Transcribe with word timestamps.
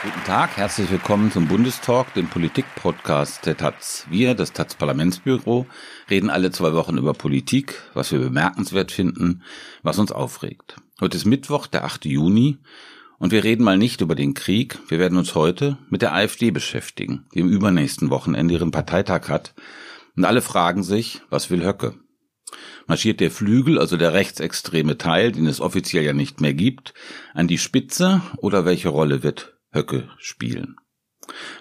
Guten 0.00 0.24
Tag, 0.24 0.56
herzlich 0.56 0.92
willkommen 0.92 1.32
zum 1.32 1.48
Bundestalk, 1.48 2.14
dem 2.14 2.28
Politik-Podcast 2.28 3.44
der 3.46 3.56
Taz. 3.56 4.06
Wir, 4.08 4.36
das 4.36 4.52
Taz 4.52 4.76
Parlamentsbüro, 4.76 5.66
reden 6.08 6.30
alle 6.30 6.52
zwei 6.52 6.72
Wochen 6.72 6.98
über 6.98 7.14
Politik, 7.14 7.82
was 7.94 8.12
wir 8.12 8.20
bemerkenswert 8.20 8.92
finden, 8.92 9.42
was 9.82 9.98
uns 9.98 10.12
aufregt. 10.12 10.76
Heute 11.00 11.16
ist 11.16 11.24
Mittwoch, 11.24 11.66
der 11.66 11.84
8. 11.84 12.04
Juni, 12.04 12.58
und 13.18 13.32
wir 13.32 13.42
reden 13.42 13.64
mal 13.64 13.76
nicht 13.76 14.00
über 14.00 14.14
den 14.14 14.34
Krieg. 14.34 14.78
Wir 14.86 15.00
werden 15.00 15.18
uns 15.18 15.34
heute 15.34 15.78
mit 15.90 16.00
der 16.00 16.14
AfD 16.14 16.52
beschäftigen, 16.52 17.26
die 17.34 17.40
im 17.40 17.48
übernächsten 17.48 18.08
Wochenende 18.08 18.54
ihren 18.54 18.70
Parteitag 18.70 19.28
hat. 19.28 19.52
Und 20.16 20.24
alle 20.24 20.42
fragen 20.42 20.84
sich, 20.84 21.22
was 21.28 21.50
will 21.50 21.66
Höcke? 21.66 21.94
marschiert 22.86 23.20
der 23.20 23.32
Flügel, 23.32 23.78
also 23.78 23.96
der 23.96 24.14
rechtsextreme 24.14 24.96
Teil, 24.96 25.32
den 25.32 25.46
es 25.46 25.60
offiziell 25.60 26.04
ja 26.04 26.14
nicht 26.14 26.40
mehr 26.40 26.54
gibt, 26.54 26.94
an 27.34 27.48
die 27.48 27.58
Spitze 27.58 28.22
oder 28.38 28.64
welche 28.64 28.88
Rolle 28.88 29.22
wird 29.22 29.57
Höcke 29.72 30.08
spielen. 30.18 30.76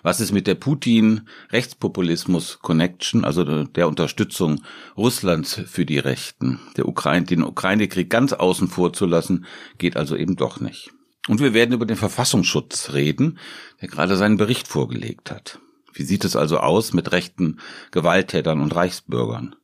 Was 0.02 0.22
ist 0.22 0.32
mit 0.32 0.48
der 0.48 0.56
Putin-Rechtspopulismus-Connection, 0.56 3.26
also 3.26 3.66
der 3.66 3.88
Unterstützung 3.88 4.64
Russlands 4.96 5.62
für 5.68 5.86
die 5.86 6.00
Rechten? 6.00 6.60
Der 6.78 6.88
Ukraine, 6.88 7.26
den 7.26 7.44
Ukraine-Krieg 7.44 8.10
ganz 8.10 8.32
außen 8.34 8.70
vor 8.70 8.94
zu 8.94 9.06
lassen, 9.06 9.46
geht 9.78 9.98
also 9.98 10.16
eben 10.16 10.38
doch 10.38 10.62
nicht. 10.62 10.92
Und 11.28 11.42
wir 11.42 11.54
werden 11.54 11.74
über 11.74 11.86
den 11.86 11.98
Verfassungsschutz 11.98 12.94
reden, 12.94 13.38
der 13.81 13.90
gerade 13.90 14.16
seinen 14.16 14.38
Bericht 14.38 14.68
vorgelegt 14.68 15.31
hat. 15.31 15.59
Wie 15.94 16.03
sieht 16.03 16.24
es 16.24 16.38
also 16.38 16.59
aus 16.59 16.94
mit 16.94 17.12
rechten 17.12 17.59
Gewalttätern 17.92 18.62
und 18.62 18.74
Reichsbürgern? 18.76 19.56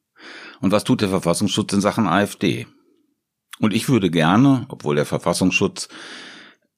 Und 0.59 0.71
was 0.71 0.83
tut 0.83 1.01
der 1.01 1.09
Verfassungsschutz 1.09 1.73
in 1.73 1.81
Sachen 1.81 2.07
AfD? 2.07 2.65
Und 3.59 3.71
ich 3.73 3.87
würde 3.87 4.09
gerne, 4.09 4.65
obwohl 4.69 4.95
der 4.95 5.05
Verfassungsschutz 5.05 5.89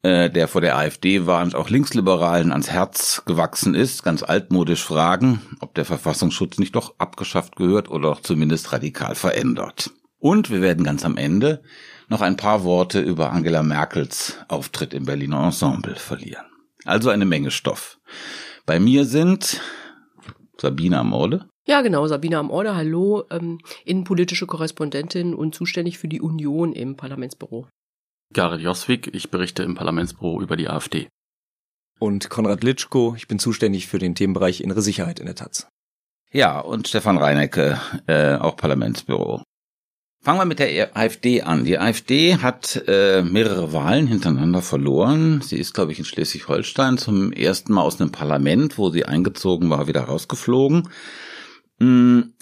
äh, 0.06 0.30
der 0.30 0.48
vor 0.48 0.62
der 0.62 0.78
AfD 0.78 1.26
warnt, 1.26 1.56
auch 1.56 1.72
Linksliberalen 1.72 2.52
ans 2.52 2.70
Herz 2.70 3.24
gewachsen 3.26 3.74
ist, 3.74 4.04
ganz 4.04 4.22
altmodisch 4.22 4.84
fragen, 4.84 5.42
ob 5.62 5.74
der 5.74 5.84
Verfassungsschutz 5.84 6.60
nicht 6.60 6.76
doch 6.76 6.94
abgeschafft 7.00 7.56
gehört 7.56 7.90
oder 7.90 8.20
zumindest 8.22 8.72
radikal 8.72 9.16
verändert. 9.16 9.90
Und 10.20 10.52
wir 10.52 10.62
werden 10.62 10.84
ganz 10.84 11.06
am 11.06 11.18
Ende 11.18 11.64
noch 12.08 12.22
ein 12.22 12.38
paar 12.38 12.64
Worte 12.64 13.02
über 13.02 13.32
Angela 13.32 13.64
Merkels 13.64 14.38
Auftritt 14.48 14.94
im 14.94 15.06
Berliner 15.06 15.44
Ensemble 15.44 15.96
verlieren. 15.96 16.46
Also 16.84 17.10
eine 17.10 17.26
Menge 17.26 17.50
Stoff. 17.50 17.98
Bei 18.68 18.80
mir 18.80 19.06
sind 19.06 19.60
Sabine 20.62 21.00
Amorde. 21.00 21.48
Ja, 21.66 21.82
genau, 21.82 22.06
Sabine 22.06 22.38
Amorde, 22.38 22.76
hallo, 22.76 23.24
ähm, 23.32 23.58
innenpolitische 23.86 24.46
Korrespondentin 24.46 25.34
und 25.34 25.56
zuständig 25.56 25.98
für 25.98 26.08
die 26.08 26.22
Union 26.22 26.74
im 26.74 26.96
Parlamentsbüro. 26.96 27.68
Gareth 28.34 28.62
Joswig, 28.62 29.14
ich 29.14 29.30
berichte 29.30 29.64
im 29.64 29.76
Parlamentsbüro 29.76 30.42
über 30.42 30.58
die 30.58 30.70
AfD. 30.70 31.08
Und 32.00 32.30
Konrad 32.30 32.64
Litschko, 32.64 33.14
ich 33.16 33.28
bin 33.28 33.40
zuständig 33.40 33.88
für 33.88 34.00
den 34.00 34.16
Themenbereich 34.16 34.62
Innere 34.62 34.82
Sicherheit 34.82 35.20
in 35.20 35.26
der 35.26 35.36
Taz. 35.36 35.68
Ja, 36.32 36.60
und 36.60 36.88
Stefan 36.88 37.18
Reinecke, 37.18 37.80
äh, 38.08 38.36
auch 38.36 38.58
Parlamentsbüro. 38.58 39.44
Fangen 40.22 40.40
wir 40.40 40.46
mit 40.46 40.60
der 40.60 40.98
AfD 40.98 41.44
an. 41.44 41.66
Die 41.66 41.78
AfD 41.78 42.38
hat 42.38 42.84
äh, 42.88 43.22
mehrere 43.22 43.74
Wahlen 43.74 44.08
hintereinander 44.08 44.64
verloren. 44.64 45.42
Sie 45.42 45.58
ist, 45.58 45.76
glaube 45.76 45.92
ich, 45.92 46.00
in 46.00 46.06
Schleswig-Holstein 46.06 46.98
zum 46.98 47.32
ersten 47.32 47.74
Mal 47.74 47.84
aus 47.84 48.02
einem 48.02 48.12
Parlament, 48.12 48.80
wo 48.80 48.90
sie 48.90 49.06
eingezogen 49.06 49.70
war, 49.70 49.88
wieder 49.88 50.02
rausgeflogen. 50.02 50.90
Hm, 51.80 52.34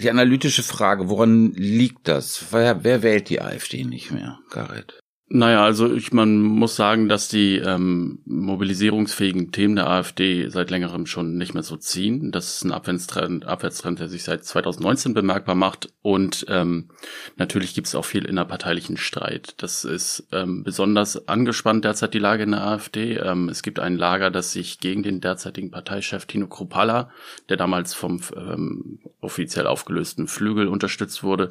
die 0.00 0.08
analytische 0.08 0.62
Frage, 0.62 1.08
woran 1.08 1.50
liegt 1.52 2.06
das? 2.06 2.52
Wer, 2.52 2.84
wer 2.84 3.02
wählt 3.02 3.28
die 3.28 3.42
AfD 3.42 3.84
nicht 3.84 4.12
mehr, 4.12 4.38
Gareth? 4.50 5.01
Naja, 5.34 5.64
also 5.64 5.90
ich, 5.90 6.12
man 6.12 6.42
muss 6.42 6.76
sagen, 6.76 7.08
dass 7.08 7.26
die 7.26 7.56
ähm, 7.56 8.18
mobilisierungsfähigen 8.26 9.50
Themen 9.50 9.76
der 9.76 9.88
AfD 9.88 10.50
seit 10.50 10.70
längerem 10.70 11.06
schon 11.06 11.38
nicht 11.38 11.54
mehr 11.54 11.62
so 11.62 11.78
ziehen. 11.78 12.32
Das 12.32 12.56
ist 12.56 12.64
ein 12.64 12.70
Abwärtstrend, 12.70 13.46
Abwärtstrend 13.46 13.98
der 13.98 14.10
sich 14.10 14.24
seit 14.24 14.44
2019 14.44 15.14
bemerkbar 15.14 15.54
macht. 15.54 15.90
Und 16.02 16.44
ähm, 16.50 16.90
natürlich 17.36 17.72
gibt 17.72 17.86
es 17.86 17.94
auch 17.94 18.04
viel 18.04 18.26
innerparteilichen 18.26 18.98
Streit. 18.98 19.54
Das 19.62 19.86
ist 19.86 20.28
ähm, 20.32 20.64
besonders 20.64 21.26
angespannt 21.28 21.86
derzeit 21.86 22.12
die 22.12 22.18
Lage 22.18 22.42
in 22.42 22.50
der 22.50 22.66
AfD. 22.66 23.16
Ähm, 23.16 23.48
es 23.48 23.62
gibt 23.62 23.80
ein 23.80 23.96
Lager, 23.96 24.30
das 24.30 24.52
sich 24.52 24.80
gegen 24.80 25.02
den 25.02 25.22
derzeitigen 25.22 25.70
Parteichef 25.70 26.26
Tino 26.26 26.46
Kropala, 26.46 27.08
der 27.48 27.56
damals 27.56 27.94
vom 27.94 28.20
ähm, 28.36 28.98
offiziell 29.22 29.66
aufgelösten 29.66 30.26
Flügel 30.26 30.68
unterstützt 30.68 31.22
wurde, 31.22 31.48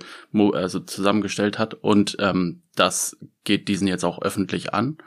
also 0.53 0.81
zusammengestellt 0.81 1.58
hat. 1.58 1.74
Und 1.74 2.18
ähm, 2.20 2.62
das 2.75 3.18
geht 3.44 3.68
diesen 3.68 3.88
jetzt 3.88 4.03
auch 4.03 4.22
öffentlich 4.22 4.74
an. 4.74 4.97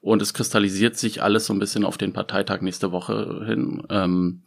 Und 0.00 0.22
es 0.22 0.34
kristallisiert 0.34 0.96
sich 0.96 1.22
alles 1.22 1.46
so 1.46 1.52
ein 1.52 1.58
bisschen 1.58 1.84
auf 1.84 1.96
den 1.96 2.12
Parteitag 2.12 2.60
nächste 2.60 2.92
Woche 2.92 3.44
hin, 3.46 3.82
ähm, 3.88 4.42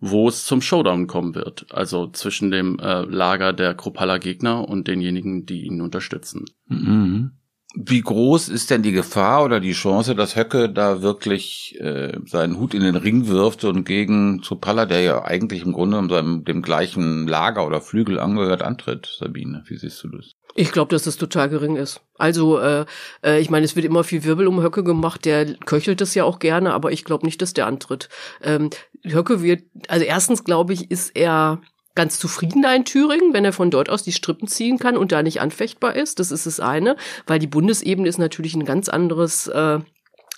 wo 0.00 0.28
es 0.28 0.46
zum 0.46 0.62
Showdown 0.62 1.06
kommen 1.06 1.34
wird. 1.34 1.66
Also 1.70 2.08
zwischen 2.08 2.50
dem 2.50 2.78
äh, 2.78 3.02
Lager 3.02 3.52
der 3.52 3.74
Kropala-Gegner 3.74 4.68
und 4.68 4.88
denjenigen, 4.88 5.44
die 5.44 5.66
ihn 5.66 5.80
unterstützen. 5.80 6.46
Mhm. 6.66 7.32
Wie 7.74 8.00
groß 8.00 8.48
ist 8.48 8.70
denn 8.70 8.82
die 8.82 8.92
Gefahr 8.92 9.44
oder 9.44 9.60
die 9.60 9.72
Chance, 9.72 10.14
dass 10.14 10.36
Höcke 10.36 10.70
da 10.70 11.02
wirklich 11.02 11.76
äh, 11.78 12.18
seinen 12.24 12.58
Hut 12.58 12.72
in 12.72 12.80
den 12.80 12.96
Ring 12.96 13.28
wirft 13.28 13.62
und 13.64 13.84
gegen 13.84 14.42
Zupalla, 14.42 14.86
der 14.86 15.02
ja 15.02 15.22
eigentlich 15.22 15.66
im 15.66 15.72
Grunde 15.72 16.02
seinem, 16.08 16.44
dem 16.44 16.62
gleichen 16.62 17.28
Lager 17.28 17.66
oder 17.66 17.82
Flügel 17.82 18.18
angehört, 18.18 18.62
antritt? 18.62 19.14
Sabine, 19.18 19.64
wie 19.66 19.76
siehst 19.76 20.02
du 20.02 20.08
das? 20.08 20.32
Ich 20.58 20.72
glaube, 20.72 20.90
dass 20.90 21.04
das 21.04 21.16
total 21.16 21.48
gering 21.48 21.76
ist. 21.76 22.00
Also, 22.16 22.58
äh, 22.58 22.84
äh, 23.24 23.38
ich 23.38 23.48
meine, 23.48 23.64
es 23.64 23.76
wird 23.76 23.86
immer 23.86 24.02
viel 24.02 24.24
Wirbel 24.24 24.48
um 24.48 24.60
Höcke 24.60 24.82
gemacht, 24.82 25.24
der 25.24 25.54
köchelt 25.54 26.00
das 26.00 26.16
ja 26.16 26.24
auch 26.24 26.40
gerne, 26.40 26.74
aber 26.74 26.90
ich 26.90 27.04
glaube 27.04 27.24
nicht, 27.26 27.40
dass 27.40 27.54
der 27.54 27.68
antritt. 27.68 28.08
Ähm, 28.42 28.70
Höcke 29.04 29.40
wird, 29.40 29.62
also 29.86 30.04
erstens 30.04 30.42
glaube 30.42 30.72
ich, 30.72 30.90
ist 30.90 31.14
er 31.14 31.60
ganz 31.94 32.18
zufrieden 32.18 32.62
da 32.62 32.74
in 32.74 32.84
Thüringen, 32.84 33.32
wenn 33.34 33.44
er 33.44 33.52
von 33.52 33.70
dort 33.70 33.88
aus 33.88 34.02
die 34.02 34.10
Strippen 34.10 34.48
ziehen 34.48 34.80
kann 34.80 34.96
und 34.96 35.12
da 35.12 35.22
nicht 35.22 35.40
anfechtbar 35.40 35.94
ist. 35.94 36.18
Das 36.18 36.32
ist 36.32 36.44
das 36.44 36.58
eine, 36.58 36.96
weil 37.28 37.38
die 37.38 37.46
Bundesebene 37.46 38.08
ist 38.08 38.18
natürlich 38.18 38.56
ein 38.56 38.64
ganz 38.64 38.88
anderes 38.88 39.46
äh, 39.46 39.78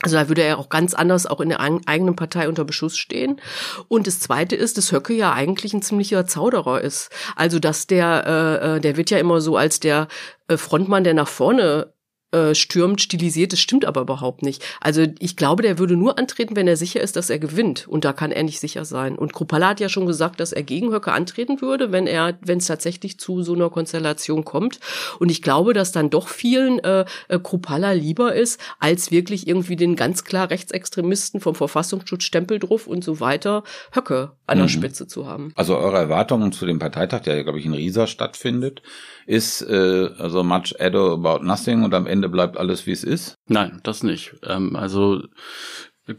also 0.02 0.16
da 0.16 0.28
würde 0.28 0.42
er 0.42 0.58
auch 0.58 0.70
ganz 0.70 0.94
anders 0.94 1.26
auch 1.26 1.40
in 1.40 1.50
der 1.50 1.60
eigenen 1.60 2.16
Partei 2.16 2.48
unter 2.48 2.64
Beschuss 2.64 2.96
stehen. 2.96 3.40
Und 3.88 4.06
das 4.06 4.20
Zweite 4.20 4.56
ist, 4.56 4.78
dass 4.78 4.92
Höcke 4.92 5.12
ja 5.12 5.32
eigentlich 5.32 5.74
ein 5.74 5.82
ziemlicher 5.82 6.26
Zauderer 6.26 6.80
ist. 6.80 7.10
Also 7.36 7.58
dass 7.58 7.86
der, 7.86 8.24
äh, 8.26 8.76
äh 8.76 8.80
der 8.80 8.96
wird 8.96 9.10
ja 9.10 9.18
immer 9.18 9.40
so 9.40 9.56
als 9.56 9.78
der 9.78 10.08
äh, 10.48 10.56
Frontmann, 10.56 11.04
der 11.04 11.14
nach 11.14 11.28
vorne 11.28 11.92
äh, 12.32 12.54
stürmt, 12.54 13.00
stilisiert. 13.00 13.52
Das 13.52 13.60
stimmt 13.60 13.84
aber 13.84 14.02
überhaupt 14.02 14.42
nicht. 14.42 14.62
Also 14.80 15.06
ich 15.18 15.36
glaube, 15.36 15.62
der 15.62 15.78
würde 15.78 15.96
nur 15.96 16.18
antreten, 16.18 16.56
wenn 16.56 16.68
er 16.68 16.76
sicher 16.76 17.00
ist, 17.00 17.16
dass 17.16 17.30
er 17.30 17.38
gewinnt. 17.38 17.88
Und 17.88 18.04
da 18.04 18.12
kann 18.12 18.32
er 18.32 18.42
nicht 18.42 18.60
sicher 18.60 18.84
sein. 18.84 19.16
Und 19.16 19.32
Krupalla 19.32 19.70
hat 19.70 19.80
ja 19.80 19.88
schon 19.88 20.06
gesagt, 20.06 20.40
dass 20.40 20.52
er 20.52 20.62
gegen 20.62 20.92
Höcke 20.92 21.12
antreten 21.12 21.60
würde, 21.60 21.92
wenn 21.92 22.06
er, 22.06 22.38
wenn 22.40 22.58
es 22.58 22.66
tatsächlich 22.66 23.18
zu 23.18 23.42
so 23.42 23.54
einer 23.54 23.70
Konstellation 23.70 24.44
kommt. 24.44 24.80
Und 25.18 25.30
ich 25.30 25.42
glaube, 25.42 25.74
dass 25.74 25.92
dann 25.92 26.10
doch 26.10 26.28
vielen 26.28 26.78
äh, 26.80 27.04
äh, 27.28 27.38
Krupalla 27.38 27.92
lieber 27.92 28.34
ist, 28.34 28.60
als 28.78 29.10
wirklich 29.10 29.46
irgendwie 29.46 29.76
den 29.76 29.96
ganz 29.96 30.24
klar 30.24 30.50
Rechtsextremisten 30.50 31.40
vom 31.40 31.54
Verfassungsschutz 31.54 32.24
Stempel 32.24 32.58
drauf 32.58 32.86
und 32.86 33.02
so 33.04 33.20
weiter 33.20 33.64
Höcke 33.92 34.32
an 34.46 34.58
der 34.58 34.66
mhm. 34.66 34.70
Spitze 34.70 35.06
zu 35.06 35.26
haben. 35.26 35.52
Also 35.56 35.76
eure 35.76 35.98
Erwartungen 35.98 36.52
zu 36.52 36.66
dem 36.66 36.78
Parteitag, 36.78 37.20
der, 37.20 37.42
glaube 37.42 37.58
ich, 37.58 37.66
in 37.66 37.74
Riesa 37.74 38.06
stattfindet, 38.06 38.82
ist 39.26 39.62
äh, 39.62 40.10
also 40.18 40.42
much 40.42 40.74
ado 40.80 41.14
about 41.14 41.44
nothing 41.44 41.84
und 41.84 41.94
am 41.94 42.06
Ende 42.06 42.19
bleibt 42.28 42.56
alles 42.56 42.86
wie 42.86 42.92
es 42.92 43.04
ist? 43.04 43.34
Nein, 43.46 43.80
das 43.82 44.02
nicht. 44.02 44.34
Ähm, 44.44 44.76
also 44.76 45.22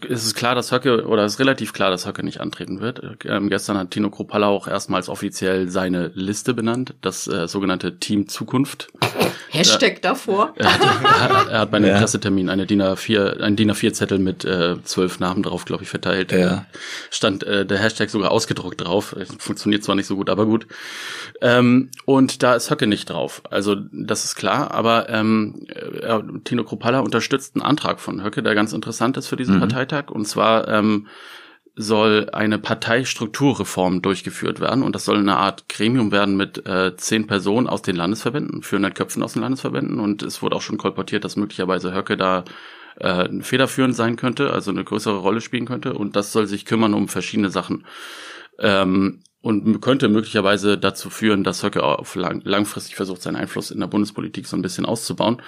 es 0.09 0.25
ist 0.25 0.35
klar, 0.35 0.55
dass 0.55 0.71
Höcke, 0.71 1.05
oder 1.05 1.23
es 1.25 1.33
ist 1.33 1.39
relativ 1.39 1.73
klar, 1.73 1.89
dass 1.89 2.05
Höcke 2.05 2.23
nicht 2.23 2.39
antreten 2.41 2.81
wird. 2.81 3.01
Ähm, 3.25 3.49
gestern 3.49 3.77
hat 3.77 3.91
Tino 3.91 4.09
Kropalla 4.09 4.47
auch 4.47 4.67
erstmals 4.67 5.09
offiziell 5.09 5.69
seine 5.69 6.11
Liste 6.13 6.53
benannt, 6.53 6.93
das 7.01 7.27
äh, 7.27 7.47
sogenannte 7.47 7.97
Team 7.99 8.27
Zukunft. 8.27 8.89
Hashtag 9.49 10.01
da, 10.01 10.09
davor. 10.09 10.53
Er 10.61 11.29
hat, 11.29 11.49
er 11.49 11.59
hat 11.59 11.71
bei 11.71 11.77
einem 11.77 11.89
ja. 11.89 11.97
Pressetermin 11.97 12.49
eine 12.49 12.65
DIN 12.65 12.81
A4, 12.81 13.41
ein 13.41 13.55
DIN 13.55 13.71
A4-Zettel 13.71 14.17
mit 14.19 14.45
äh, 14.45 14.81
zwölf 14.83 15.19
Namen 15.19 15.43
drauf, 15.43 15.65
glaube 15.65 15.83
ich, 15.83 15.89
verteilt. 15.89 16.31
Ja. 16.31 16.65
Stand 17.09 17.43
äh, 17.43 17.65
der 17.65 17.79
Hashtag 17.79 18.09
sogar 18.09 18.31
ausgedruckt 18.31 18.81
drauf. 18.81 19.15
Funktioniert 19.39 19.83
zwar 19.83 19.95
nicht 19.95 20.07
so 20.07 20.15
gut, 20.15 20.29
aber 20.29 20.45
gut. 20.45 20.67
Ähm, 21.41 21.89
und 22.05 22.43
da 22.43 22.55
ist 22.55 22.71
Höcke 22.71 22.88
nicht 22.88 23.09
drauf. 23.09 23.41
Also 23.49 23.75
das 23.91 24.25
ist 24.25 24.35
klar, 24.35 24.71
aber 24.71 25.09
ähm, 25.09 25.65
äh, 25.69 26.19
Tino 26.43 26.63
Kropalla 26.63 26.99
unterstützt 26.99 27.55
einen 27.55 27.63
Antrag 27.63 27.99
von 27.99 28.23
Höcke, 28.23 28.41
der 28.43 28.55
ganz 28.55 28.73
interessant 28.73 29.17
ist 29.17 29.27
für 29.27 29.35
diesen 29.35 29.57
mhm. 29.57 29.63
Parteitag. 29.81 30.11
Und 30.11 30.25
zwar 30.25 30.67
ähm, 30.67 31.07
soll 31.75 32.29
eine 32.31 32.59
Parteistrukturreform 32.59 34.01
durchgeführt 34.01 34.59
werden 34.59 34.83
und 34.83 34.93
das 34.93 35.05
soll 35.05 35.17
eine 35.17 35.37
Art 35.37 35.69
Gremium 35.69 36.11
werden 36.11 36.35
mit 36.35 36.65
äh, 36.67 36.95
zehn 36.97 37.27
Personen 37.27 37.67
aus 37.67 37.81
den 37.81 37.95
Landesverbänden, 37.95 38.61
führenden 38.61 38.93
Köpfen 38.93 39.23
aus 39.23 39.33
den 39.33 39.41
Landesverbänden 39.41 39.99
und 39.99 40.21
es 40.21 40.41
wurde 40.41 40.57
auch 40.57 40.61
schon 40.61 40.77
kolportiert, 40.77 41.23
dass 41.23 41.37
möglicherweise 41.37 41.93
Höcke 41.93 42.17
da 42.17 42.43
äh, 42.97 43.29
federführend 43.41 43.95
sein 43.95 44.17
könnte, 44.17 44.51
also 44.51 44.69
eine 44.69 44.83
größere 44.83 45.17
Rolle 45.17 45.39
spielen 45.39 45.65
könnte 45.65 45.93
und 45.93 46.17
das 46.17 46.33
soll 46.33 46.45
sich 46.45 46.65
kümmern 46.65 46.93
um 46.93 47.07
verschiedene 47.07 47.49
Sachen. 47.49 47.85
Ähm, 48.59 49.23
und 49.43 49.81
könnte 49.81 50.07
möglicherweise 50.07 50.77
dazu 50.77 51.09
führen, 51.09 51.43
dass 51.43 51.63
Höcke 51.63 51.81
auf 51.81 52.13
lang, 52.13 52.41
langfristig 52.43 52.95
versucht, 52.95 53.23
seinen 53.23 53.37
Einfluss 53.37 53.71
in 53.71 53.79
der 53.79 53.87
Bundespolitik 53.87 54.45
so 54.45 54.55
ein 54.55 54.61
bisschen 54.61 54.85
auszubauen. 54.85 55.41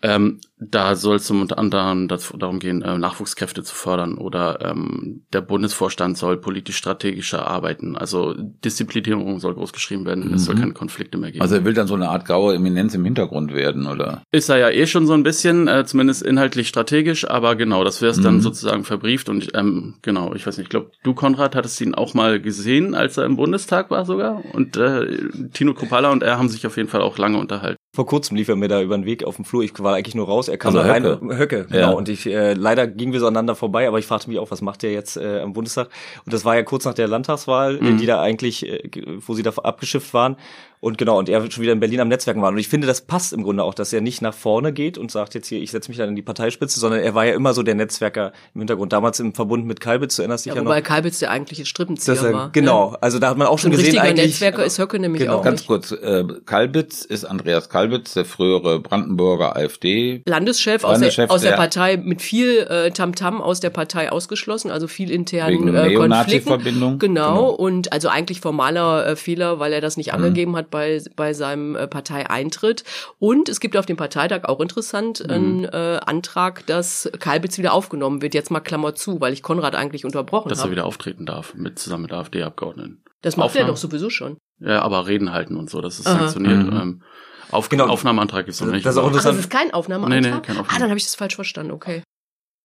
Ähm, 0.00 0.40
da 0.60 0.96
soll 0.96 1.16
es 1.16 1.30
unter 1.30 1.58
anderem 1.58 2.08
darum 2.08 2.58
gehen, 2.58 2.82
äh, 2.82 2.98
Nachwuchskräfte 2.98 3.62
zu 3.62 3.74
fördern 3.74 4.18
oder 4.18 4.60
ähm, 4.60 5.22
der 5.32 5.40
Bundesvorstand 5.40 6.18
soll 6.18 6.36
politisch 6.36 6.76
strategischer 6.76 7.46
arbeiten. 7.46 7.96
Also 7.96 8.34
Disziplinierung 8.34 9.38
soll 9.38 9.54
großgeschrieben 9.54 10.04
werden, 10.04 10.28
mhm. 10.28 10.34
es 10.34 10.44
soll 10.44 10.56
mhm. 10.56 10.60
keine 10.60 10.72
Konflikte 10.72 11.18
mehr 11.18 11.30
geben. 11.30 11.42
Also 11.42 11.56
er 11.56 11.64
will 11.64 11.74
dann 11.74 11.86
so 11.86 11.94
eine 11.94 12.08
Art 12.08 12.24
graue 12.24 12.54
Eminenz 12.54 12.94
im 12.94 13.04
Hintergrund 13.04 13.54
werden, 13.54 13.86
oder? 13.86 14.22
Ist 14.32 14.48
er 14.48 14.58
ja 14.58 14.70
eh 14.70 14.86
schon 14.86 15.06
so 15.06 15.12
ein 15.12 15.22
bisschen, 15.22 15.68
äh, 15.68 15.84
zumindest 15.86 16.22
inhaltlich 16.22 16.68
strategisch, 16.68 17.28
aber 17.28 17.54
genau, 17.54 17.84
das 17.84 18.02
wäre 18.02 18.10
es 18.10 18.18
mhm. 18.18 18.24
dann 18.24 18.40
sozusagen 18.40 18.84
verbrieft 18.84 19.28
und 19.28 19.48
ähm, 19.54 19.94
genau, 20.02 20.34
ich 20.34 20.46
weiß 20.46 20.58
nicht, 20.58 20.66
ich 20.66 20.70
glaube, 20.70 20.90
du 21.04 21.14
Konrad 21.14 21.54
hattest 21.54 21.80
ihn 21.80 21.94
auch 21.94 22.14
mal 22.14 22.40
gesehen, 22.40 22.94
als 22.94 23.16
er 23.16 23.24
im 23.24 23.36
Bundestag 23.36 23.90
war 23.90 24.04
sogar 24.04 24.42
und 24.54 24.76
äh, 24.76 25.06
Tino 25.52 25.74
Kropala 25.74 26.10
und 26.10 26.22
er 26.22 26.38
haben 26.38 26.48
sich 26.48 26.66
auf 26.66 26.76
jeden 26.76 26.88
Fall 26.88 27.02
auch 27.02 27.16
lange 27.18 27.38
unterhalten. 27.38 27.78
Vor 27.94 28.06
kurzem 28.06 28.36
lief 28.36 28.48
er 28.48 28.56
mir 28.56 28.68
da 28.68 28.82
über 28.82 28.96
den 28.96 29.06
Weg 29.06 29.24
auf 29.24 29.36
dem 29.36 29.44
Flur. 29.44 29.64
Ich 29.64 29.72
war 29.80 29.96
eigentlich 29.96 30.14
nur 30.14 30.26
raus. 30.26 30.47
Er 30.48 30.58
kam 30.58 30.76
also 30.76 30.88
rein. 30.88 31.04
Höcke, 31.04 31.38
Höcke 31.38 31.64
genau. 31.66 31.78
Ja. 31.78 31.90
Und 31.90 32.08
ich 32.08 32.26
äh, 32.26 32.54
leider 32.54 32.86
gingen 32.86 33.12
wir 33.12 33.20
so 33.20 33.26
aneinander 33.26 33.54
vorbei, 33.54 33.86
aber 33.88 33.98
ich 33.98 34.06
fragte 34.06 34.28
mich 34.28 34.38
auch, 34.38 34.50
was 34.50 34.62
macht 34.62 34.82
der 34.82 34.92
jetzt 34.92 35.16
äh, 35.16 35.40
am 35.40 35.52
Bundestag? 35.52 35.88
Und 36.24 36.32
das 36.32 36.44
war 36.44 36.56
ja 36.56 36.62
kurz 36.62 36.84
nach 36.84 36.94
der 36.94 37.08
Landtagswahl, 37.08 37.80
mhm. 37.80 37.98
die 37.98 38.06
da 38.06 38.20
eigentlich, 38.20 38.66
äh, 38.66 38.90
wo 39.26 39.34
sie 39.34 39.42
da 39.42 39.50
abgeschifft 39.50 40.14
waren. 40.14 40.36
Und 40.80 40.96
genau, 40.96 41.18
und 41.18 41.28
er 41.28 41.50
schon 41.50 41.62
wieder 41.62 41.72
in 41.72 41.80
Berlin 41.80 42.00
am 42.00 42.08
Netzwerken 42.08 42.40
war. 42.40 42.50
Und 42.50 42.58
ich 42.58 42.68
finde, 42.68 42.86
das 42.86 43.00
passt 43.00 43.32
im 43.32 43.42
Grunde 43.42 43.64
auch, 43.64 43.74
dass 43.74 43.92
er 43.92 44.00
nicht 44.00 44.22
nach 44.22 44.34
vorne 44.34 44.72
geht 44.72 44.96
und 44.96 45.10
sagt 45.10 45.34
jetzt 45.34 45.48
hier, 45.48 45.60
ich 45.60 45.72
setze 45.72 45.90
mich 45.90 45.98
dann 45.98 46.08
in 46.10 46.16
die 46.16 46.22
Parteispitze, 46.22 46.78
sondern 46.78 47.00
er 47.00 47.14
war 47.16 47.26
ja 47.26 47.34
immer 47.34 47.52
so 47.52 47.64
der 47.64 47.74
Netzwerker 47.74 48.32
im 48.54 48.60
Hintergrund. 48.60 48.92
Damals 48.92 49.18
im 49.18 49.34
Verbund 49.34 49.66
mit 49.66 49.80
Kalbitz, 49.80 50.16
du 50.16 50.22
erinnerst 50.22 50.44
dich 50.44 50.50
ja, 50.50 50.56
ja 50.56 50.62
noch. 50.62 50.70
Wobei 50.70 50.80
Kalbitz 50.80 51.18
der 51.18 51.32
eigentliche 51.32 51.66
Strippenzieher 51.66 52.22
er, 52.22 52.32
war. 52.32 52.50
Genau, 52.52 52.92
ja. 52.92 52.98
also 53.00 53.18
da 53.18 53.30
hat 53.30 53.38
man 53.38 53.48
auch 53.48 53.58
schon 53.58 53.72
Ein 53.72 53.78
gesehen 53.78 53.98
eigentlich. 53.98 54.26
Netzwerker 54.26 54.64
ist 54.64 54.78
Höcke 54.78 55.00
nämlich 55.00 55.22
genau. 55.22 55.38
auch 55.38 55.42
Ganz 55.42 55.66
kurz, 55.66 55.90
äh, 55.90 56.24
Kalbitz 56.46 57.04
ist 57.04 57.24
Andreas 57.24 57.68
Kalbitz, 57.68 58.14
der 58.14 58.24
frühere 58.24 58.78
Brandenburger 58.78 59.56
AfD. 59.56 60.22
Landeschef, 60.26 60.82
Landeschef 60.82 60.84
aus, 60.84 61.18
der, 61.18 61.34
aus 61.34 61.40
der, 61.40 61.50
der 61.50 61.56
Partei, 61.56 61.96
mit 61.96 62.22
viel 62.22 62.58
äh, 62.58 62.90
Tamtam 62.92 63.38
-Tam 63.38 63.40
aus 63.40 63.58
der 63.58 63.70
Partei 63.70 64.12
ausgeschlossen, 64.12 64.70
also 64.70 64.86
viel 64.86 65.10
internen 65.10 65.74
äh, 65.74 65.94
Konflikten. 65.94 66.62
Genau, 66.62 66.96
genau, 66.98 67.50
und 67.50 67.92
also 67.92 68.08
eigentlich 68.08 68.40
formaler 68.40 69.08
äh, 69.08 69.16
Fehler, 69.16 69.58
weil 69.58 69.72
er 69.72 69.80
das 69.80 69.96
nicht 69.96 70.12
mhm. 70.12 70.24
angegeben 70.24 70.56
hat 70.56 70.67
bei, 70.70 71.02
bei 71.16 71.34
seinem 71.34 71.58
seinem 71.58 71.76
äh, 71.76 71.86
Parteieintritt. 71.86 72.84
Und 73.18 73.48
es 73.48 73.60
gibt 73.60 73.76
auf 73.76 73.86
dem 73.86 73.96
Parteitag 73.96 74.44
auch 74.44 74.60
interessant 74.60 75.22
mhm. 75.24 75.32
einen 75.32 75.64
äh, 75.64 76.00
Antrag, 76.04 76.66
dass 76.66 77.10
Kalbitz 77.18 77.58
wieder 77.58 77.72
aufgenommen 77.72 78.22
wird. 78.22 78.34
Jetzt 78.34 78.50
mal 78.50 78.60
Klammer 78.60 78.94
zu, 78.94 79.20
weil 79.20 79.32
ich 79.32 79.42
Konrad 79.42 79.74
eigentlich 79.74 80.04
unterbrochen 80.04 80.44
habe. 80.44 80.50
Dass 80.50 80.60
hab. 80.60 80.68
er 80.68 80.72
wieder 80.72 80.86
auftreten 80.86 81.26
darf, 81.26 81.54
mit 81.54 81.78
zusammen 81.78 82.02
mit 82.04 82.12
AfD-Abgeordneten. 82.12 83.02
Das 83.22 83.36
macht 83.36 83.46
Aufnahme. 83.46 83.66
er 83.66 83.72
doch 83.72 83.76
sowieso 83.76 84.10
schon. 84.10 84.36
Ja, 84.60 84.82
aber 84.82 85.06
Reden 85.06 85.32
halten 85.32 85.56
und 85.56 85.70
so, 85.70 85.80
das 85.80 85.98
ist 85.98 86.06
Aha. 86.06 86.18
sanktioniert. 86.18 86.72
Mhm. 86.72 86.80
Ähm, 86.80 87.02
auf, 87.50 87.68
genau. 87.68 87.86
Aufnahmeantrag 87.86 88.46
ist 88.46 88.60
noch 88.60 88.68
nicht. 88.68 88.84
Das 88.84 88.94
ist, 88.94 89.00
auch 89.00 89.06
interessant. 89.06 89.34
Ach, 89.34 89.38
das 89.38 89.46
ist 89.46 89.50
kein 89.50 89.72
Aufnahmeantrag? 89.72 90.20
Nee, 90.20 90.28
nee, 90.28 90.32
kein 90.32 90.40
Aufnahmeantrag. 90.40 90.76
Ah, 90.76 90.78
dann 90.78 90.90
habe 90.90 90.98
ich 90.98 91.04
das 91.04 91.14
falsch 91.14 91.34
verstanden, 91.34 91.72
okay. 91.72 92.02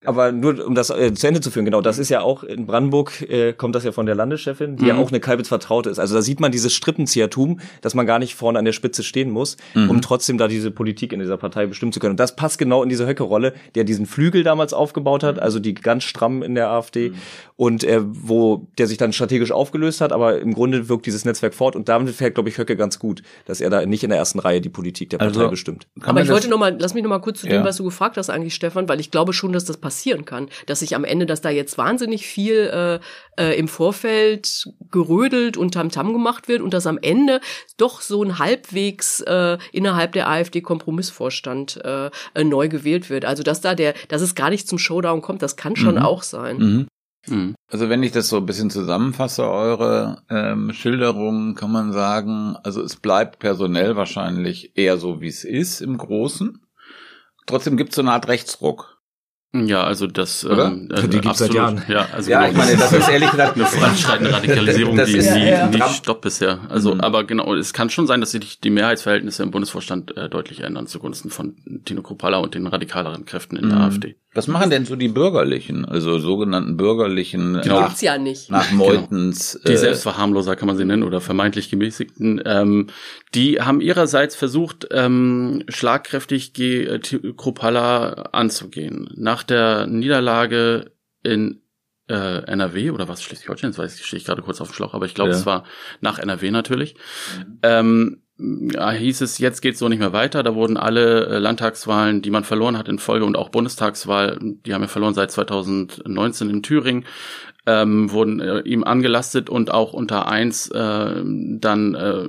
Aber 0.05 0.31
nur 0.31 0.65
um 0.65 0.75
das 0.75 0.89
äh, 0.89 1.13
zu 1.13 1.27
Ende 1.27 1.41
zu 1.41 1.51
führen, 1.51 1.65
genau, 1.65 1.81
das 1.81 1.97
ist 1.97 2.09
ja 2.09 2.21
auch 2.21 2.43
in 2.43 2.65
Brandenburg, 2.65 3.21
äh, 3.21 3.53
kommt 3.53 3.75
das 3.75 3.83
ja 3.83 3.91
von 3.91 4.05
der 4.05 4.15
Landeschefin, 4.15 4.75
die 4.75 4.83
mhm. 4.83 4.89
ja 4.89 4.97
auch 4.97 5.09
eine 5.09 5.19
Kalbitz 5.19 5.47
vertraut 5.47 5.87
ist. 5.87 5.99
Also 5.99 6.15
da 6.15 6.21
sieht 6.21 6.39
man 6.39 6.51
dieses 6.51 6.73
Strippenziehertum, 6.73 7.59
dass 7.81 7.93
man 7.93 8.05
gar 8.05 8.19
nicht 8.19 8.35
vorne 8.35 8.59
an 8.59 8.65
der 8.65 8.71
Spitze 8.73 9.03
stehen 9.03 9.29
muss, 9.29 9.57
mhm. 9.73 9.89
um 9.89 10.01
trotzdem 10.01 10.37
da 10.37 10.47
diese 10.47 10.71
Politik 10.71 11.13
in 11.13 11.19
dieser 11.19 11.37
Partei 11.37 11.65
bestimmen 11.65 11.91
zu 11.91 11.99
können. 11.99 12.11
Und 12.11 12.19
das 12.19 12.35
passt 12.35 12.57
genau 12.57 12.83
in 12.83 12.89
diese 12.89 13.07
Höcke-Rolle, 13.07 13.53
der 13.75 13.83
diesen 13.83 14.05
Flügel 14.05 14.43
damals 14.43 14.73
aufgebaut 14.73 15.23
hat, 15.23 15.39
also 15.39 15.59
die 15.59 15.73
ganz 15.73 16.03
stramm 16.03 16.43
in 16.43 16.55
der 16.55 16.69
AfD 16.69 17.09
mhm. 17.09 17.15
und 17.55 17.83
äh, 17.83 18.01
wo 18.03 18.67
der 18.77 18.87
sich 18.87 18.97
dann 18.97 19.13
strategisch 19.13 19.51
aufgelöst 19.51 20.01
hat, 20.01 20.11
aber 20.11 20.39
im 20.39 20.53
Grunde 20.53 20.89
wirkt 20.89 21.05
dieses 21.05 21.25
Netzwerk 21.25 21.53
fort 21.53 21.75
und 21.75 21.89
damit 21.89 22.13
fällt, 22.13 22.35
glaube 22.35 22.49
ich, 22.49 22.57
Höcke 22.57 22.75
ganz 22.75 22.99
gut, 22.99 23.23
dass 23.45 23.61
er 23.61 23.69
da 23.69 23.85
nicht 23.85 24.03
in 24.03 24.09
der 24.09 24.19
ersten 24.19 24.39
Reihe 24.39 24.61
die 24.61 24.69
Politik 24.69 25.09
der 25.09 25.17
Partei 25.17 25.39
also, 25.39 25.49
bestimmt. 25.49 25.87
Aber 26.01 26.21
ich 26.21 26.29
wollte 26.29 26.49
noch 26.49 26.59
mal, 26.59 26.75
lass 26.79 26.93
mich 26.93 27.03
noch 27.03 27.09
mal 27.09 27.19
kurz 27.19 27.41
zu 27.41 27.47
dem, 27.47 27.61
ja. 27.61 27.65
was 27.65 27.77
du 27.77 27.83
gefragt 27.83 28.17
hast 28.17 28.29
eigentlich, 28.29 28.53
Stefan, 28.53 28.87
weil 28.89 28.99
ich 28.99 29.11
glaube 29.11 29.33
schon, 29.33 29.53
dass 29.53 29.65
das 29.65 29.77
passieren 29.93 30.25
kann, 30.25 30.49
dass 30.65 30.79
sich 30.79 30.95
am 30.95 31.03
Ende, 31.03 31.27
dass 31.27 31.41
da 31.41 31.51
jetzt 31.51 31.77
wahnsinnig 31.77 32.25
viel 32.25 32.99
äh, 33.37 33.41
äh, 33.41 33.57
im 33.57 33.67
Vorfeld 33.67 34.67
gerödelt 34.89 35.55
und 35.55 35.75
Tamtam 35.75 36.07
-Tam 36.07 36.13
gemacht 36.13 36.47
wird 36.47 36.61
und 36.61 36.73
dass 36.73 36.87
am 36.87 36.97
Ende 36.99 37.41
doch 37.77 38.01
so 38.01 38.23
ein 38.23 38.39
halbwegs 38.39 39.21
äh, 39.21 39.59
innerhalb 39.71 40.13
der 40.13 40.27
AfD 40.29 40.61
Kompromissvorstand 40.61 41.79
äh, 41.85 42.09
äh, 42.33 42.43
neu 42.43 42.69
gewählt 42.69 43.11
wird. 43.11 43.23
Also 43.23 43.43
dass 43.43 43.61
da 43.61 43.75
der, 43.75 43.93
dass 44.07 44.23
es 44.23 44.33
gar 44.33 44.49
nicht 44.49 44.67
zum 44.67 44.79
Showdown 44.79 45.21
kommt, 45.21 45.43
das 45.43 45.55
kann 45.55 45.75
schon 45.75 45.95
mhm. 45.95 46.01
auch 46.01 46.23
sein. 46.23 46.57
Mhm. 46.57 46.87
mhm. 47.27 47.55
Also 47.71 47.89
wenn 47.89 48.01
ich 48.01 48.11
das 48.11 48.29
so 48.29 48.37
ein 48.37 48.47
bisschen 48.47 48.71
zusammenfasse, 48.71 49.47
eure 49.47 50.23
ähm, 50.31 50.73
Schilderungen, 50.73 51.53
kann 51.53 51.71
man 51.71 51.93
sagen, 51.93 52.55
also 52.63 52.81
es 52.81 52.95
bleibt 52.95 53.37
personell 53.37 53.95
wahrscheinlich 53.95 54.75
eher 54.75 54.97
so, 54.97 55.21
wie 55.21 55.27
es 55.27 55.43
ist 55.43 55.81
im 55.81 55.97
Großen. 55.97 56.59
Trotzdem 57.45 57.77
gibt 57.77 57.89
es 57.89 57.95
so 57.97 58.01
eine 58.01 58.13
Art 58.13 58.27
Rechtsruck. 58.27 58.92
Ja, 59.55 59.83
also 59.83 60.07
das 60.07 60.43
Oder? 60.43 60.67
Ähm, 60.67 60.89
äh, 60.91 61.07
die 61.07 61.21
gibt's 61.21 61.37
seit 61.37 61.53
Jahren. 61.53 61.83
Ja, 61.87 62.07
also 62.11 62.31
ja 62.31 62.47
genau, 62.47 62.51
ich 62.51 62.57
meine, 62.57 62.75
das 62.75 62.91
ist 62.91 63.07
ehrlich 63.07 63.29
gesagt 63.29 63.55
eine 63.55 63.65
fortschreitende 63.67 64.33
Radikalisierung, 64.33 64.95
die 64.95 65.17
ist, 65.17 65.31
nie, 65.31 65.47
ja. 65.47 65.67
nie 65.67 65.81
stoppt 65.93 66.21
bisher. 66.21 66.59
Also, 66.69 66.95
mhm. 66.95 67.01
aber 67.01 67.23
genau, 67.23 67.53
es 67.53 67.71
kann 67.71 67.91
schon 67.91 68.07
sein, 68.07 68.19
dass 68.19 68.31
sich 68.31 68.59
die 68.59 68.71
Mehrheitsverhältnisse 68.71 69.43
im 69.43 69.51
Bundesvorstand 69.51 70.17
äh, 70.17 70.27
deutlich 70.27 70.61
ändern 70.61 70.87
zugunsten 70.87 71.29
von 71.29 71.55
Tino 71.85 72.01
Kropala 72.01 72.39
und 72.39 72.55
den 72.55 72.65
radikaleren 72.65 73.25
Kräften 73.25 73.55
in 73.55 73.69
der 73.69 73.77
mhm. 73.77 73.83
AfD. 73.83 74.15
Was 74.35 74.47
machen 74.47 74.71
denn 74.71 74.85
so 74.85 74.95
die 74.95 75.09
Bürgerlichen, 75.09 75.85
also 75.85 76.17
sogenannten 76.17 76.75
Bürgerlichen 76.75 77.61
genau. 77.61 77.81
nach, 77.81 78.01
ja 78.01 78.17
nicht. 78.17 78.49
nach 78.49 78.71
Meutens? 78.71 79.53
Genau. 79.53 79.65
Die 79.67 79.73
äh, 79.73 79.77
Selbstverharmloser 79.77 80.55
kann 80.55 80.67
man 80.67 80.75
sie 80.75 80.85
nennen 80.85 81.03
oder 81.03 81.21
vermeintlich 81.21 81.69
Gemäßigten. 81.69 82.41
Ähm, 82.43 82.87
die 83.35 83.61
haben 83.61 83.79
ihrerseits 83.79 84.35
versucht, 84.35 84.87
ähm, 84.89 85.63
schlagkräftig 85.69 86.53
G 86.53 86.85
äh, 86.85 86.99
Kropala 87.37 88.29
anzugehen. 88.31 89.11
Nach 89.15 89.42
der 89.43 89.87
Niederlage 89.87 90.91
in 91.23 91.61
äh, 92.09 92.43
NRW 92.45 92.91
oder 92.91 93.07
was 93.07 93.23
Schleswig-Holstein, 93.23 93.71
das 93.71 93.77
weiß 93.77 93.95
ich, 93.95 94.05
stehe 94.05 94.19
ich 94.19 94.25
gerade 94.25 94.41
kurz 94.41 94.59
auf 94.61 94.69
dem 94.69 94.73
Schlauch, 94.73 94.93
aber 94.93 95.05
ich 95.05 95.15
glaube, 95.15 95.31
ja. 95.31 95.37
es 95.37 95.45
war 95.45 95.63
nach 96.01 96.19
NRW 96.19 96.51
natürlich. 96.51 96.95
Mhm. 97.37 97.59
Ähm, 97.63 98.23
ja, 98.37 98.91
hieß 98.91 99.21
es, 99.21 99.37
jetzt 99.37 99.61
geht's 99.61 99.79
so 99.79 99.87
nicht 99.87 99.99
mehr 99.99 100.11
weiter. 100.11 100.41
Da 100.41 100.55
wurden 100.55 100.75
alle 100.75 101.27
äh, 101.27 101.37
Landtagswahlen, 101.37 102.21
die 102.21 102.31
man 102.31 102.43
verloren 102.43 102.77
hat 102.77 102.89
in 102.89 102.97
Folge 102.97 103.25
und 103.25 103.37
auch 103.37 103.49
Bundestagswahl, 103.49 104.39
die 104.41 104.73
haben 104.73 104.81
wir 104.81 104.89
verloren 104.89 105.13
seit 105.13 105.31
2019 105.31 106.49
in 106.49 106.63
Thüringen, 106.63 107.05
ähm, 107.65 108.11
wurden 108.11 108.41
äh, 108.41 108.59
ihm 108.61 108.83
angelastet 108.83 109.49
und 109.49 109.71
auch 109.71 109.93
unter 109.93 110.27
eins 110.27 110.69
äh, 110.69 111.21
dann 111.23 111.95
äh, 111.95 112.27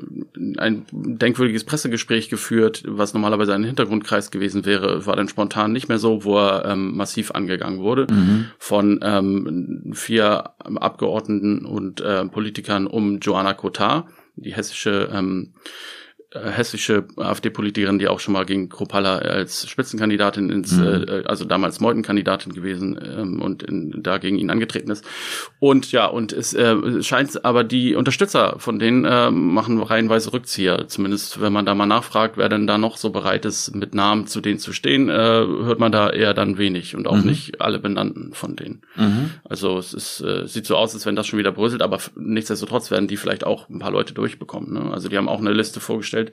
ein 0.58 0.86
denkwürdiges 0.92 1.64
Pressegespräch 1.64 2.28
geführt, 2.28 2.84
was 2.86 3.14
normalerweise 3.14 3.52
ein 3.54 3.64
Hintergrundkreis 3.64 4.30
gewesen 4.30 4.64
wäre, 4.64 5.06
war 5.06 5.16
dann 5.16 5.28
spontan 5.28 5.72
nicht 5.72 5.88
mehr 5.88 5.98
so, 5.98 6.24
wo 6.24 6.38
er 6.38 6.66
ähm, 6.66 6.96
massiv 6.96 7.32
angegangen 7.32 7.80
wurde 7.80 8.06
mhm. 8.12 8.46
von 8.58 9.00
ähm, 9.02 9.90
vier 9.92 10.50
Abgeordneten 10.58 11.64
und 11.64 12.00
äh, 12.00 12.24
Politikern 12.26 12.86
um 12.86 13.18
Joanna 13.18 13.54
Kotar, 13.54 14.06
die 14.36 14.54
hessische 14.54 15.10
ähm, 15.12 15.54
äh, 15.54 15.68
hessische 16.34 17.04
AfD-Politikerin, 17.16 17.98
die 17.98 18.08
auch 18.08 18.20
schon 18.20 18.34
mal 18.34 18.44
gegen 18.44 18.68
Kropala 18.68 19.18
als 19.18 19.68
Spitzenkandidatin 19.68 20.50
ins, 20.50 20.72
mhm. 20.72 21.06
äh, 21.08 21.22
also 21.26 21.44
damals 21.44 21.80
Meutenkandidatin 21.80 22.52
gewesen 22.52 22.98
ähm, 23.02 23.40
und 23.40 23.62
in, 23.62 24.02
da 24.02 24.18
gegen 24.18 24.38
ihn 24.38 24.50
angetreten 24.50 24.90
ist. 24.90 25.04
Und 25.60 25.92
ja, 25.92 26.06
und 26.06 26.32
es 26.32 26.54
äh, 26.54 27.02
scheint 27.02 27.44
aber 27.44 27.64
die 27.64 27.94
Unterstützer 27.94 28.56
von 28.58 28.78
denen 28.78 29.04
äh, 29.04 29.30
machen 29.30 29.80
reihenweise 29.80 30.32
Rückzieher. 30.32 30.88
Zumindest 30.88 31.40
wenn 31.40 31.52
man 31.52 31.66
da 31.66 31.74
mal 31.74 31.86
nachfragt, 31.86 32.36
wer 32.36 32.48
denn 32.48 32.66
da 32.66 32.78
noch 32.78 32.96
so 32.96 33.10
bereit 33.10 33.44
ist, 33.44 33.74
mit 33.74 33.94
Namen 33.94 34.26
zu 34.26 34.40
denen 34.40 34.58
zu 34.58 34.72
stehen, 34.72 35.08
äh, 35.08 35.12
hört 35.12 35.78
man 35.78 35.92
da 35.92 36.10
eher 36.10 36.34
dann 36.34 36.58
wenig 36.58 36.96
und 36.96 37.06
auch 37.06 37.16
mhm. 37.16 37.26
nicht 37.26 37.60
alle 37.60 37.78
Benannten 37.78 38.32
von 38.34 38.56
denen. 38.56 38.82
Mhm. 38.96 39.30
Also 39.44 39.78
es 39.78 39.94
ist, 39.94 40.20
äh, 40.20 40.46
sieht 40.46 40.66
so 40.66 40.76
aus, 40.76 40.94
als 40.94 41.06
wenn 41.06 41.16
das 41.16 41.26
schon 41.26 41.38
wieder 41.38 41.52
bröselt, 41.52 41.82
aber 41.82 41.98
nichtsdestotrotz 42.16 42.90
werden 42.90 43.08
die 43.08 43.16
vielleicht 43.16 43.44
auch 43.44 43.68
ein 43.68 43.78
paar 43.78 43.90
Leute 43.92 44.14
durchbekommen. 44.14 44.72
Ne? 44.72 44.92
Also 44.92 45.08
die 45.08 45.16
haben 45.16 45.28
auch 45.28 45.40
eine 45.40 45.52
Liste 45.52 45.80
vorgestellt, 45.80 46.23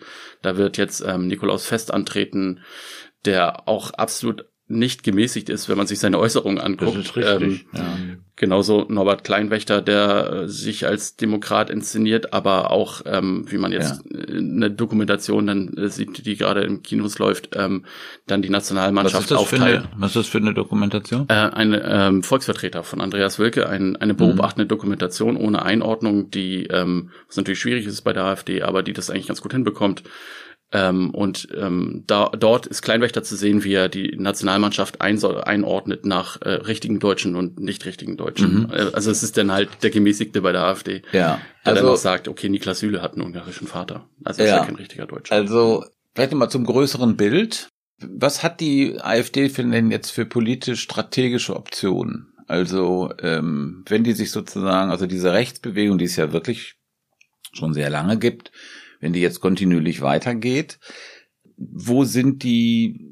da 0.41 0.57
wird 0.57 0.77
jetzt 0.77 1.01
ähm, 1.05 1.27
Nikolaus 1.27 1.65
Fest 1.65 1.93
antreten, 1.93 2.61
der 3.25 3.67
auch 3.67 3.91
absolut 3.91 4.45
nicht 4.71 5.03
gemäßigt 5.03 5.49
ist, 5.49 5.69
wenn 5.69 5.77
man 5.77 5.87
sich 5.87 5.99
seine 5.99 6.17
Äußerungen 6.19 6.59
anguckt. 6.59 6.97
Das 6.97 7.05
ist 7.05 7.15
richtig. 7.15 7.65
Ähm, 7.73 7.79
ja. 7.79 7.97
Genauso 8.37 8.85
Norbert 8.89 9.23
Kleinwächter, 9.23 9.81
der 9.81 10.31
äh, 10.31 10.47
sich 10.47 10.87
als 10.87 11.15
Demokrat 11.15 11.69
inszeniert, 11.69 12.33
aber 12.33 12.71
auch, 12.71 13.01
ähm, 13.05 13.45
wie 13.49 13.57
man 13.57 13.71
jetzt 13.71 14.03
äh, 14.11 14.37
eine 14.37 14.71
Dokumentation 14.71 15.45
dann 15.45 15.77
äh, 15.77 15.89
sieht, 15.89 16.25
die 16.25 16.37
gerade 16.37 16.61
im 16.61 16.81
Kinos 16.81 17.19
läuft, 17.19 17.49
ähm, 17.55 17.85
dann 18.25 18.41
die 18.41 18.47
Was 18.47 18.53
Nationalmannschaft 18.53 19.27
für 19.27 19.37
aufteilt. 19.37 19.61
eine, 19.61 19.89
was 19.97 20.11
ist 20.11 20.15
das 20.15 20.27
für 20.27 20.39
eine 20.39 20.53
Dokumentation? 20.55 21.25
Äh, 21.27 21.33
ein 21.33 21.79
ähm, 21.83 22.23
Volksvertreter 22.23 22.83
von 22.83 23.01
Andreas 23.01 23.37
Wilke, 23.37 23.69
ein, 23.69 23.95
eine 23.97 24.15
beobachtende 24.15 24.65
Dokumentation 24.65 25.37
ohne 25.37 25.61
Einordnung, 25.63 26.31
die, 26.31 26.65
ähm, 26.67 27.11
was 27.27 27.37
natürlich 27.37 27.59
schwierig 27.59 27.85
ist 27.85 28.01
bei 28.01 28.13
der 28.13 28.23
AfD, 28.23 28.63
aber 28.63 28.81
die 28.81 28.93
das 28.93 29.09
eigentlich 29.09 29.27
ganz 29.27 29.41
gut 29.41 29.51
hinbekommt. 29.51 30.03
Ähm, 30.73 31.09
und 31.09 31.49
ähm, 31.57 32.03
da, 32.07 32.29
dort 32.29 32.65
ist 32.65 32.81
Kleinwächter 32.81 33.23
zu 33.23 33.35
sehen, 33.35 33.63
wie 33.65 33.73
er 33.73 33.89
die 33.89 34.15
Nationalmannschaft 34.17 35.01
einso- 35.01 35.35
einordnet 35.41 36.05
nach 36.05 36.41
äh, 36.41 36.49
richtigen 36.49 36.99
Deutschen 36.99 37.35
und 37.35 37.59
nicht 37.59 37.85
richtigen 37.85 38.15
Deutschen. 38.15 38.63
Mhm. 38.63 38.71
Äh, 38.71 38.87
also 38.93 39.11
es 39.11 39.21
ist 39.21 39.35
dann 39.37 39.51
halt 39.51 39.69
der 39.83 39.89
Gemäßigte 39.89 40.41
bei 40.41 40.53
der 40.53 40.63
AfD, 40.63 41.01
Ja. 41.11 41.41
der 41.65 41.73
dann 41.73 41.77
Also, 41.77 41.91
auch 41.91 41.97
sagt, 41.97 42.27
okay, 42.29 42.47
Niklas 42.47 42.79
Süle 42.79 43.01
hat 43.01 43.13
einen 43.13 43.23
ungarischen 43.23 43.67
Vater. 43.67 44.07
Also 44.23 44.41
ist 44.43 44.49
Ja. 44.49 44.57
ja 44.57 44.65
kein 44.65 44.75
richtiger 44.75 45.07
Deutscher. 45.07 45.35
also, 45.35 45.83
vielleicht 46.15 46.31
nochmal 46.31 46.49
zum 46.49 46.65
größeren 46.65 47.17
Bild. 47.17 47.67
Was 47.99 48.41
hat 48.41 48.61
die 48.61 48.97
AfD 49.01 49.49
für 49.49 49.63
denn 49.63 49.91
jetzt 49.91 50.09
für 50.11 50.25
politisch-strategische 50.25 51.55
Optionen? 51.55 52.33
Also, 52.47 53.11
ähm, 53.21 53.83
wenn 53.87 54.03
die 54.03 54.13
sich 54.13 54.31
sozusagen, 54.31 54.89
also 54.89 55.05
diese 55.05 55.33
Rechtsbewegung, 55.33 55.97
die 55.97 56.05
es 56.05 56.15
ja 56.15 56.33
wirklich 56.33 56.75
schon 57.53 57.73
sehr 57.73 57.89
lange 57.89 58.17
gibt, 58.17 58.51
wenn 59.01 59.11
die 59.13 59.19
jetzt 59.19 59.41
kontinuierlich 59.41 60.01
weitergeht, 60.01 60.79
wo 61.57 62.05
sind 62.05 62.43
die 62.43 63.11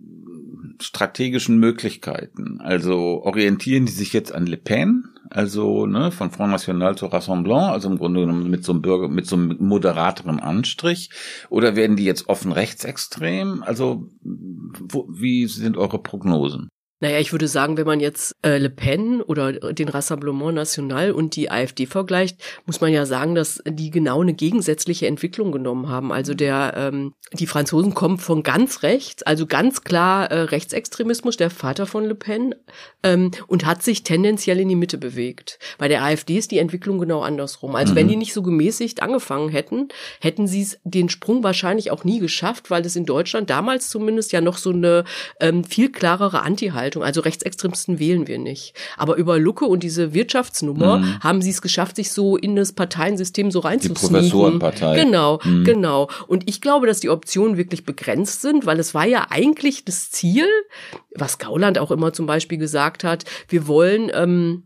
strategischen 0.81 1.60
Möglichkeiten? 1.60 2.62
Also 2.62 3.22
orientieren 3.24 3.86
die 3.86 3.91
sich 3.91 4.13
jetzt 4.13 4.34
an 4.34 4.46
Le 4.46 4.58
Pen, 4.58 5.03
also 5.29 5.86
ne, 5.86 6.12
von 6.12 6.31
Front 6.31 6.51
National 6.51 6.98
zu 6.98 7.08
Rassemblement, 7.08 7.72
also 7.72 7.89
im 7.89 7.98
Grunde 7.98 8.22
genommen 8.22 8.50
mit 8.50 8.63
so 8.63 8.72
einem 8.72 8.81
Bürger, 8.81 9.10
mit 9.10 9.27
so 9.27 9.36
einem 9.36 9.58
moderateren 9.60 10.39
Anstrich, 10.39 11.10
oder 11.50 11.75
werden 11.75 11.98
die 11.98 12.05
jetzt 12.05 12.29
offen 12.29 12.51
rechtsextrem? 12.51 13.62
Also 13.63 14.08
wo, 14.22 15.08
wie 15.12 15.48
sind 15.48 15.77
eure 15.77 16.01
Prognosen? 16.01 16.69
Naja, 17.00 17.20
ich 17.20 17.32
würde 17.32 17.48
sagen, 17.48 17.77
wenn 17.77 17.88
man 17.88 18.00
jetzt 18.00 18.36
äh, 18.44 18.58
Le 18.58 18.70
Pen 18.70 19.22
oder 19.22 19.53
den 19.53 19.89
Rassemblement 19.89 20.56
National 20.56 21.12
und 21.12 21.36
die 21.36 21.50
AfD 21.50 21.86
vergleicht, 21.86 22.38
muss 22.65 22.82
man 22.82 22.91
ja 22.91 23.06
sagen, 23.06 23.36
dass 23.36 23.62
die 23.65 23.89
genau 23.89 24.22
eine 24.22 24.34
gegensätzliche 24.34 25.08
Entwicklung 25.08 25.51
genommen 25.51 25.89
haben. 25.89 26.12
Also 26.12 26.34
der 26.34 26.74
ähm, 26.75 27.13
die 27.34 27.48
Franzosen 27.48 27.94
kommen 27.94 28.18
von 28.18 28.41
ganz 28.41 28.82
rechts, 28.82 29.22
also 29.24 29.46
ganz 29.46 29.84
klar 29.84 30.32
äh, 30.32 30.41
Rechtsextremismus, 30.41 31.38
der 31.38 31.51
Vater 31.51 31.86
von 31.86 32.06
Le 32.06 32.15
Pen, 32.15 32.56
ähm, 33.03 33.32
und 33.48 33.65
hat 33.65 33.84
sich 33.84 34.03
tendenziell 34.03 34.60
in 34.60 34.68
die 34.68 34.75
Mitte 34.75 34.98
bewegt. 34.98 35.60
Bei 35.77 35.88
der 35.88 36.03
AfD 36.03 36.38
ist 36.38 36.50
die 36.50 36.58
Entwicklung 36.58 36.98
genau 36.98 37.22
andersrum. 37.22 37.75
Also 37.75 37.94
wenn 37.94 38.08
die 38.08 38.15
nicht 38.15 38.34
so 38.34 38.41
gemäßigt 38.41 39.03
angefangen 39.03 39.50
hätten, 39.50 39.89
hätten 40.20 40.48
sie 40.48 40.68
den 40.84 41.10
Sprung 41.10 41.44
wahrscheinlich 41.44 41.91
auch 41.91 42.03
nie 42.03 42.20
geschafft, 42.20 42.72
weil 42.72 42.84
es 42.86 42.96
in 42.96 43.06
Deutschland 43.06 43.50
damals 43.50 43.89
zumindest 43.89 44.32
ja 44.32 44.41
noch 44.41 44.58
so 44.58 44.72
eine 44.72 45.03
ähm, 45.39 45.63
viel 45.63 45.91
klarere 45.91 46.41
Anti-Haltung, 46.41 46.88
also 46.98 47.22
Rechtsextremisten 47.22 48.00
wählen 48.00 48.27
wir 48.27 48.38
nicht. 48.38 48.74
Aber 48.98 49.15
über 49.15 49.39
Lucke 49.39 49.65
und 49.65 49.84
diese 49.84 50.13
Wirtschaftsnummer 50.13 51.19
haben 51.22 51.41
sie 51.41 51.50
es 51.50 51.62
geschafft, 51.62 51.96
sich 51.96 52.12
so 52.12 52.38
in 52.38 52.55
das 52.55 52.74
Parteiensystem 52.74 53.51
so 53.51 53.60
reinzusneaken. 53.60 54.10
Professorenpartei. 54.10 55.03
Genau, 55.03 55.39
genau. 55.63 56.10
Und 56.27 56.50
ich 56.50 56.62
glaube, 56.62 56.88
dass 56.88 57.00
die 57.00 57.10
Optionen 57.10 57.58
wirklich 57.58 57.86
begrenzt 57.86 58.41
sind, 58.41 58.65
weil 58.65 58.79
es 58.79 58.93
war 58.93 59.05
ja 59.05 59.27
eigentlich 59.29 59.86
das 59.86 60.12
Ziel, 60.12 60.46
was 61.15 61.38
Gauland 61.38 61.79
auch 61.79 61.91
immer 61.91 62.13
zum 62.13 62.25
Beispiel 62.25 62.58
gesagt 62.58 63.03
hat, 63.03 63.25
wir 63.48 63.67
wollen 63.67 64.12
ähm, 64.13 64.63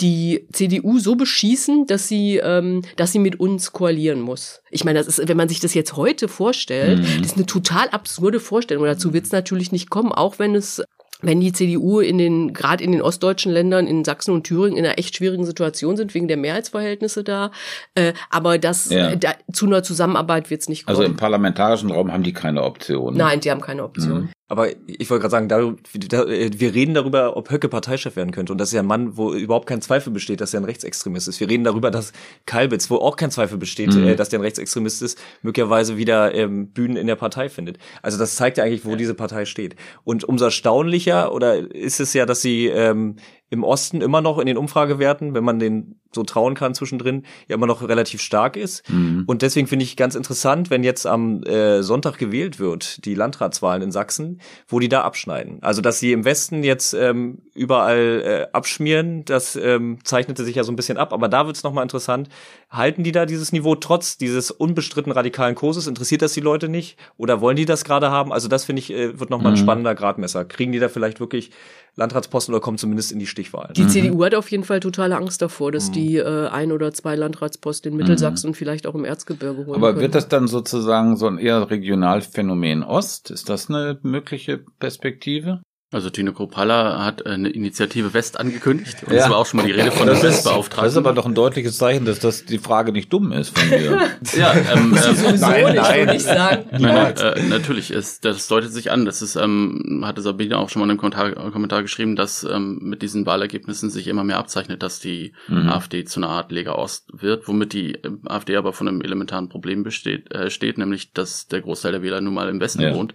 die 0.00 0.46
CDU 0.52 0.98
so 0.98 1.14
beschießen, 1.14 1.86
dass 1.86 2.08
sie, 2.08 2.38
ähm, 2.38 2.82
dass 2.96 3.12
sie 3.12 3.20
mit 3.20 3.38
uns 3.38 3.72
koalieren 3.72 4.20
muss. 4.20 4.60
Ich 4.70 4.84
meine, 4.84 4.98
das 4.98 5.06
ist, 5.06 5.28
wenn 5.28 5.36
man 5.36 5.48
sich 5.48 5.60
das 5.60 5.72
jetzt 5.74 5.96
heute 5.96 6.26
vorstellt, 6.26 7.00
das 7.18 7.28
ist 7.28 7.36
eine 7.36 7.46
total 7.46 7.88
absurde 7.90 8.40
Vorstellung. 8.40 8.82
Und 8.82 8.88
dazu 8.88 9.12
wird 9.12 9.26
es 9.26 9.32
natürlich 9.32 9.70
nicht 9.70 9.90
kommen, 9.90 10.10
auch 10.10 10.38
wenn 10.38 10.54
es 10.54 10.82
wenn 11.26 11.40
die 11.40 11.52
CDU 11.52 12.00
in 12.00 12.18
den, 12.18 12.52
gerade 12.52 12.82
in 12.84 12.92
den 12.92 13.02
ostdeutschen 13.02 13.52
Ländern, 13.52 13.86
in 13.86 14.04
Sachsen 14.04 14.32
und 14.32 14.44
Thüringen 14.44 14.76
in 14.76 14.84
einer 14.84 14.98
echt 14.98 15.16
schwierigen 15.16 15.44
Situation 15.44 15.96
sind, 15.96 16.14
wegen 16.14 16.28
der 16.28 16.36
Mehrheitsverhältnisse 16.36 17.24
da. 17.24 17.50
Äh, 17.94 18.12
aber 18.30 18.58
das, 18.58 18.90
Ja. 18.90 19.10
äh, 19.10 19.16
da, 19.16 19.32
zu 19.52 19.66
einer 19.66 19.82
Zusammenarbeit 19.82 20.50
wird 20.50 20.60
es 20.62 20.68
nicht 20.68 20.86
kommen. 20.86 20.96
Also 20.96 21.02
im 21.04 21.16
parlamentarischen 21.16 21.90
Raum 21.90 22.12
haben 22.12 22.22
die 22.22 22.32
keine 22.32 22.62
Option. 22.62 23.16
Nein, 23.16 23.40
die 23.40 23.50
haben 23.50 23.60
keine 23.60 23.84
Option. 23.84 24.30
Aber 24.46 24.68
ich 24.86 25.08
wollte 25.08 25.22
gerade 25.22 25.30
sagen, 25.30 25.48
darüber, 25.48 25.76
da, 26.08 26.26
wir 26.28 26.74
reden 26.74 26.92
darüber, 26.92 27.36
ob 27.36 27.50
Höcke 27.50 27.68
Parteichef 27.70 28.14
werden 28.14 28.30
könnte. 28.30 28.52
Und 28.52 28.58
das 28.58 28.68
ist 28.68 28.74
ja 28.74 28.80
ein 28.82 28.86
Mann, 28.86 29.16
wo 29.16 29.32
überhaupt 29.32 29.66
kein 29.66 29.80
Zweifel 29.80 30.12
besteht, 30.12 30.42
dass 30.42 30.52
er 30.52 30.60
ein 30.60 30.64
Rechtsextremist 30.64 31.28
ist. 31.28 31.40
Wir 31.40 31.48
reden 31.48 31.64
darüber, 31.64 31.90
dass 31.90 32.12
Kalbitz, 32.44 32.90
wo 32.90 32.96
auch 32.96 33.16
kein 33.16 33.30
Zweifel 33.30 33.56
besteht, 33.56 33.94
Mhm. 33.94 34.04
äh, 34.08 34.16
dass 34.16 34.28
der 34.28 34.40
ein 34.40 34.42
Rechtsextremist 34.42 35.00
ist, 35.00 35.18
möglicherweise 35.42 35.96
wieder 35.96 36.34
ähm, 36.34 36.68
Bühnen 36.68 36.96
in 36.98 37.06
der 37.06 37.16
Partei 37.16 37.48
findet. 37.48 37.78
Also 38.02 38.18
das 38.18 38.36
zeigt 38.36 38.58
ja 38.58 38.64
eigentlich, 38.64 38.84
wo 38.84 38.96
diese 38.96 39.14
Partei 39.14 39.46
steht. 39.46 39.76
Und 40.04 40.24
umso 40.24 40.44
erstaunlicher 40.44 41.32
oder 41.32 41.56
ist 41.74 42.00
es 42.00 42.12
ja, 42.12 42.26
dass 42.26 42.42
sie 42.42 42.66
ähm, 42.66 43.16
im 43.54 43.64
Osten 43.64 44.00
immer 44.00 44.20
noch 44.20 44.38
in 44.38 44.46
den 44.46 44.56
Umfragewerten, 44.56 45.32
wenn 45.32 45.44
man 45.44 45.58
den 45.58 46.00
so 46.12 46.22
trauen 46.22 46.54
kann 46.54 46.74
zwischendrin, 46.74 47.24
ja 47.48 47.56
immer 47.56 47.66
noch 47.66 47.86
relativ 47.86 48.20
stark 48.20 48.56
ist. 48.56 48.88
Mhm. 48.90 49.24
Und 49.26 49.42
deswegen 49.42 49.66
finde 49.66 49.84
ich 49.84 49.96
ganz 49.96 50.14
interessant, 50.14 50.70
wenn 50.70 50.84
jetzt 50.84 51.06
am 51.06 51.42
äh, 51.42 51.82
Sonntag 51.82 52.18
gewählt 52.18 52.58
wird, 52.58 53.04
die 53.04 53.14
Landratswahlen 53.14 53.82
in 53.82 53.92
Sachsen, 53.92 54.40
wo 54.68 54.78
die 54.78 54.88
da 54.88 55.02
abschneiden. 55.02 55.58
Also 55.62 55.82
dass 55.82 55.98
sie 55.98 56.12
im 56.12 56.24
Westen 56.24 56.62
jetzt 56.62 56.94
ähm, 56.94 57.38
überall 57.54 58.22
äh, 58.24 58.52
abschmieren, 58.52 59.24
das 59.24 59.56
ähm, 59.56 59.98
zeichnete 60.04 60.44
sich 60.44 60.56
ja 60.56 60.64
so 60.64 60.72
ein 60.72 60.76
bisschen 60.76 60.98
ab. 60.98 61.12
Aber 61.12 61.28
da 61.28 61.46
wird 61.46 61.56
es 61.56 61.62
nochmal 61.62 61.82
interessant. 61.82 62.28
Halten 62.70 63.02
die 63.02 63.12
da 63.12 63.26
dieses 63.26 63.52
Niveau 63.52 63.74
trotz 63.74 64.18
dieses 64.18 64.50
unbestritten 64.50 65.12
radikalen 65.12 65.54
Kurses? 65.54 65.86
Interessiert 65.86 66.22
das 66.22 66.32
die 66.32 66.40
Leute 66.40 66.68
nicht? 66.68 66.98
Oder 67.16 67.40
wollen 67.40 67.56
die 67.56 67.66
das 67.66 67.84
gerade 67.84 68.10
haben? 68.10 68.32
Also 68.32 68.48
das 68.48 68.64
finde 68.64 68.80
ich, 68.80 68.92
äh, 68.92 69.18
wird 69.18 69.30
nochmal 69.30 69.52
ein 69.52 69.56
spannender 69.56 69.94
Gradmesser. 69.94 70.44
Kriegen 70.44 70.72
die 70.72 70.78
da 70.78 70.88
vielleicht 70.88 71.20
wirklich 71.20 71.50
Landratsposten 71.96 72.54
oder 72.54 72.62
kommen 72.62 72.78
zumindest 72.78 73.12
in 73.12 73.18
die 73.18 73.26
Stichwahlen? 73.26 73.74
Die 73.74 73.86
CDU 73.86 74.24
hat 74.24 74.34
auf 74.34 74.50
jeden 74.50 74.64
Fall 74.64 74.80
totale 74.80 75.16
Angst 75.16 75.40
davor, 75.42 75.70
dass 75.70 75.90
die 75.90 76.16
äh, 76.16 76.48
ein 76.48 76.72
oder 76.72 76.92
zwei 76.92 77.14
Landratsposten 77.14 77.92
in 77.92 77.96
Mittelsachsen 77.98 78.48
und 78.48 78.54
vielleicht 78.54 78.86
auch 78.86 78.94
im 78.94 79.04
Erzgebirge 79.04 79.66
holen 79.66 79.76
Aber 79.76 79.92
können. 79.92 80.02
wird 80.02 80.14
das 80.14 80.28
dann 80.28 80.48
sozusagen 80.48 81.16
so 81.16 81.26
ein 81.26 81.38
eher 81.38 81.70
Regionalphänomen 81.70 82.82
Ost? 82.82 83.30
Ist 83.30 83.48
das 83.48 83.68
eine 83.68 83.98
mögliche 84.02 84.58
Perspektive? 84.78 85.60
Also 85.94 86.10
Tino 86.10 86.32
Kropalla 86.32 87.04
hat 87.04 87.24
eine 87.24 87.48
Initiative 87.50 88.12
West 88.14 88.38
angekündigt. 88.40 88.96
Und 89.06 89.12
Ja. 89.12 89.20
das 89.20 89.30
war 89.30 89.36
auch 89.38 89.46
schon 89.46 89.58
mal 89.58 89.66
die 89.66 89.72
Rede 89.72 89.92
von 89.92 90.06
der 90.06 90.16
Das 90.16 90.24
ist, 90.24 90.30
Westbeauftragten. 90.44 90.84
das 90.84 90.92
ist 90.94 90.98
aber 90.98 91.12
doch 91.12 91.24
ein 91.26 91.34
deutliches 91.34 91.78
Zeichen, 91.78 92.04
dass 92.04 92.18
das 92.18 92.44
die 92.44 92.58
Frage 92.58 92.90
nicht 92.92 93.12
dumm 93.12 93.30
ist 93.32 93.56
von 93.56 93.68
mir. 93.68 94.00
ja, 94.36 94.52
ähm, 94.54 94.92
ähm, 94.92 94.96
Sowieso 94.96 95.46
Nein, 95.46 95.64
nicht, 95.72 95.76
nein. 95.82 95.98
würde 96.00 96.14
ich 96.16 96.22
sagen. 96.24 96.64
Nein, 96.72 96.82
nein, 96.82 97.16
äh, 97.16 97.42
natürlich 97.48 97.90
ist, 97.92 98.24
das 98.24 98.46
deutet 98.48 98.72
sich 98.72 98.90
an. 98.90 99.04
Das 99.04 99.22
ist, 99.22 99.36
ähm, 99.36 100.02
hatte 100.04 100.20
Sabine 100.20 100.58
auch 100.58 100.68
schon 100.68 100.80
mal 100.80 100.86
in 100.86 100.90
einem 100.90 100.98
Kommentar, 100.98 101.30
Kommentar 101.52 101.82
geschrieben, 101.82 102.16
dass 102.16 102.42
ähm, 102.44 102.78
mit 102.82 103.00
diesen 103.02 103.24
Wahlergebnissen 103.24 103.88
sich 103.88 104.08
immer 104.08 104.24
mehr 104.24 104.38
abzeichnet, 104.38 104.82
dass 104.82 104.98
die 104.98 105.32
AfD 105.48 106.04
zu 106.04 106.18
einer 106.20 106.28
Art 106.30 106.50
Lega 106.50 106.72
Ost 106.72 107.06
wird, 107.12 107.46
womit 107.46 107.72
die 107.72 107.92
ähm, 108.04 108.20
AfD 108.26 108.56
aber 108.56 108.72
von 108.72 108.88
einem 108.88 109.00
elementaren 109.00 109.48
Problem 109.48 109.82
besteht, 109.84 110.32
äh, 110.34 110.50
steht, 110.50 110.76
nämlich, 110.78 111.12
dass 111.12 111.46
der 111.46 111.60
Großteil 111.60 111.92
der 111.92 112.02
Wähler 112.02 112.20
nun 112.20 112.34
mal 112.34 112.48
im 112.48 112.60
Westen 112.60 112.82
Ja. 112.82 112.94
wohnt. 112.94 113.14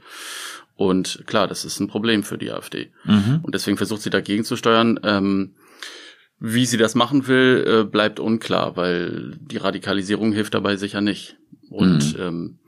Und 0.80 1.24
klar, 1.26 1.46
das 1.50 1.66
ist 1.66 1.82
ein 1.82 1.90
Problem 1.90 2.24
für 2.24 2.38
die 2.38 2.52
AfD. 2.52 2.94
Mhm. 3.04 3.42
Und 3.44 3.54
deswegen 3.54 3.76
versucht 3.76 4.02
sie 4.02 4.10
dagegen 4.10 4.46
zu 4.46 4.56
steuern. 4.56 4.98
Ähm, 5.04 5.56
wie 6.40 6.66
sie 6.66 6.78
das 6.78 6.96
machen 6.96 7.28
will, 7.28 7.66
äh, 7.68 7.84
bleibt 7.84 8.22
unklar, 8.22 8.78
weil 8.78 9.38
die 9.42 9.58
Radikalisierung 9.58 10.32
hilft 10.32 10.54
dabei 10.54 10.78
sicher 10.78 11.02
nicht. 11.02 11.36
Und, 11.70 12.16
ähm, 12.18 12.60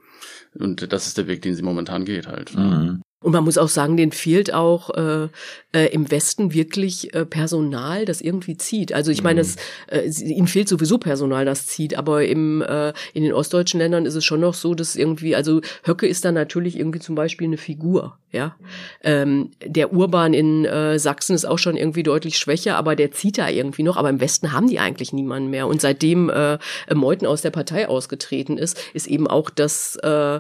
und 0.56 0.92
das 0.92 1.08
ist 1.08 1.20
der 1.20 1.28
Weg, 1.28 1.42
den 1.42 1.56
sie 1.56 1.62
momentan 1.62 2.04
geht 2.04 2.28
halt. 2.28 2.54
Mhm. 2.54 3.02
Und 3.24 3.32
man 3.32 3.46
muss 3.46 3.58
auch 3.58 3.70
sagen, 3.70 3.96
denen 3.96 4.12
fehlt 4.12 4.54
auch 4.54 4.90
äh, 4.90 5.30
äh, 5.74 5.86
im 5.88 6.12
Westen 6.12 6.54
wirklich 6.54 7.14
äh, 7.14 7.26
Personal, 7.26 8.06
das 8.06 8.22
irgendwie 8.22 8.58
zieht. 8.58 8.94
Also 8.94 9.12
ich 9.12 9.24
meine, 9.24 9.42
es, 9.42 9.56
äh, 9.88 10.08
ihnen 10.08 10.48
fehlt 10.48 10.68
sowieso 10.68 10.98
Personal, 10.98 11.46
das 11.46 11.68
zieht, 11.68 11.98
aber 11.98 12.26
im, 12.26 12.62
äh, 12.62 12.94
in 13.14 13.24
den 13.24 13.34
ostdeutschen 13.34 13.80
Ländern 13.80 14.06
ist 14.06 14.16
es 14.16 14.26
schon 14.26 14.42
noch 14.42 14.54
so, 14.54 14.76
dass 14.76 14.96
irgendwie, 14.96 15.36
also 15.36 15.62
Höcke 15.84 16.08
ist 16.08 16.26
dann 16.26 16.34
natürlich 16.34 16.78
irgendwie 16.78 17.00
zum 17.00 17.16
Beispiel 17.16 17.48
eine 17.48 17.58
Figur, 17.58 18.18
ja. 18.32 18.56
Ähm, 19.04 19.52
der 19.66 19.94
Urban 19.94 20.34
in 20.34 20.66
äh, 20.66 21.00
Sachsen 21.00 21.36
ist 21.36 21.46
auch 21.46 21.60
schon 21.60 21.76
irgendwie 21.76 22.04
deutlich 22.04 22.38
schwächer, 22.38 22.78
aber 22.78 22.96
der 22.96 23.12
zieht 23.12 23.38
da 23.38 23.50
irgendwie 23.50 23.84
noch. 23.84 23.98
Aber 23.98 24.10
im 24.10 24.22
Westen 24.22 24.54
haben 24.54 24.68
die 24.68 24.80
eigentlich 24.80 25.12
niemanden 25.12 25.50
mehr. 25.50 25.68
Und 25.68 25.82
seitdem 25.82 26.30
äh, 26.30 26.58
Meuthen 26.94 27.28
aus 27.28 27.42
der 27.42 27.52
Partei 27.52 27.90
ausgetreten 27.90 28.58
ist, 28.58 28.82
ist 28.94 29.08
eben 29.08 29.28
auch 29.28 29.50
das, 29.50 29.98
äh, 29.98 30.40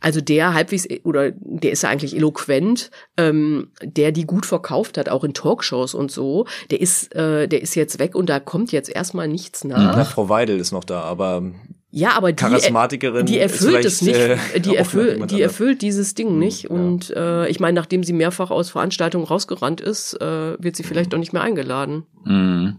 also 0.00 0.20
der 0.20 0.54
halbwegs, 0.54 0.86
oder 1.04 1.32
der 1.32 1.72
ist 1.72 1.82
ja 1.82 1.88
eigentlich 1.88 2.14
eloquent, 2.14 2.90
ähm, 3.16 3.72
der 3.82 4.12
die 4.12 4.24
gut 4.24 4.46
verkauft 4.46 4.71
hat, 4.98 5.08
auch 5.08 5.24
in 5.24 5.34
Talkshows 5.34 5.94
und 5.94 6.10
so, 6.10 6.46
der 6.70 6.80
ist, 6.80 7.14
äh, 7.14 7.46
der 7.48 7.62
ist 7.62 7.74
jetzt 7.74 7.98
weg 7.98 8.14
und 8.14 8.28
da 8.28 8.40
kommt 8.40 8.72
jetzt 8.72 8.88
erstmal 8.88 9.28
nichts 9.28 9.64
nach. 9.64 9.96
Na, 9.96 10.04
Frau 10.04 10.28
Weidel 10.28 10.58
ist 10.58 10.72
noch 10.72 10.84
da, 10.84 11.00
aber 11.02 11.42
Ja, 11.90 12.12
aber 12.16 12.32
die, 12.32 12.36
Charismatikerin 12.36 13.26
die 13.26 13.38
erfüllt 13.38 13.84
es 13.84 14.00
nicht. 14.02 14.16
äh, 14.16 14.38
die 14.60 14.80
auch 14.80 14.92
jemand 14.94 15.30
die 15.30 15.42
erfüllt 15.42 15.82
dieses 15.82 16.14
Ding 16.14 16.38
nicht. 16.38 16.64
ja. 16.64 16.70
Und 16.70 17.10
äh, 17.10 17.48
ich 17.48 17.60
meine, 17.60 17.74
nachdem 17.74 18.02
sie 18.02 18.12
mehrfach 18.14 18.50
aus 18.50 18.70
Veranstaltungen 18.70 19.26
rausgerannt 19.26 19.80
ist, 19.80 20.14
äh, 20.20 20.56
wird 20.62 20.76
sie 20.76 20.82
vielleicht 20.84 21.12
doch 21.12 21.18
nicht 21.18 21.32
mehr 21.32 21.42
eingeladen. 21.42 22.04
Mhm. 22.24 22.76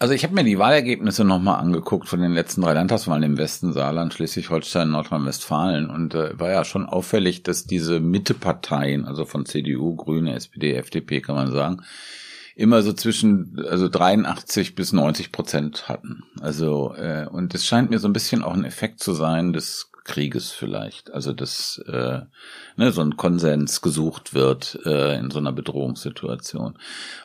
Also 0.00 0.14
ich 0.14 0.24
habe 0.24 0.34
mir 0.34 0.44
die 0.44 0.58
Wahlergebnisse 0.58 1.24
nochmal 1.24 1.60
angeguckt 1.60 2.08
von 2.08 2.22
den 2.22 2.32
letzten 2.32 2.62
drei 2.62 2.72
Landtagswahlen 2.72 3.22
im 3.22 3.36
Westen, 3.36 3.74
Saarland, 3.74 4.14
Schleswig-Holstein, 4.14 4.90
Nordrhein-Westfalen. 4.90 5.90
Und 5.90 6.14
äh, 6.14 6.40
war 6.40 6.50
ja 6.50 6.64
schon 6.64 6.86
auffällig, 6.86 7.42
dass 7.42 7.66
diese 7.66 8.00
Mitteparteien, 8.00 9.04
also 9.04 9.26
von 9.26 9.44
CDU, 9.44 9.94
Grüne, 9.96 10.34
SPD, 10.36 10.74
FDP 10.74 11.20
kann 11.20 11.34
man 11.34 11.52
sagen, 11.52 11.82
immer 12.56 12.80
so 12.80 12.94
zwischen 12.94 13.62
also 13.68 13.90
83 13.90 14.74
bis 14.74 14.94
90 14.94 15.32
Prozent 15.32 15.90
hatten. 15.90 16.22
Also 16.40 16.94
äh, 16.94 17.26
und 17.30 17.54
es 17.54 17.66
scheint 17.66 17.90
mir 17.90 17.98
so 17.98 18.08
ein 18.08 18.14
bisschen 18.14 18.42
auch 18.42 18.54
ein 18.54 18.64
Effekt 18.64 19.00
zu 19.00 19.12
sein 19.12 19.52
des 19.52 19.90
Krieges 20.04 20.50
vielleicht. 20.50 21.12
Also 21.12 21.34
dass 21.34 21.76
äh, 21.86 22.20
ne, 22.76 22.92
so 22.92 23.00
ein 23.00 23.16
Konsens 23.16 23.80
gesucht 23.80 24.34
wird 24.34 24.78
äh, 24.84 25.18
in 25.18 25.30
so 25.30 25.38
einer 25.38 25.52
Bedrohungssituation. 25.52 26.74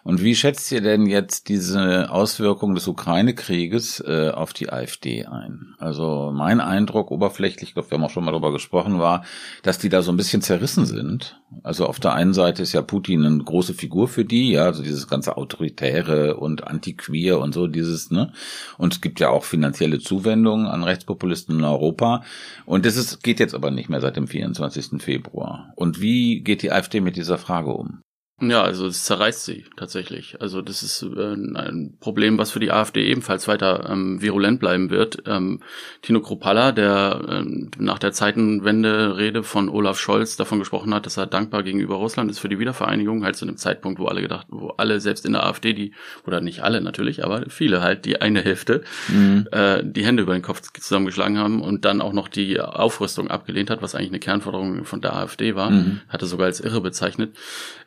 Und 0.04 0.24
wie 0.24 0.36
schätzt 0.36 0.72
ihr 0.72 0.82
denn 0.82 1.06
jetzt 1.06 1.50
diese 1.50 2.10
Auswirkungen 2.10 2.76
des 2.76 2.88
Ukraine-Krieges 2.88 4.02
äh, 4.02 4.32
auf 4.34 4.54
die 4.54 4.70
AfD 4.70 5.26
ein? 5.26 5.76
Also 5.80 6.32
mein 6.34 6.62
Eindruck 6.62 7.12
oberflächlich, 7.12 7.70
ich 7.70 7.74
glaube, 7.74 7.92
wir 7.92 7.98
haben 7.98 8.06
auch 8.06 8.10
schon 8.10 8.26
mal 8.26 8.32
darüber 8.32 8.52
gesprochen, 8.52 9.00
war, 9.00 9.24
dass 9.64 9.78
die 9.78 9.90
da 9.90 10.02
so 10.02 10.12
ein 10.12 10.18
bisschen 10.18 10.42
zerrissen 10.42 10.86
sind. 10.86 11.40
Also 11.64 11.86
auf 11.86 12.00
der 12.00 12.14
einen 12.14 12.34
Seite 12.34 12.64
ist 12.64 12.74
ja 12.74 12.82
Putin 12.82 13.26
eine 13.26 13.44
große 13.44 13.74
Figur 13.74 14.08
für 14.08 14.26
die, 14.26 14.52
ja, 14.52 14.66
also 14.66 14.84
dieses 14.84 15.08
ganze 15.08 15.38
Autoritäre 15.38 16.38
und 16.38 16.68
Antiqueer 16.68 17.40
und 17.40 17.54
so 17.54 17.68
dieses, 17.68 18.12
ne? 18.12 18.32
Und 18.78 18.94
es 18.94 19.02
gibt 19.02 19.20
ja 19.20 19.30
auch 19.30 19.44
finanzielle 19.44 20.00
Zuwendungen 20.00 20.68
an 20.68 20.84
Rechtspopulisten 20.84 21.60
in 21.60 21.64
Europa. 21.64 22.24
Und 22.66 22.86
das 22.86 22.98
ist, 22.98 23.24
geht 23.24 23.40
jetzt 23.40 23.56
aber 23.56 23.72
nicht 23.72 23.90
mehr 23.90 24.02
seit 24.02 24.18
dem 24.18 24.28
24. 24.28 25.02
Februar. 25.02 25.45
Und 25.76 26.02
wie 26.02 26.42
geht 26.42 26.62
die 26.62 26.72
AfD 26.72 27.02
mit 27.02 27.16
dieser 27.16 27.38
Frage 27.38 27.72
um? 27.74 28.02
Ja, 28.42 28.64
also 28.64 28.86
es 28.88 29.06
zerreißt 29.06 29.46
sie 29.46 29.64
tatsächlich. 29.78 30.42
Also 30.42 30.62
das 30.62 30.84
ist 30.84 31.04
äh, 31.04 31.34
ein 31.36 31.96
Problem, 32.02 32.38
was 32.38 32.52
für 32.52 32.60
die 32.60 32.70
AfD 32.70 33.06
ebenfalls 33.08 33.48
weiter 33.48 33.90
ähm, 33.90 34.22
virulent 34.22 34.60
bleiben 34.60 34.90
wird. 34.90 35.24
Ähm, 35.26 35.62
Tino 36.02 36.20
Kropalla, 36.20 36.74
der 36.74 37.22
ähm, 37.30 37.72
nach 37.78 37.98
der 37.98 38.12
Zeitenwende-Rede 38.12 39.42
von 39.44 39.70
Olaf 39.70 39.98
Scholz 39.98 40.36
davon 40.36 40.60
gesprochen 40.60 40.94
hat, 40.94 41.06
dass 41.06 41.16
er 41.16 41.28
dankbar 41.28 41.64
gegenüber 41.64 41.96
Russland 41.96 42.30
ist 42.30 42.40
für 42.40 42.50
die 42.50 42.60
Wiedervereinigung, 42.60 43.24
halt 43.24 43.38
zu 43.38 43.46
einem 43.46 43.56
Zeitpunkt, 43.56 44.00
wo 44.00 44.08
alle 44.08 44.22
gedacht, 44.22 44.48
wo 44.50 44.68
alle 44.72 45.00
selbst 45.00 45.26
in 45.26 45.32
der 45.32 45.46
AfD, 45.46 45.72
die 45.72 45.94
oder 46.28 46.42
nicht 46.42 46.62
alle 46.62 46.82
natürlich, 46.82 47.24
aber 47.24 47.50
viele 47.50 47.82
halt 47.82 48.04
die 48.04 48.20
eine 48.22 48.42
Hälfte 48.42 48.84
Mhm. 49.08 49.48
äh, 49.54 49.82
die 49.82 50.06
Hände 50.06 50.24
über 50.24 50.34
den 50.34 50.42
Kopf 50.42 50.62
zusammengeschlagen 50.74 51.38
haben 51.38 51.62
und 51.62 51.86
dann 51.86 52.02
auch 52.02 52.12
noch 52.12 52.28
die 52.28 52.60
Aufrüstung 52.60 53.30
abgelehnt 53.30 53.70
hat, 53.70 53.82
was 53.82 53.96
eigentlich 53.96 54.10
eine 54.10 54.20
Kernforderung 54.20 54.84
von 54.84 55.00
der 55.00 55.16
AfD 55.16 55.56
war, 55.56 55.70
Mhm. 55.70 56.02
hatte 56.10 56.26
sogar 56.26 56.48
als 56.48 56.60
irre 56.60 56.82
bezeichnet. 56.82 57.34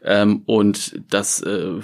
Ähm, 0.03 0.38
und 0.47 1.01
das 1.11 1.41
äh, 1.41 1.75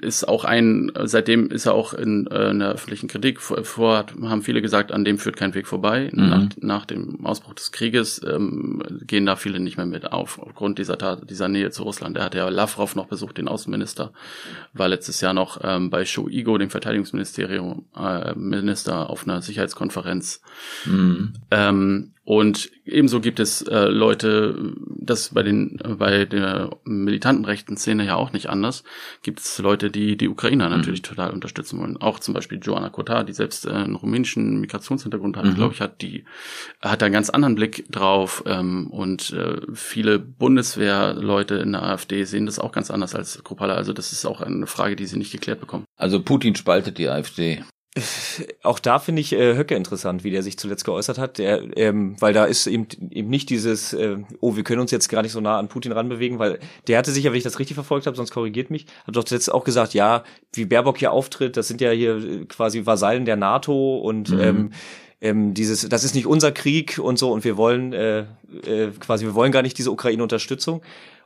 ist 0.00 0.28
auch 0.28 0.44
ein, 0.44 0.92
seitdem 1.04 1.50
ist 1.50 1.66
er 1.66 1.74
auch 1.74 1.92
in, 1.94 2.26
äh, 2.26 2.50
in 2.50 2.58
der 2.58 2.70
öffentlichen 2.72 3.08
Kritik. 3.08 3.40
Vor, 3.40 3.64
vor 3.64 4.06
haben 4.22 4.42
viele 4.42 4.62
gesagt, 4.62 4.92
an 4.92 5.04
dem 5.04 5.18
führt 5.18 5.36
kein 5.36 5.54
Weg 5.54 5.66
vorbei. 5.66 6.10
Mhm. 6.12 6.28
Nach, 6.28 6.48
nach 6.60 6.86
dem 6.86 7.24
Ausbruch 7.24 7.54
des 7.54 7.72
Krieges 7.72 8.20
ähm, 8.26 8.82
gehen 9.06 9.26
da 9.26 9.36
viele 9.36 9.60
nicht 9.60 9.76
mehr 9.76 9.86
mit 9.86 10.12
auf, 10.12 10.38
aufgrund 10.38 10.78
dieser 10.78 10.98
Tat, 10.98 11.28
dieser 11.30 11.48
Nähe 11.48 11.70
zu 11.70 11.82
Russland. 11.82 12.16
Er 12.16 12.24
hat 12.24 12.34
ja 12.34 12.48
Lavrov 12.48 12.96
noch 12.96 13.06
besucht, 13.06 13.38
den 13.38 13.48
Außenminister, 13.48 14.12
war 14.72 14.88
letztes 14.88 15.20
Jahr 15.20 15.34
noch 15.34 15.60
ähm, 15.62 15.90
bei 15.90 16.04
Shoigo, 16.04 16.58
dem 16.58 16.70
Verteidigungsministerium, 16.70 17.86
äh, 17.96 18.34
Minister, 18.34 19.10
auf 19.10 19.24
einer 19.24 19.42
Sicherheitskonferenz. 19.42 20.42
Mhm. 20.86 21.34
Ähm, 21.50 22.12
und 22.30 22.70
ebenso 22.84 23.20
gibt 23.20 23.40
es 23.40 23.60
äh, 23.62 23.86
Leute, 23.86 24.76
das 24.86 25.30
bei 25.30 25.42
den 25.42 25.80
äh, 25.80 25.96
bei 25.96 26.26
der 26.26 26.70
militanten 26.84 27.44
rechten 27.44 27.76
Szene 27.76 28.06
ja 28.06 28.14
auch 28.14 28.32
nicht 28.32 28.48
anders, 28.48 28.84
gibt 29.24 29.40
es 29.40 29.58
Leute, 29.58 29.90
die 29.90 30.16
die 30.16 30.28
Ukrainer 30.28 30.68
natürlich 30.68 31.02
total 31.02 31.32
unterstützen 31.32 31.80
wollen. 31.80 31.96
Auch 31.96 32.20
zum 32.20 32.32
Beispiel 32.32 32.60
Joanna 32.62 32.88
Kotar, 32.88 33.24
die 33.24 33.32
selbst 33.32 33.66
äh, 33.66 33.70
einen 33.70 33.96
rumänischen 33.96 34.60
Migrationshintergrund 34.60 35.36
hat, 35.36 35.44
Mhm. 35.46 35.54
glaube 35.56 35.74
ich, 35.74 35.80
hat 35.80 36.02
die 36.02 36.24
hat 36.80 37.02
da 37.02 37.06
einen 37.06 37.12
ganz 37.14 37.30
anderen 37.30 37.56
Blick 37.56 37.90
drauf. 37.90 38.44
Ähm, 38.46 38.86
und 38.92 39.32
äh, 39.32 39.62
viele 39.74 40.20
Bundeswehrleute 40.20 41.56
in 41.56 41.72
der 41.72 41.82
AfD 41.82 42.22
sehen 42.22 42.46
das 42.46 42.60
auch 42.60 42.70
ganz 42.70 42.92
anders 42.92 43.16
als 43.16 43.42
Kropala. 43.42 43.74
Also 43.74 43.92
das 43.92 44.12
ist 44.12 44.24
auch 44.24 44.40
eine 44.40 44.68
Frage, 44.68 44.94
die 44.94 45.06
sie 45.06 45.18
nicht 45.18 45.32
geklärt 45.32 45.58
bekommen. 45.58 45.84
Also 45.96 46.22
Putin 46.22 46.54
spaltet 46.54 46.96
die 46.98 47.08
AfD. 47.08 47.64
Auch 48.62 48.78
da 48.78 48.98
finde 48.98 49.20
ich 49.20 49.32
äh, 49.32 49.56
Höcke 49.56 49.74
interessant, 49.74 50.24
wie 50.24 50.30
der 50.30 50.42
sich 50.42 50.58
zuletzt 50.58 50.84
geäußert 50.84 51.18
hat, 51.18 51.38
der, 51.38 51.76
ähm, 51.76 52.16
weil 52.20 52.32
da 52.32 52.44
ist 52.44 52.66
eben, 52.66 52.86
eben 53.10 53.28
nicht 53.28 53.50
dieses, 53.50 53.92
äh, 53.92 54.18
oh, 54.40 54.56
wir 54.56 54.64
können 54.64 54.80
uns 54.80 54.90
jetzt 54.90 55.08
gar 55.08 55.22
nicht 55.22 55.32
so 55.32 55.40
nah 55.40 55.58
an 55.58 55.68
Putin 55.68 55.92
ranbewegen, 55.92 56.38
weil 56.38 56.58
der 56.86 56.98
hatte 56.98 57.12
sich 57.12 57.24
ja, 57.24 57.30
wenn 57.30 57.38
ich 57.38 57.44
das 57.44 57.58
richtig 57.58 57.74
verfolgt 57.74 58.06
habe, 58.06 58.16
sonst 58.16 58.30
korrigiert 58.30 58.70
mich, 58.70 58.86
hat 59.06 59.16
doch 59.16 59.24
zuletzt 59.24 59.52
auch 59.52 59.64
gesagt, 59.64 59.94
ja, 59.94 60.24
wie 60.52 60.64
Baerbock 60.64 60.98
hier 60.98 61.12
auftritt, 61.12 61.56
das 61.56 61.68
sind 61.68 61.80
ja 61.80 61.90
hier 61.90 62.16
äh, 62.16 62.44
quasi 62.46 62.86
Vasallen 62.86 63.24
der 63.24 63.36
NATO 63.36 63.98
und 63.98 64.30
ähm, 64.30 64.70
ähm, 65.20 65.54
dieses, 65.54 65.88
das 65.88 66.04
ist 66.04 66.14
nicht 66.14 66.26
unser 66.26 66.52
Krieg 66.52 66.98
und 66.98 67.18
so 67.18 67.30
und 67.30 67.44
wir 67.44 67.56
wollen 67.56 67.92
äh, 67.92 68.20
äh, 68.64 68.90
quasi, 68.98 69.26
wir 69.26 69.34
wollen 69.34 69.52
gar 69.52 69.62
nicht 69.62 69.78
diese 69.78 69.90
Ukraine-Unterstützung. 69.90 70.82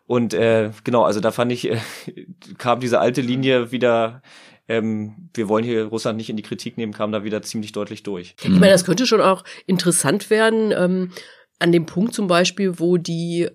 Und 0.07 0.35
äh, 0.35 0.71
genau, 0.85 1.05
also 1.05 1.21
da 1.21 1.31
fand 1.31 1.53
ich, 1.53 1.71
äh, 1.71 1.79
kam 2.59 2.81
diese 2.81 3.01
alte 3.01 3.21
Linie 3.21 3.73
wieder, 3.73 4.23
ähm, 4.69 5.31
wir 5.35 5.49
wollen 5.49 5.65
hier 5.65 5.85
Russland 5.85 6.17
nicht 6.17 6.31
in 6.31 6.37
die 6.37 6.43
Kritik 6.43 6.77
nehmen, 6.79 6.93
kam 6.93 7.13
da 7.13 7.25
wieder 7.25 7.43
ziemlich 7.43 7.73
deutlich 7.73 8.03
durch. 8.03 8.35
Ich 8.43 8.49
meine, 8.49 8.73
das 8.73 8.85
könnte 8.85 9.07
schon 9.07 9.21
auch 9.21 9.45
interessant 9.67 10.31
werden, 10.31 10.73
ähm, 10.77 11.11
an 11.59 11.73
dem 11.73 11.87
Punkt 11.87 12.15
zum 12.15 12.27
Beispiel, 12.27 12.79
wo 12.79 12.97
die 12.97 13.49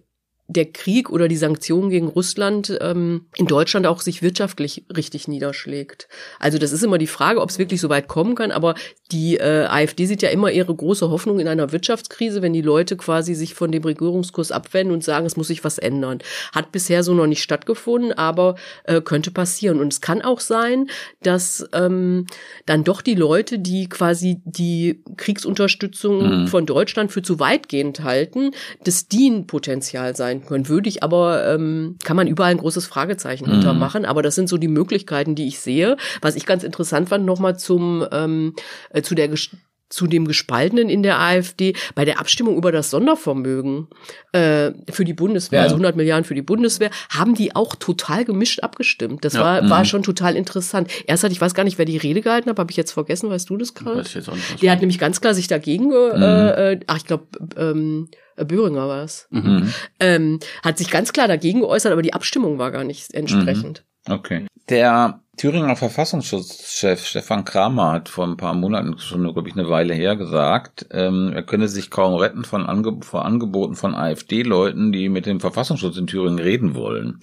der 0.50 0.66
Krieg 0.66 1.10
oder 1.10 1.28
die 1.28 1.38
Sanktionen 1.38 1.90
gegen 1.90 2.08
Russland 2.08 2.78
ähm, 2.82 3.28
in 3.38 3.46
Deutschland 3.46 3.86
auch 3.86 4.02
sich 4.02 4.22
wirtschaftlich 4.22 4.84
richtig 4.96 5.28
niederschlägt. 5.28 6.10
Also 6.40 6.58
das 6.58 6.72
ist 6.72 6.84
immer 6.84 6.98
die 6.98 7.08
Frage, 7.08 7.40
ob 7.42 7.50
es 7.50 7.60
wirklich 7.60 7.80
so 7.80 7.90
weit 7.90 8.08
kommen 8.08 8.36
kann. 8.36 8.52
Aber 8.52 8.74
die 9.12 9.38
äh, 9.38 9.66
AfD 9.66 10.06
sieht 10.06 10.22
ja 10.22 10.30
immer 10.30 10.52
ihre 10.52 10.74
große 10.74 11.10
Hoffnung 11.10 11.40
in 11.40 11.48
einer 11.48 11.72
Wirtschaftskrise, 11.72 12.42
wenn 12.42 12.54
die 12.54 12.62
Leute 12.62 12.98
quasi 12.98 13.36
sich 13.36 13.54
von 13.54 13.72
dem 13.72 13.84
Regierungskurs 13.84 14.52
abwenden 14.52 14.94
und 14.94 15.04
sagen, 15.04 15.26
es 15.26 15.38
muss 15.38 15.48
sich 15.48 15.64
was 15.64 15.78
ändern. 15.78 16.20
Hat 16.54 16.72
bisher 16.72 17.04
so 17.04 17.14
noch 17.14 17.28
nicht 17.28 17.44
stattgefunden, 17.44 18.12
aber 18.14 18.56
äh, 18.86 19.02
könnte 19.02 19.32
passieren. 19.32 19.80
Und 19.80 19.94
es 19.94 20.02
kann 20.02 20.22
auch 20.22 20.40
sein, 20.40 20.90
dass 21.22 21.68
ähm, 21.74 22.26
dann 22.66 22.84
doch 22.84 23.02
die 23.02 23.16
Leute, 23.16 23.60
die 23.60 23.88
quasi 23.88 24.42
die 24.46 25.04
Kriegsunterstützung 25.18 26.20
Mhm. 26.20 26.48
von 26.48 26.66
Deutschland 26.66 27.12
für 27.12 27.22
zu 27.22 27.40
weitgehend 27.40 28.04
halten, 28.04 28.52
das 28.84 29.08
Dienpotenzial 29.08 30.16
sein 30.16 30.39
können. 30.46 30.68
Würde 30.70 30.90
ich 30.90 31.04
aber, 31.04 31.46
ähm, 31.54 31.98
kann 32.04 32.16
man 32.18 32.28
überall 32.28 32.52
ein 32.52 32.58
großes 32.58 32.86
Fragezeichen 32.88 33.48
Mhm. 33.48 33.52
hintermachen. 33.54 34.06
Aber 34.06 34.22
das 34.22 34.36
sind 34.36 34.50
so 34.50 34.58
die 34.58 34.68
Möglichkeiten, 34.68 35.36
die 35.36 35.48
ich 35.48 35.60
sehe. 35.60 35.98
Was 36.22 36.36
ich 36.36 36.46
ganz 36.46 36.64
interessant 36.64 37.10
fand, 37.10 37.26
nochmal 37.26 37.58
zum, 37.58 38.06
ähm, 38.12 38.54
äh, 38.92 39.02
zu 39.02 39.16
der 39.16 39.30
Ges- 39.32 39.56
zu 39.92 40.06
dem 40.06 40.28
Gespaltenen 40.28 40.88
in 40.88 41.02
der 41.02 41.20
AfD 41.20 41.74
bei 41.96 42.06
der 42.06 42.20
Abstimmung 42.20 42.56
über 42.58 42.72
das 42.72 42.92
Sondervermögen 42.92 43.88
äh, 44.34 44.72
für 44.92 45.04
die 45.04 45.16
Bundeswehr, 45.16 45.62
Ja. 45.62 45.64
also 45.64 45.76
100 45.78 45.96
Milliarden 45.96 46.26
für 46.26 46.36
die 46.36 46.44
Bundeswehr, 46.44 46.92
haben 47.10 47.34
die 47.34 47.56
auch 47.56 47.74
total 47.76 48.24
gemischt 48.24 48.60
abgestimmt. 48.60 49.26
Das 49.26 49.34
Ja. 49.34 49.42
war, 49.42 49.70
war 49.70 49.80
Mhm. 49.80 49.86
schon 49.86 50.04
total 50.04 50.36
interessant. 50.36 50.92
Erst 51.08 51.24
hatte 51.24 51.34
ich 51.34 51.42
weiß 51.42 51.56
gar 51.56 51.64
nicht, 51.64 51.80
wer 51.80 51.86
die 51.86 51.98
Rede 51.98 52.22
gehalten 52.22 52.52
hat, 52.52 52.60
habe 52.60 52.70
ich 52.70 52.78
jetzt 52.78 52.92
vergessen, 52.92 53.32
weißt 53.32 53.50
du 53.50 53.58
das 53.58 53.74
gerade? 53.74 54.02
Weiß 54.02 54.14
Der 54.62 54.72
hat 54.72 54.80
nämlich 54.82 55.00
ganz 55.00 55.22
klar 55.22 55.34
sich 55.34 55.48
dagegen, 55.48 55.92
äh, 55.92 56.74
äh, 56.74 56.80
ach 56.86 56.98
ich 56.98 57.06
glaube, 57.06 57.26
ähm, 57.58 58.10
Böhringer 58.46 58.88
war 58.88 59.04
es, 59.04 59.28
Mhm. 59.32 59.74
ähm, 60.00 60.40
hat 60.64 60.78
sich 60.78 60.90
ganz 60.90 61.14
klar 61.14 61.28
dagegen 61.28 61.62
geäußert, 61.62 61.92
aber 61.92 62.02
die 62.02 62.14
Abstimmung 62.14 62.58
war 62.58 62.72
gar 62.72 62.84
nicht 62.84 63.14
entsprechend. 63.14 63.84
Okay. 64.10 64.46
Der 64.70 65.22
Thüringer 65.38 65.76
Verfassungsschutzchef 65.76 67.06
Stefan 67.06 67.46
Kramer 67.46 67.92
hat 67.94 68.10
vor 68.10 68.26
ein 68.28 68.38
paar 68.38 68.54
Monaten 68.54 68.98
schon, 68.98 69.24
glaube 69.34 69.48
ich, 69.50 69.56
eine 69.56 69.70
Weile 69.70 69.94
her 69.94 70.16
gesagt, 70.16 70.88
ähm, 70.92 71.32
er 71.34 71.44
könne 71.44 71.68
sich 71.68 71.90
kaum 71.90 72.16
retten 72.16 72.44
von 72.44 72.66
Ange 72.66 73.00
vor 73.02 73.26
Angeboten 73.26 73.76
von 73.76 73.96
AfD-Leuten, 73.96 74.92
die 74.92 75.10
mit 75.10 75.26
dem 75.26 75.40
Verfassungsschutz 75.40 75.98
in 75.98 76.08
Thüringen 76.08 76.40
reden 76.40 76.76
wollen. 76.76 77.20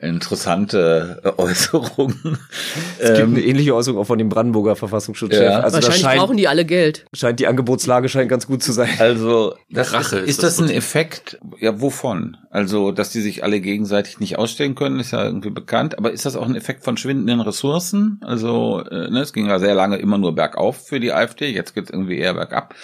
Interessante 0.00 1.20
äh, 1.24 1.42
Äußerung. 1.42 2.14
Es 3.00 3.08
gibt 3.08 3.18
Ähm, 3.20 3.34
eine 3.34 3.40
ähnliche 3.42 3.74
Äußerung 3.74 3.98
auch 4.00 4.06
von 4.06 4.18
dem 4.18 4.28
Brandenburger 4.28 4.76
Verfassungsschutzchef. 4.76 5.40
Ja. 5.42 5.60
Also 5.60 5.76
Wahrscheinlich 5.76 6.00
scheint, 6.02 6.20
brauchen 6.20 6.36
die 6.36 6.46
alle 6.48 6.64
Geld. 6.64 7.04
scheint 7.12 7.40
die 7.40 7.46
Angebotslage 7.46 8.08
scheint 8.08 8.28
ganz 8.28 8.46
gut 8.46 8.62
zu 8.62 8.72
sein. 8.72 8.90
Also, 8.98 9.54
das 9.70 9.92
Rache 9.92 10.16
ist, 10.18 10.22
ist 10.22 10.28
ist 10.30 10.42
das 10.44 10.56
das 10.56 10.68
ein. 10.68 10.74
Effekt? 10.74 11.38
Ja, 11.60 11.80
wovon? 11.80 12.36
Also, 12.50 12.92
dass 12.92 13.10
die 13.10 13.20
sich 13.20 13.42
alle 13.44 13.60
gegenseitig 13.60 14.20
nicht 14.20 14.38
ausstellen 14.38 14.74
können, 14.74 15.00
ist 15.00 15.10
ja 15.12 15.24
irgendwie 15.24 15.50
bekannt. 15.50 15.98
Aber 15.98 16.12
ist 16.12 16.26
das 16.26 16.36
auch 16.36 16.46
ein 16.46 16.56
Effekt 16.56 16.84
von 16.84 16.96
schwindenden 16.96 17.40
Ressourcen? 17.40 18.20
Also, 18.24 18.84
äh, 18.90 19.10
ne, 19.10 19.20
es 19.20 19.32
ging 19.32 19.46
ja 19.46 19.58
sehr 19.58 19.74
lange 19.74 19.96
immer 19.96 20.18
nur 20.18 20.34
bergauf 20.34 20.86
für 20.86 21.00
die 21.00 21.12
AfD. 21.12 21.48
Jetzt 21.50 21.74
geht's 21.74 21.90
irgendwie 21.90 22.18
eher 22.18 22.34
bergab. 22.34 22.74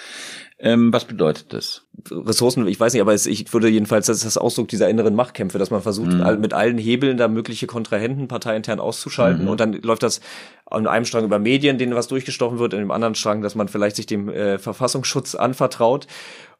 Ähm, 0.65 0.91
was 0.91 1.05
bedeutet 1.05 1.53
das? 1.53 1.83
Ressourcen, 2.11 2.67
ich 2.67 2.79
weiß 2.79 2.91
nicht, 2.93 3.01
aber 3.01 3.13
es, 3.13 3.27
ich 3.27 3.53
würde 3.53 3.69
jedenfalls, 3.69 4.07
das 4.07 4.17
ist 4.17 4.25
das 4.25 4.37
Ausdruck 4.37 4.67
dieser 4.67 4.89
inneren 4.89 5.13
Machtkämpfe, 5.13 5.59
dass 5.59 5.69
man 5.69 5.83
versucht, 5.83 6.11
Mhm. 6.11 6.41
mit 6.41 6.53
allen 6.53 6.79
Hebeln 6.79 7.17
da 7.17 7.27
mögliche 7.27 7.67
Kontrahenten 7.67 8.27
parteiintern 8.27 8.79
auszuschalten 8.79 9.43
Mhm. 9.43 9.49
und 9.49 9.59
dann 9.59 9.73
läuft 9.73 10.01
das 10.01 10.21
an 10.65 10.87
einem 10.87 11.05
Strang 11.05 11.23
über 11.23 11.37
Medien, 11.37 11.77
denen 11.77 11.93
was 11.93 12.07
durchgestochen 12.07 12.57
wird, 12.57 12.73
in 12.73 12.79
dem 12.79 12.89
anderen 12.91 13.13
Strang, 13.13 13.43
dass 13.43 13.53
man 13.53 13.67
vielleicht 13.67 13.95
sich 13.95 14.07
dem 14.07 14.27
äh, 14.27 14.57
Verfassungsschutz 14.57 15.35
anvertraut 15.35 16.07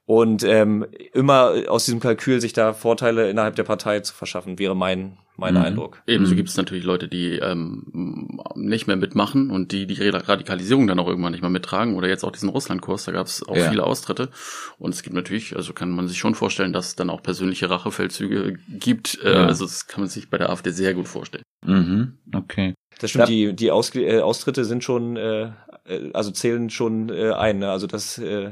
und 0.05 0.43
ähm, 0.43 0.85
immer 1.13 1.53
aus 1.67 1.85
diesem 1.85 1.99
Kalkül 1.99 2.39
sich 2.41 2.53
da 2.53 2.73
Vorteile 2.73 3.29
innerhalb 3.29 3.55
der 3.55 3.63
Partei 3.63 3.99
zu 4.01 4.13
verschaffen, 4.13 4.59
wäre 4.59 4.75
mein 4.75 5.17
mein 5.37 5.55
Mhm. 5.55 5.61
Eindruck. 5.61 6.01
Ebenso 6.07 6.33
gibt 6.33 6.47
es 6.47 6.55
natürlich 6.55 6.85
Leute, 6.85 7.09
die 7.09 7.39
ähm, 7.39 8.39
nicht 8.55 8.87
mehr 8.87 8.95
mitmachen 8.95 9.51
und 9.51 9.73
die 9.73 9.85
die 9.85 10.01
Radikalisierung 10.07 10.87
dann 10.87 10.97
auch 10.97 11.07
irgendwann 11.09 11.33
nicht 11.33 11.41
mehr 11.41 11.49
mittragen 11.49 11.95
oder 11.97 12.07
jetzt 12.07 12.23
auch 12.23 12.31
diesen 12.31 12.47
Russlandkurs, 12.47 13.03
da 13.03 13.11
gab 13.11 13.27
es 13.27 13.45
auch 13.45 13.57
Ja. 13.57 13.69
viele 13.69 13.83
Austritte 13.83 14.29
und 14.79 14.93
es 14.93 15.03
gibt 15.03 15.13
natürlich, 15.13 15.53
also 15.57 15.73
kann 15.73 15.91
man 15.91 16.07
sich 16.07 16.17
schon 16.19 16.35
vorstellen, 16.35 16.71
dass 16.71 16.87
es 16.87 16.95
dann 16.95 17.09
auch 17.09 17.21
persönliche 17.21 17.69
Rachefeldzüge 17.69 18.57
gibt, 18.79 19.19
äh, 19.25 19.33
Ja. 19.33 19.45
also 19.45 19.65
das 19.65 19.87
kann 19.87 20.01
man 20.03 20.09
sich 20.09 20.29
bei 20.29 20.37
der 20.37 20.49
AfD 20.51 20.69
sehr 20.71 20.93
gut 20.93 21.09
vorstellen. 21.09 21.43
Mhm. 21.65 22.17
Okay. 22.33 22.73
Das 22.99 23.09
stimmt, 23.09 23.23
Ja. 23.27 23.49
die, 23.49 23.53
die 23.57 23.71
Aus 23.71 23.93
äh, 23.93 24.21
Austritte 24.21 24.63
sind 24.63 24.85
schon, 24.85 25.17
äh, 25.17 25.51
äh, 25.85 26.11
also 26.13 26.31
zählen 26.31 26.69
schon 26.69 27.09
äh, 27.09 27.31
ein. 27.33 27.59
Ne? 27.59 27.69
Also 27.69 27.87
das 27.87 28.17
äh, 28.19 28.51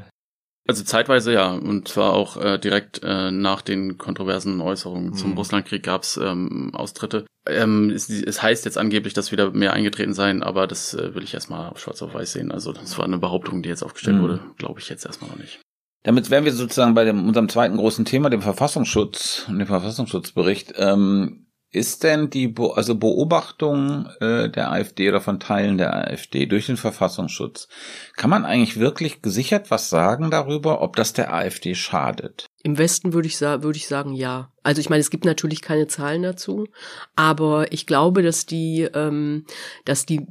Also 0.66 0.82
zeitweise 0.82 1.32
ja, 1.32 1.52
und 1.52 1.88
zwar 1.88 2.14
auch 2.14 2.38
äh, 2.38 2.58
direkt 2.58 3.02
äh, 3.02 3.30
nach 3.30 3.60
den 3.60 3.98
kontroversen 3.98 4.60
Äußerungen 4.60 5.12
zum 5.12 5.32
Mhm. 5.32 5.36
Russlandkrieg 5.36 5.82
gab 5.82 6.02
es 6.04 6.16
ähm, 6.16 6.74
Austritte. 6.74 7.26
Ähm, 7.46 7.90
es, 7.90 8.08
es 8.08 8.42
heißt 8.42 8.64
jetzt 8.64 8.78
angeblich, 8.78 9.12
dass 9.12 9.30
wieder 9.30 9.50
mehr 9.50 9.74
eingetreten 9.74 10.14
seien, 10.14 10.42
aber 10.42 10.66
das 10.66 10.94
äh, 10.94 11.14
will 11.14 11.22
ich 11.22 11.34
erstmal 11.34 11.68
auf 11.68 11.80
schwarz 11.80 12.00
auf 12.00 12.14
weiß 12.14 12.32
sehen. 12.32 12.50
Also 12.50 12.72
das 12.72 12.96
war 12.96 13.04
eine 13.04 13.18
Behauptung, 13.18 13.62
die 13.62 13.68
jetzt 13.68 13.82
aufgestellt 13.82 14.16
Mhm. 14.16 14.22
wurde, 14.22 14.40
glaube 14.56 14.80
ich 14.80 14.88
jetzt 14.88 15.04
erstmal 15.04 15.30
noch 15.30 15.38
nicht. 15.38 15.60
Damit 16.02 16.30
wären 16.30 16.44
wir 16.44 16.52
sozusagen 16.52 16.94
bei 16.94 17.04
dem, 17.04 17.26
unserem 17.26 17.48
zweiten 17.48 17.76
großen 17.76 18.06
Thema, 18.06 18.30
dem 18.30 18.42
Verfassungsschutz 18.42 19.44
und 19.48 19.58
dem 19.58 19.66
Verfassungsschutzbericht. 19.66 20.74
Ähm, 20.76 21.40
ist 21.70 22.04
denn 22.04 22.30
die 22.30 22.46
Be 22.46 22.72
also 22.76 22.94
Beobachtung 22.94 24.06
äh, 24.20 24.48
der 24.48 24.70
AfD 24.70 25.08
oder 25.08 25.20
von 25.20 25.40
Teilen 25.40 25.76
der 25.76 25.92
AfD 25.92 26.46
durch 26.46 26.66
den 26.66 26.76
Verfassungsschutz, 26.76 27.68
kann 28.16 28.30
man 28.30 28.44
eigentlich 28.44 28.78
wirklich 28.78 29.22
gesichert 29.22 29.70
was 29.70 29.90
sagen 29.90 30.30
darüber, 30.30 30.82
ob 30.82 30.94
das 30.96 31.12
der 31.12 31.32
AfD 31.34 31.74
schadet? 31.74 32.46
Im 32.62 32.78
Westen 32.78 33.12
würde 33.12 33.28
ich, 33.28 33.40
würde 33.40 33.76
ich 33.76 33.88
sagen, 33.88 34.14
ja. 34.14 34.50
Also 34.62 34.80
ich 34.80 34.88
meine, 34.88 35.00
es 35.00 35.10
gibt 35.10 35.26
natürlich 35.26 35.60
keine 35.60 35.86
Zahlen 35.86 36.22
dazu, 36.22 36.66
aber 37.14 37.70
ich 37.70 37.86
glaube, 37.86 38.22
dass 38.22 38.46
die, 38.46 38.88
ähm, 38.94 39.44
dass 39.84 40.06
die 40.06 40.26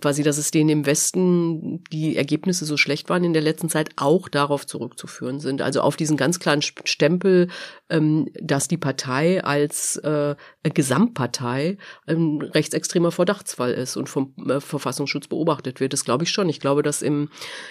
quasi, 0.00 0.24
dass 0.24 0.38
es 0.38 0.50
denen 0.50 0.70
im 0.70 0.86
Westen 0.86 1.84
die 1.92 2.16
Ergebnisse 2.16 2.64
so 2.64 2.76
schlecht 2.76 3.08
waren 3.08 3.22
in 3.22 3.32
der 3.32 3.42
letzten 3.42 3.68
Zeit 3.68 3.90
auch 3.94 4.28
darauf 4.28 4.66
zurückzuführen 4.66 5.38
sind. 5.38 5.62
Also 5.62 5.82
auf 5.82 5.94
diesen 5.94 6.16
ganz 6.16 6.40
klaren 6.40 6.62
Stempel, 6.62 7.46
ähm, 7.88 8.28
dass 8.34 8.66
die 8.66 8.78
Partei 8.78 9.44
als 9.44 9.94
äh, 9.98 10.34
Gesamtpartei 10.64 11.78
ein 12.06 12.42
rechtsextremer 12.42 13.12
Verdachtsfall 13.12 13.70
ist 13.70 13.96
und 13.96 14.08
vom 14.08 14.34
äh, 14.48 14.58
Verfassungsschutz 14.58 15.28
beobachtet 15.28 15.78
wird. 15.78 15.92
Das 15.92 16.04
glaube 16.04 16.24
ich 16.24 16.30
schon. 16.30 16.48
Ich 16.48 16.58
glaube, 16.58 16.82
dass 16.82 17.02
im 17.02 17.25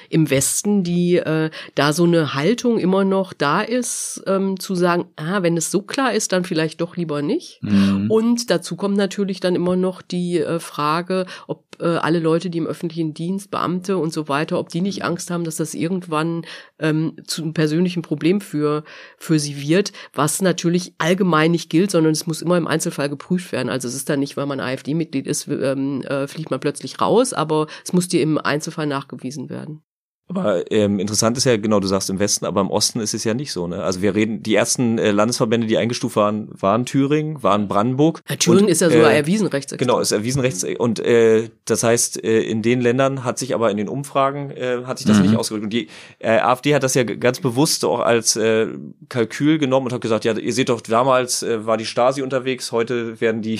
im 0.09 0.29
Westen 0.29 0.83
die 0.83 1.17
äh, 1.17 1.49
da 1.75 1.93
so 1.93 2.03
eine 2.03 2.33
Haltung 2.33 2.77
immer 2.79 3.03
noch 3.03 3.33
da 3.33 3.61
ist, 3.61 4.23
ähm, 4.27 4.59
zu 4.59 4.75
sagen, 4.75 5.05
ah, 5.15 5.41
wenn 5.43 5.57
es 5.57 5.71
so 5.71 5.81
klar 5.81 6.13
ist, 6.13 6.31
dann 6.31 6.43
vielleicht 6.43 6.81
doch 6.81 6.95
lieber 6.97 7.21
nicht. 7.21 7.59
Mhm. 7.61 8.09
Und 8.09 8.49
dazu 8.49 8.75
kommt 8.75 8.97
natürlich 8.97 9.39
dann 9.39 9.55
immer 9.55 9.75
noch 9.75 10.01
die 10.01 10.39
äh, 10.39 10.59
Frage, 10.59 11.25
ob 11.47 11.65
äh, 11.79 11.85
alle 11.85 12.19
Leute, 12.19 12.49
die 12.49 12.57
im 12.57 12.67
öffentlichen 12.67 13.13
Dienst, 13.13 13.51
Beamte 13.51 13.97
und 13.97 14.13
so 14.13 14.27
weiter, 14.27 14.59
ob 14.59 14.69
die 14.69 14.81
nicht 14.81 15.03
Angst 15.03 15.31
haben, 15.31 15.43
dass 15.43 15.57
das 15.57 15.73
irgendwann 15.73 16.45
ähm, 16.79 17.17
zu 17.25 17.41
einem 17.41 17.53
persönlichen 17.53 18.01
Problem 18.01 18.41
für, 18.41 18.83
für 19.17 19.39
sie 19.39 19.61
wird, 19.61 19.91
was 20.13 20.41
natürlich 20.41 20.93
allgemein 20.97 21.51
nicht 21.51 21.69
gilt, 21.69 21.91
sondern 21.91 22.13
es 22.13 22.27
muss 22.27 22.41
immer 22.41 22.57
im 22.57 22.67
Einzelfall 22.67 23.09
geprüft 23.09 23.51
werden. 23.51 23.69
Also 23.69 23.87
es 23.87 23.95
ist 23.95 24.09
dann 24.09 24.19
nicht, 24.19 24.37
weil 24.37 24.45
man 24.45 24.59
AfD-Mitglied 24.59 25.27
ist, 25.27 25.47
ähm, 25.47 26.01
äh, 26.03 26.27
fliegt 26.27 26.51
man 26.51 26.59
plötzlich 26.59 27.01
raus, 27.01 27.33
aber 27.33 27.67
es 27.83 27.93
muss 27.93 28.07
dir 28.07 28.21
im 28.21 28.37
Einzelfall 28.37 28.87
nachgewiesen 28.87 29.44
werden. 29.49 29.81
Aber 30.27 30.71
ähm, 30.71 30.97
interessant 30.97 31.37
ist 31.37 31.43
ja, 31.43 31.55
genau, 31.55 31.79
du 31.79 31.85
sagst 31.85 32.09
im 32.09 32.17
Westen, 32.17 32.45
aber 32.47 32.59
im 32.59 32.71
Osten 32.71 32.99
ist 32.99 33.13
es 33.13 33.23
ja 33.25 33.35
nicht 33.35 33.51
so. 33.51 33.67
Ne? 33.67 33.83
Also 33.83 34.01
wir 34.01 34.15
reden, 34.15 34.41
die 34.41 34.55
ersten 34.55 34.97
äh, 34.97 35.11
Landesverbände, 35.11 35.67
die 35.67 35.77
eingestuft 35.77 36.15
waren, 36.15 36.49
waren 36.59 36.83
Thüringen, 36.87 37.43
waren 37.43 37.67
Brandenburg. 37.67 38.21
Ja, 38.27 38.35
Thüringen 38.35 38.63
Und, 38.65 38.71
ist 38.71 38.81
ja 38.81 38.89
sogar 38.89 39.11
äh, 39.11 39.17
erwiesen 39.17 39.45
rechtsextrem. 39.45 39.87
Genau, 39.87 39.99
ist 39.99 40.11
erwiesen 40.11 40.39
rechts. 40.41 40.65
Und 40.79 40.97
äh, 40.99 41.51
das 41.65 41.83
heißt, 41.83 42.23
äh, 42.23 42.41
in 42.41 42.63
den 42.63 42.81
Ländern 42.81 43.23
hat 43.23 43.37
sich 43.37 43.53
aber 43.53 43.69
in 43.69 43.77
den 43.77 43.87
Umfragen 43.87 44.49
äh, 44.49 44.79
hat 44.85 44.97
sich 44.97 45.05
das 45.05 45.17
Mhm. 45.19 45.25
nicht 45.27 45.35
ausgedrückt. 45.35 45.65
Und 45.65 45.73
die 45.73 45.89
äh, 46.17 46.39
AfD 46.39 46.73
hat 46.73 46.81
das 46.81 46.95
ja 46.95 47.03
ganz 47.03 47.39
bewusst 47.39 47.85
auch 47.85 47.99
als 47.99 48.35
äh, 48.35 48.69
Kalkül 49.09 49.59
genommen 49.59 49.85
und 49.85 49.93
hat 49.93 50.01
gesagt, 50.01 50.25
ja, 50.25 50.33
ihr 50.35 50.53
seht 50.53 50.69
doch, 50.69 50.81
damals 50.81 51.43
äh, 51.43 51.67
war 51.67 51.77
die 51.77 51.85
Stasi 51.85 52.23
unterwegs, 52.23 52.71
heute 52.71 53.21
werden 53.21 53.43
die, 53.43 53.59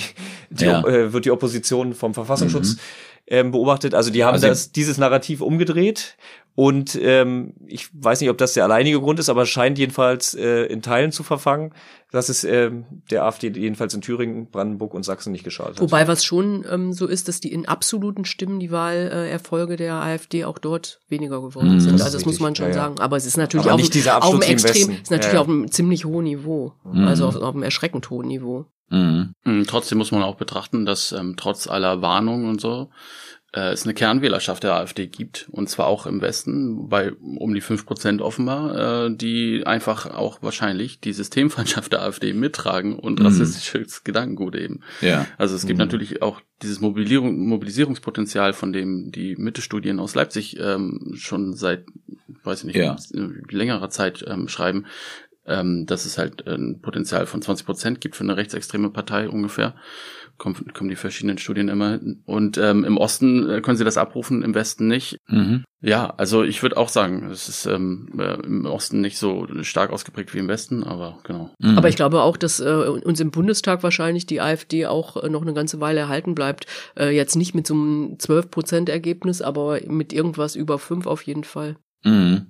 die 0.50 0.64
Ja. 0.64 0.84
äh, 0.84 1.12
wird 1.12 1.26
die 1.26 1.30
Opposition 1.30 1.94
vom 1.94 2.12
Verfassungsschutz 2.12 2.78
ähm, 3.26 3.50
beobachtet. 3.50 3.94
Also 3.94 4.10
die 4.10 4.24
haben 4.24 4.34
Also- 4.34 4.46
das, 4.48 4.72
dieses 4.72 4.98
Narrativ 4.98 5.40
umgedreht. 5.40 6.16
Und 6.58 6.98
ähm, 7.02 7.52
ich 7.66 7.88
weiß 7.92 8.22
nicht, 8.22 8.30
ob 8.30 8.38
das 8.38 8.54
der 8.54 8.64
alleinige 8.64 8.98
Grund 8.98 9.18
ist, 9.18 9.28
aber 9.28 9.42
es 9.42 9.50
scheint 9.50 9.78
jedenfalls 9.78 10.32
äh, 10.32 10.62
in 10.64 10.80
Teilen 10.80 11.12
zu 11.12 11.22
verfangen, 11.22 11.74
dass 12.12 12.30
es 12.30 12.44
ähm, 12.44 12.86
der 13.10 13.24
AfD 13.26 13.48
jedenfalls 13.50 13.92
in 13.92 14.00
Thüringen, 14.00 14.48
Brandenburg 14.50 14.94
und 14.94 15.02
Sachsen 15.02 15.32
nicht 15.32 15.44
geschadet 15.44 15.74
hat. 15.74 15.82
Wobei 15.82 16.08
was 16.08 16.24
schon 16.24 16.64
ähm, 16.72 16.94
so 16.94 17.06
ist, 17.08 17.28
dass 17.28 17.40
die 17.40 17.52
in 17.52 17.68
absoluten 17.68 18.24
Stimmen 18.24 18.58
die 18.58 18.70
Wahlerfolge 18.70 19.76
der 19.76 19.96
AfD 19.96 20.46
auch 20.46 20.56
dort 20.58 21.00
weniger 21.08 21.42
geworden 21.42 21.74
Mhm, 21.74 21.80
sind. 21.80 21.92
das 21.94 22.02
Also 22.06 22.16
das 22.16 22.24
muss 22.24 22.34
richtig. 22.36 22.42
man 22.44 22.56
schon 22.56 22.66
Ja, 22.68 22.74
ja. 22.74 22.74
sagen. 22.84 23.00
Aber 23.00 23.18
es 23.18 23.26
ist 23.26 23.36
natürlich 23.36 23.66
Aber 23.66 23.74
auf, 23.74 23.80
nicht 23.82 23.92
dieser 23.92 24.24
auf 24.24 24.32
einem 24.32 24.40
extrem, 24.42 24.90
ist 24.92 25.10
natürlich 25.10 25.26
Ja, 25.26 25.34
ja. 25.34 25.40
auf 25.40 25.48
einem 25.48 25.70
ziemlich 25.70 26.06
hohen 26.06 26.24
Niveau. 26.24 26.72
Mhm. 26.84 27.06
Also 27.06 27.26
auf, 27.26 27.36
auf 27.36 27.54
einem 27.54 27.64
erschreckend 27.64 28.08
hohen 28.08 28.28
Niveau. 28.28 28.64
Mhm. 28.88 29.32
Mm, 29.44 29.62
Trotzdem 29.66 29.98
muss 29.98 30.12
man 30.12 30.22
auch 30.22 30.36
betrachten, 30.36 30.86
dass 30.86 31.12
ähm, 31.12 31.34
trotz 31.36 31.66
aller 31.66 32.02
Warnungen 32.02 32.48
und 32.48 32.60
so 32.60 32.90
äh, 33.52 33.70
es 33.72 33.84
eine 33.84 33.94
Kernwählerschaft 33.94 34.62
der 34.62 34.74
AfD 34.74 35.06
gibt 35.08 35.48
und 35.50 35.68
zwar 35.68 35.86
auch 35.86 36.06
im 36.06 36.20
Westen 36.20 36.88
bei 36.88 37.12
um 37.12 37.52
die 37.54 37.60
fünf 37.60 37.84
Prozent 37.86 38.20
offenbar, 38.22 39.06
äh, 39.06 39.16
die 39.16 39.66
einfach 39.66 40.06
auch 40.06 40.42
wahrscheinlich 40.42 41.00
die 41.00 41.12
Systemfeindschaft 41.12 41.92
der 41.92 42.02
AfD 42.02 42.32
mittragen 42.32 42.96
und 42.98 43.18
Mhm. 43.18 43.26
rassistisches 43.26 44.04
Gedankengut 44.04 44.54
eben. 44.54 44.80
Ja. 45.00 45.26
Also 45.38 45.56
es 45.56 45.66
gibt 45.66 45.78
Mhm. 45.78 45.84
natürlich 45.84 46.22
auch 46.22 46.40
dieses 46.62 46.80
Mobilisierung, 46.80 47.46
Mobilisierungspotenzial, 47.48 48.52
von 48.52 48.72
dem 48.72 49.10
die 49.10 49.36
Mitte-Studien 49.36 49.98
aus 50.00 50.14
Leipzig 50.14 50.58
ähm, 50.60 51.12
schon 51.16 51.54
seit, 51.54 51.86
weiß 52.44 52.60
ich 52.60 52.64
nicht, 52.66 52.76
Ja. 52.76 52.96
längerer 53.50 53.90
Zeit 53.90 54.24
ähm, 54.26 54.48
schreiben, 54.48 54.86
ähm, 55.46 55.86
dass 55.86 56.04
es 56.04 56.18
halt 56.18 56.46
ein 56.46 56.80
Potenzial 56.80 57.26
von 57.26 57.42
20 57.42 57.66
Prozent 57.66 58.00
gibt 58.00 58.16
für 58.16 58.24
eine 58.24 58.36
rechtsextreme 58.36 58.90
Partei 58.90 59.28
ungefähr. 59.28 59.74
Kommen, 60.38 60.70
kommen 60.74 60.90
die 60.90 60.96
verschiedenen 60.96 61.38
Studien 61.38 61.68
immer. 61.68 61.92
hin. 61.92 62.22
Und 62.26 62.58
ähm, 62.58 62.84
im 62.84 62.98
Osten 62.98 63.48
äh, 63.48 63.60
können 63.62 63.78
sie 63.78 63.84
das 63.84 63.96
abrufen, 63.96 64.42
im 64.42 64.54
Westen 64.54 64.86
nicht. 64.86 65.16
Mhm. 65.28 65.64
Ja, 65.80 66.12
also 66.16 66.42
ich 66.42 66.62
würde 66.62 66.76
auch 66.76 66.88
sagen, 66.88 67.30
es 67.30 67.48
ist 67.48 67.64
ähm, 67.66 68.08
äh, 68.18 68.34
im 68.44 68.66
Osten 68.66 69.00
nicht 69.00 69.16
so 69.16 69.46
stark 69.62 69.90
ausgeprägt 69.90 70.34
wie 70.34 70.38
im 70.38 70.48
Westen, 70.48 70.82
aber 70.82 71.20
genau. 71.24 71.50
Mhm. 71.58 71.78
Aber 71.78 71.88
ich 71.88 71.96
glaube 71.96 72.22
auch, 72.22 72.36
dass 72.36 72.60
äh, 72.60 72.64
uns 72.64 73.20
im 73.20 73.30
Bundestag 73.30 73.82
wahrscheinlich 73.82 74.26
die 74.26 74.40
AfD 74.40 74.86
auch 74.86 75.22
äh, 75.22 75.30
noch 75.30 75.42
eine 75.42 75.54
ganze 75.54 75.80
Weile 75.80 76.00
erhalten 76.00 76.34
bleibt. 76.34 76.66
Äh, 76.98 77.14
jetzt 77.14 77.36
nicht 77.36 77.54
mit 77.54 77.66
so 77.66 77.74
einem 77.74 78.18
12 78.18 78.50
Prozent 78.50 78.88
Ergebnis, 78.88 79.40
aber 79.40 79.80
mit 79.86 80.12
irgendwas 80.12 80.54
über 80.54 80.78
fünf 80.78 81.06
auf 81.06 81.22
jeden 81.22 81.44
Fall. 81.44 81.76
Mhm. 82.04 82.48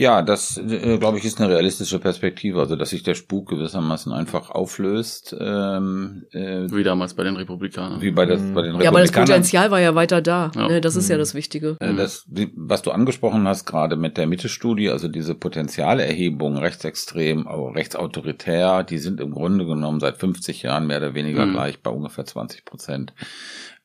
Ja, 0.00 0.22
das, 0.22 0.56
äh, 0.56 0.96
glaube 0.96 1.18
ich, 1.18 1.26
ist 1.26 1.38
eine 1.40 1.50
realistische 1.52 1.98
Perspektive, 1.98 2.58
also 2.58 2.74
dass 2.74 2.88
sich 2.88 3.02
der 3.02 3.14
Spuk 3.14 3.50
gewissermaßen 3.50 4.12
einfach 4.12 4.48
auflöst, 4.48 5.36
ähm, 5.38 6.24
äh, 6.32 6.66
Wie 6.72 6.82
damals 6.82 7.12
bei 7.12 7.22
den 7.24 7.36
Republikanern. 7.36 8.00
wie 8.00 8.10
bei, 8.10 8.24
das, 8.24 8.40
bei 8.54 8.62
den 8.62 8.80
Ja, 8.80 8.88
aber 8.88 9.00
das 9.00 9.10
Republikanern. 9.10 9.26
Potenzial 9.26 9.70
war 9.70 9.78
ja 9.80 9.94
weiter 9.94 10.22
da. 10.22 10.50
Ja. 10.56 10.68
Ne? 10.68 10.80
Das 10.80 10.96
ist 10.96 11.10
ja 11.10 11.18
das 11.18 11.34
Wichtige. 11.34 11.76
Äh, 11.80 11.92
Das, 11.94 12.24
die- 12.26 12.50
was 12.56 12.80
du 12.80 12.92
angesprochen 12.92 13.46
hast, 13.46 13.66
gerade 13.66 13.96
mit 13.96 14.16
der 14.16 14.26
Mitte-Studie, 14.26 14.88
also 14.88 15.06
diese 15.06 15.34
Potenzialerhebung, 15.34 16.56
rechtsextrem, 16.56 17.46
aber 17.46 17.74
rechtsautoritär, 17.74 18.84
die 18.84 18.96
sind 18.98 19.20
im 19.20 19.32
Grunde 19.32 19.66
genommen 19.66 20.00
seit 20.00 20.16
50 20.16 20.62
Jahren 20.62 20.86
mehr 20.86 20.96
oder 20.96 21.12
weniger 21.14 21.44
Mhm. 21.44 21.52
gleich 21.52 21.82
bei 21.82 21.90
ungefähr 21.90 22.24
20 22.24 22.64
Prozent. 22.64 23.12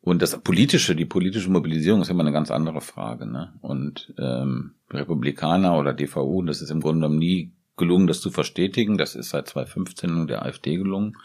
Und 0.05 0.21
das 0.21 0.37
politische, 0.37 0.95
die 0.95 1.05
politische 1.05 1.49
Mobilisierung 1.49 2.01
ist 2.01 2.11
immer 2.11 2.21
eine 2.21 2.31
ganz 2.31 2.51
andere 2.51 2.79
Frage. 2.79 3.25
Ne? 3.25 3.53
Und 3.61 4.13
ähm, 4.19 4.75
Republikaner 4.91 5.77
oder 5.79 5.93
DVU, 5.93 6.43
das 6.43 6.61
ist 6.61 6.69
im 6.69 6.79
Grunde 6.79 7.01
genommen 7.01 7.17
nie 7.17 7.53
gelungen, 7.75 8.05
das 8.05 8.21
zu 8.21 8.29
verstetigen. 8.29 8.99
Das 8.99 9.15
ist 9.15 9.31
seit 9.31 9.47
2015 9.47 10.27
der 10.27 10.45
AfD 10.45 10.77
gelungen. 10.77 11.17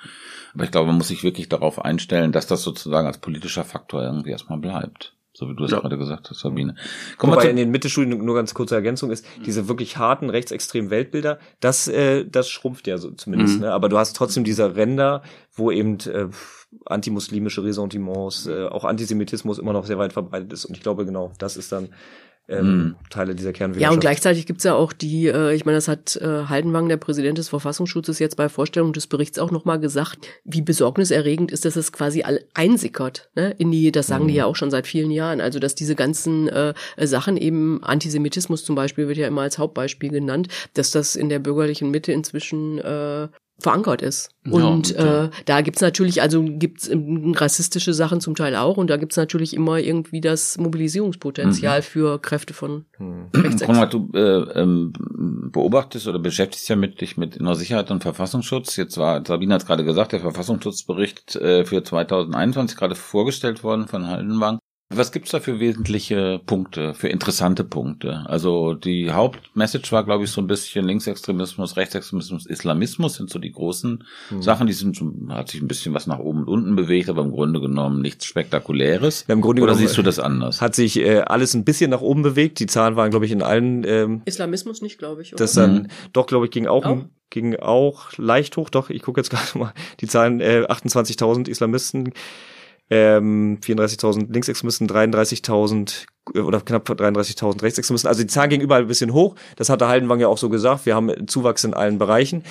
Aber 0.54 0.64
ich 0.64 0.70
glaube, 0.70 0.86
man 0.86 0.96
muss 0.96 1.08
sich 1.08 1.22
wirklich 1.22 1.50
darauf 1.50 1.84
einstellen, 1.84 2.32
dass 2.32 2.46
das 2.46 2.62
sozusagen 2.62 3.06
als 3.06 3.18
politischer 3.18 3.64
Faktor 3.64 4.02
irgendwie 4.02 4.30
erstmal 4.30 4.58
bleibt. 4.58 5.14
So 5.34 5.48
wie 5.48 5.54
du 5.54 5.64
es 5.64 5.70
Ja. 5.70 5.80
gerade 5.80 5.98
gesagt 5.98 6.30
hast, 6.30 6.40
Sabine. 6.40 6.74
Kommen 7.18 7.34
Wobei 7.34 7.50
in 7.50 7.56
den 7.56 7.70
Mittelstudien 7.70 8.24
nur 8.24 8.34
ganz 8.34 8.54
kurze 8.54 8.74
Ergänzung 8.74 9.10
ist, 9.10 9.26
diese 9.44 9.68
wirklich 9.68 9.98
harten 9.98 10.28
rechtsextremen 10.28 10.90
Weltbilder, 10.90 11.38
das, 11.60 11.86
äh, 11.86 12.24
das 12.26 12.48
schrumpft 12.48 12.86
ja 12.86 12.98
so 12.98 13.10
zumindest. 13.10 13.56
Mhm. 13.56 13.60
Ne? 13.60 13.72
Aber 13.72 13.88
du 13.90 13.98
hast 13.98 14.16
trotzdem 14.16 14.42
diese 14.42 14.74
Ränder, 14.74 15.22
wo 15.52 15.70
eben 15.70 16.00
äh, 16.00 16.28
antimuslimische 16.86 17.64
Ressentiments, 17.64 18.46
äh, 18.46 18.66
auch 18.66 18.84
Antisemitismus 18.84 19.58
immer 19.58 19.72
noch 19.72 19.86
sehr 19.86 19.98
weit 19.98 20.12
verbreitet 20.12 20.52
ist. 20.52 20.64
Und 20.64 20.76
ich 20.76 20.82
glaube 20.82 21.04
genau, 21.04 21.32
das 21.38 21.56
ist 21.56 21.72
dann 21.72 21.90
ähm, 22.50 22.96
Teile 23.10 23.34
dieser 23.34 23.52
Kernwählerschaft. 23.52 23.90
Ja, 23.90 23.94
und 23.94 24.00
gleichzeitig 24.00 24.46
gibt's 24.46 24.64
ja 24.64 24.74
auch 24.74 24.92
die, 24.92 25.28
äh, 25.28 25.54
ich 25.54 25.64
meine, 25.64 25.76
das 25.76 25.88
hat 25.88 26.16
äh, 26.16 26.46
Haldenwang, 26.46 26.88
der 26.88 26.96
Präsident 26.96 27.38
des 27.38 27.48
Verfassungsschutzes, 27.48 28.18
jetzt 28.18 28.36
bei 28.36 28.48
Vorstellung 28.48 28.92
des 28.92 29.06
Berichts 29.06 29.38
auch 29.38 29.50
nochmal 29.50 29.78
gesagt, 29.78 30.18
wie 30.44 30.62
besorgniserregend 30.62 31.52
ist, 31.52 31.64
dass 31.64 31.76
es 31.76 31.92
quasi 31.92 32.22
all 32.22 32.44
einsickert, 32.54 33.30
ne? 33.36 33.54
In 33.58 33.70
die, 33.70 33.92
das 33.92 34.08
sagen 34.08 34.26
die 34.26 34.34
ja 34.34 34.46
auch 34.46 34.56
schon 34.56 34.70
seit 34.70 34.86
vielen 34.86 35.10
Jahren. 35.10 35.40
Also 35.40 35.60
dass 35.60 35.74
diese 35.74 35.94
ganzen 35.94 36.48
äh, 36.48 36.74
Sachen 36.98 37.36
eben, 37.36 37.82
Antisemitismus 37.84 38.64
zum 38.64 38.74
Beispiel 38.74 39.06
wird 39.06 39.18
ja 39.18 39.28
immer 39.28 39.42
als 39.42 39.58
Hauptbeispiel 39.58 40.10
genannt, 40.10 40.48
dass 40.74 40.90
das 40.90 41.14
in 41.14 41.28
der 41.28 41.38
bürgerlichen 41.38 41.90
Mitte 41.90 42.12
inzwischen 42.12 42.78
äh, 42.78 43.28
verankert 43.60 44.02
ist. 44.02 44.30
Und 44.50 44.90
ja. 44.90 45.24
äh, 45.24 45.30
da 45.44 45.60
gibt's 45.60 45.82
natürlich, 45.82 46.22
also 46.22 46.42
gibt's 46.42 46.88
ähm, 46.88 47.34
rassistische 47.36 47.92
Sachen 47.92 48.20
zum 48.20 48.34
Teil 48.34 48.56
auch 48.56 48.78
und 48.78 48.88
da 48.88 48.96
gibt's 48.96 49.16
natürlich 49.16 49.54
immer 49.54 49.78
irgendwie 49.78 50.22
das 50.22 50.56
Mobilisierungspotenzial 50.56 51.82
für 51.82 52.18
Kräfte 52.20 52.54
von 52.54 52.86
Rechtsextremen. 53.34 53.58
Konrad, 53.66 53.92
du 53.92 54.08
äh, 54.14 54.60
ähm, 54.60 54.92
beobachtest 55.52 56.08
oder 56.08 56.18
beschäftigst 56.18 56.68
ja 56.68 56.76
mit 56.76 57.00
dich 57.02 57.18
mit 57.18 57.36
innerer 57.36 57.54
Sicherheit 57.54 57.90
und 57.90 58.02
Verfassungsschutz. 58.02 58.76
Jetzt 58.76 58.96
war, 58.96 59.22
Sabine 59.26 59.54
hat 59.54 59.66
gerade 59.66 59.84
gesagt, 59.84 60.12
der 60.12 60.20
Verfassungsschutzbericht 60.20 61.36
äh, 61.36 61.66
für 61.66 61.82
2021 61.82 62.78
gerade 62.78 62.94
vorgestellt 62.94 63.62
worden 63.62 63.88
von 63.88 64.06
Haldenwang. 64.06 64.59
Was 64.92 65.12
gibt's 65.12 65.30
da 65.30 65.38
für 65.38 65.60
wesentliche 65.60 66.40
Punkte, 66.46 66.94
für 66.94 67.06
interessante 67.06 67.62
Punkte? 67.62 68.24
Also 68.26 68.74
die 68.74 69.12
Hauptmessage 69.12 69.92
war, 69.92 70.04
glaube 70.04 70.24
ich, 70.24 70.32
so 70.32 70.40
ein 70.40 70.48
bisschen 70.48 70.84
Linksextremismus, 70.84 71.76
Rechtsextremismus, 71.76 72.46
Islamismus 72.46 73.14
sind 73.14 73.30
so 73.30 73.38
die 73.38 73.52
großen 73.52 74.02
Sachen. 74.40 74.66
Die 74.66 74.72
sind 74.72 74.96
so, 74.96 75.12
hat 75.28 75.48
sich 75.48 75.62
ein 75.62 75.68
bisschen 75.68 75.94
was 75.94 76.08
nach 76.08 76.18
oben 76.18 76.40
und 76.40 76.48
unten 76.48 76.74
bewegt, 76.74 77.08
aber 77.08 77.22
im 77.22 77.30
Grunde 77.30 77.60
genommen 77.60 78.02
nichts 78.02 78.24
Spektakuläres. 78.24 79.26
Ja, 79.28 79.34
im 79.34 79.42
Grunde 79.42 79.62
Oder 79.62 79.74
genommen, 79.74 79.86
siehst 79.86 79.96
du 79.96 80.02
das 80.02 80.18
anders? 80.18 80.60
Hat 80.60 80.74
sich 80.74 80.98
äh, 80.98 81.20
alles 81.20 81.54
ein 81.54 81.64
bisschen 81.64 81.92
nach 81.92 82.00
oben 82.00 82.22
bewegt. 82.22 82.58
Die 82.58 82.66
Zahlen 82.66 82.96
waren, 82.96 83.10
glaube 83.10 83.26
ich, 83.26 83.30
in 83.30 83.42
allen 83.42 83.84
ähm, 83.84 84.22
Islamismus 84.24 84.82
nicht, 84.82 84.98
glaube 84.98 85.22
ich. 85.22 85.32
Oder? 85.34 85.44
Das 85.44 85.52
dann 85.52 85.86
doch, 86.12 86.26
glaube 86.26 86.46
ich, 86.46 86.50
ging 86.50 86.66
auch, 86.66 86.84
Auch? 86.84 87.04
ging 87.30 87.54
auch 87.54 88.10
leicht 88.16 88.56
hoch. 88.56 88.70
Doch, 88.70 88.90
ich 88.90 89.02
gucke 89.02 89.20
jetzt 89.20 89.30
gerade 89.30 89.56
mal 89.56 89.72
die 90.00 90.08
Zahlen. 90.08 90.40
Äh, 90.40 90.66
28.000 90.68 91.48
Islamisten, 91.48 92.12
ähm, 92.90 93.58
34.000 93.62 94.32
Linksextremisten, 94.32 94.88
33.000 94.88 96.06
äh, 96.34 96.40
oder 96.40 96.60
knapp 96.60 96.88
33.000 96.88 97.62
Rechtsextremisten. 97.62 98.08
Also 98.08 98.22
die 98.22 98.26
Zahlen 98.26 98.50
gingen 98.50 98.62
überall 98.64 98.82
ein 98.82 98.88
bisschen 98.88 99.12
hoch. 99.12 99.36
Das 99.56 99.68
hatte 99.68 99.88
Haldenwang 99.88 100.20
ja 100.20 100.28
auch 100.28 100.38
so 100.38 100.48
gesagt. 100.48 100.86
Wir 100.86 100.94
haben 100.94 101.26
Zuwachs 101.28 101.64
in 101.64 101.74
allen 101.74 101.98
Bereichen. 101.98 102.42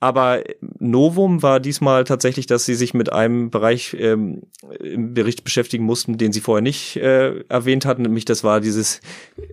Aber 0.00 0.42
Novum 0.80 1.42
war 1.42 1.60
diesmal 1.60 2.04
tatsächlich, 2.04 2.46
dass 2.46 2.66
sie 2.66 2.74
sich 2.74 2.92
mit 2.92 3.12
einem 3.12 3.48
Bereich 3.50 3.96
ähm, 3.98 4.42
im 4.78 5.14
Bericht 5.14 5.44
beschäftigen 5.44 5.84
mussten, 5.84 6.18
den 6.18 6.30
sie 6.32 6.40
vorher 6.42 6.60
nicht 6.62 6.96
äh, 6.96 7.40
erwähnt 7.48 7.86
hatten. 7.86 8.02
Nämlich 8.02 8.26
das 8.26 8.44
war 8.44 8.60
dieses, 8.60 9.00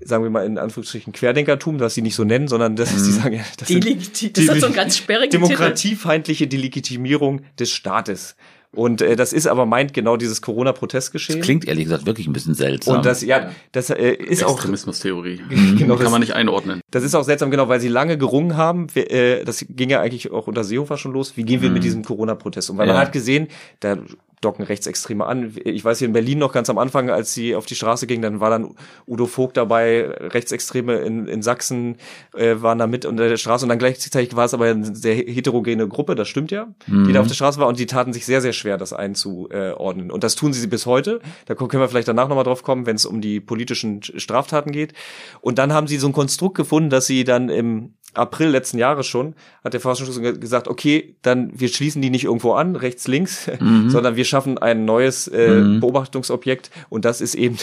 sagen 0.03 0.23
wir 0.23 0.29
mal 0.29 0.45
in 0.45 0.57
Anführungsstrichen, 0.57 1.13
Querdenkertum, 1.13 1.77
das 1.77 1.93
sie 1.93 2.01
nicht 2.01 2.15
so 2.15 2.25
nennen, 2.25 2.49
sondern 2.49 2.75
das, 2.75 2.89
sie 2.89 3.11
sagen 3.13 3.39
das 3.57 3.67
sind 3.69 3.85
Delegiti- 3.85 4.33
das 4.33 4.45
ist 4.55 4.61
so 4.61 4.67
ein 4.67 4.73
ganz 4.73 4.97
sperriger 4.97 5.29
Titel. 5.29 5.43
demokratiefeindliche 5.45 6.47
Delegitimierung 6.47 7.41
des 7.57 7.71
Staates. 7.71 8.35
Und 8.73 9.01
äh, 9.01 9.17
das 9.17 9.33
ist 9.33 9.47
aber 9.47 9.65
meint 9.65 9.93
genau 9.93 10.15
dieses 10.15 10.41
Corona-Protestgeschehen. 10.41 11.41
Klingt 11.41 11.67
ehrlich 11.67 11.83
gesagt 11.85 12.05
wirklich 12.05 12.25
ein 12.27 12.31
bisschen 12.33 12.53
seltsam. 12.53 12.95
Und 12.97 13.05
das, 13.05 13.21
ja, 13.21 13.51
das 13.73 13.89
äh, 13.89 14.13
ist 14.13 14.45
auch 14.45 14.53
Extremismustheorie. 14.55 15.41
Genau, 15.77 15.95
das- 15.95 16.03
Kann 16.03 16.11
man 16.11 16.21
nicht 16.21 16.33
einordnen. 16.33 16.79
das 16.89 17.03
ist 17.03 17.13
auch 17.15 17.23
seltsam, 17.23 17.51
genau, 17.51 17.67
weil 17.67 17.81
sie 17.81 17.89
lange 17.89 18.17
gerungen 18.17 18.55
haben. 18.55 18.87
Wir, 18.93 19.11
äh, 19.11 19.43
das 19.43 19.65
ging 19.69 19.89
ja 19.89 19.99
eigentlich 19.99 20.31
auch 20.31 20.47
unter 20.47 20.63
Seehofer 20.63 20.97
schon 20.97 21.11
los. 21.11 21.35
Wie 21.35 21.43
gehen 21.43 21.61
wir 21.61 21.69
mit 21.69 21.83
diesem 21.83 22.03
Corona-Protest 22.05 22.69
um? 22.69 22.77
Weil 22.77 22.87
man 22.87 22.95
Ja. 22.95 23.01
hat 23.01 23.11
gesehen, 23.11 23.47
da 23.81 23.97
docken 24.41 24.63
Rechtsextreme 24.63 25.25
an. 25.25 25.55
Ich 25.63 25.85
weiß 25.85 25.99
hier 25.99 26.07
in 26.07 26.13
Berlin 26.13 26.39
noch 26.39 26.51
ganz 26.51 26.69
am 26.69 26.77
Anfang, 26.77 27.09
als 27.09 27.33
sie 27.33 27.55
auf 27.55 27.65
die 27.65 27.75
Straße 27.75 28.07
gingen, 28.07 28.21
dann 28.21 28.39
war 28.39 28.49
dann 28.49 28.75
Udo 29.07 29.27
Vogt 29.27 29.57
dabei, 29.57 30.09
Rechtsextreme 30.09 30.97
in, 30.97 31.27
in 31.27 31.41
Sachsen 31.41 31.97
äh, 32.35 32.55
waren 32.61 32.79
da 32.79 32.87
mit 32.87 33.05
unter 33.05 33.29
der 33.29 33.37
Straße 33.37 33.65
und 33.65 33.69
dann 33.69 33.79
gleichzeitig 33.79 34.35
war 34.35 34.45
es 34.45 34.53
aber 34.53 34.65
eine 34.65 34.95
sehr 34.95 35.15
heterogene 35.15 35.87
Gruppe, 35.87 36.15
das 36.15 36.27
stimmt 36.27 36.51
ja, 36.51 36.67
die 36.87 37.13
da 37.13 37.21
auf 37.21 37.27
der 37.27 37.35
Straße 37.35 37.59
war 37.59 37.67
und 37.67 37.79
die 37.79 37.85
taten 37.85 38.13
sich 38.13 38.25
sehr, 38.25 38.41
sehr 38.41 38.53
schwer, 38.53 38.77
das 38.77 38.93
einzuordnen. 38.93 40.11
Und 40.11 40.23
das 40.23 40.35
tun 40.35 40.53
sie 40.53 40.67
bis 40.67 40.85
heute. 40.85 41.19
Da 41.45 41.55
können 41.55 41.81
wir 41.81 41.89
vielleicht 41.89 42.07
danach 42.07 42.27
nochmal 42.27 42.43
drauf 42.43 42.63
kommen, 42.63 42.85
wenn 42.85 42.95
es 42.95 43.05
um 43.05 43.21
die 43.21 43.39
politischen 43.39 44.01
Straftaten 44.01 44.71
geht. 44.71 44.93
Und 45.41 45.57
dann 45.57 45.73
haben 45.73 45.87
sie 45.87 45.97
so 45.97 46.07
ein 46.07 46.13
Konstrukt 46.13 46.55
gefunden, 46.55 46.89
dass 46.89 47.05
sie 47.05 47.23
dann 47.23 47.49
im 47.49 47.93
April 48.13 48.49
letzten 48.49 48.77
Jahres 48.77 49.07
schon, 49.07 49.35
hat 49.63 49.73
der 49.73 49.79
Verfassungsschutz 49.79 50.21
ge- 50.21 50.37
gesagt, 50.37 50.67
okay, 50.67 51.15
dann 51.21 51.51
wir 51.53 51.69
schließen 51.69 52.01
die 52.01 52.09
nicht 52.09 52.25
irgendwo 52.25 52.53
an, 52.53 52.75
rechts, 52.75 53.07
links, 53.07 53.49
sondern 53.87 54.15
wir 54.15 54.25
schaffen 54.25 54.57
ein 54.57 54.85
neues 54.85 55.27
äh, 55.27 55.77
Beobachtungsobjekt. 55.79 56.71
Und 56.89 57.05
das 57.05 57.21
ist 57.21 57.35
eben 57.35 57.57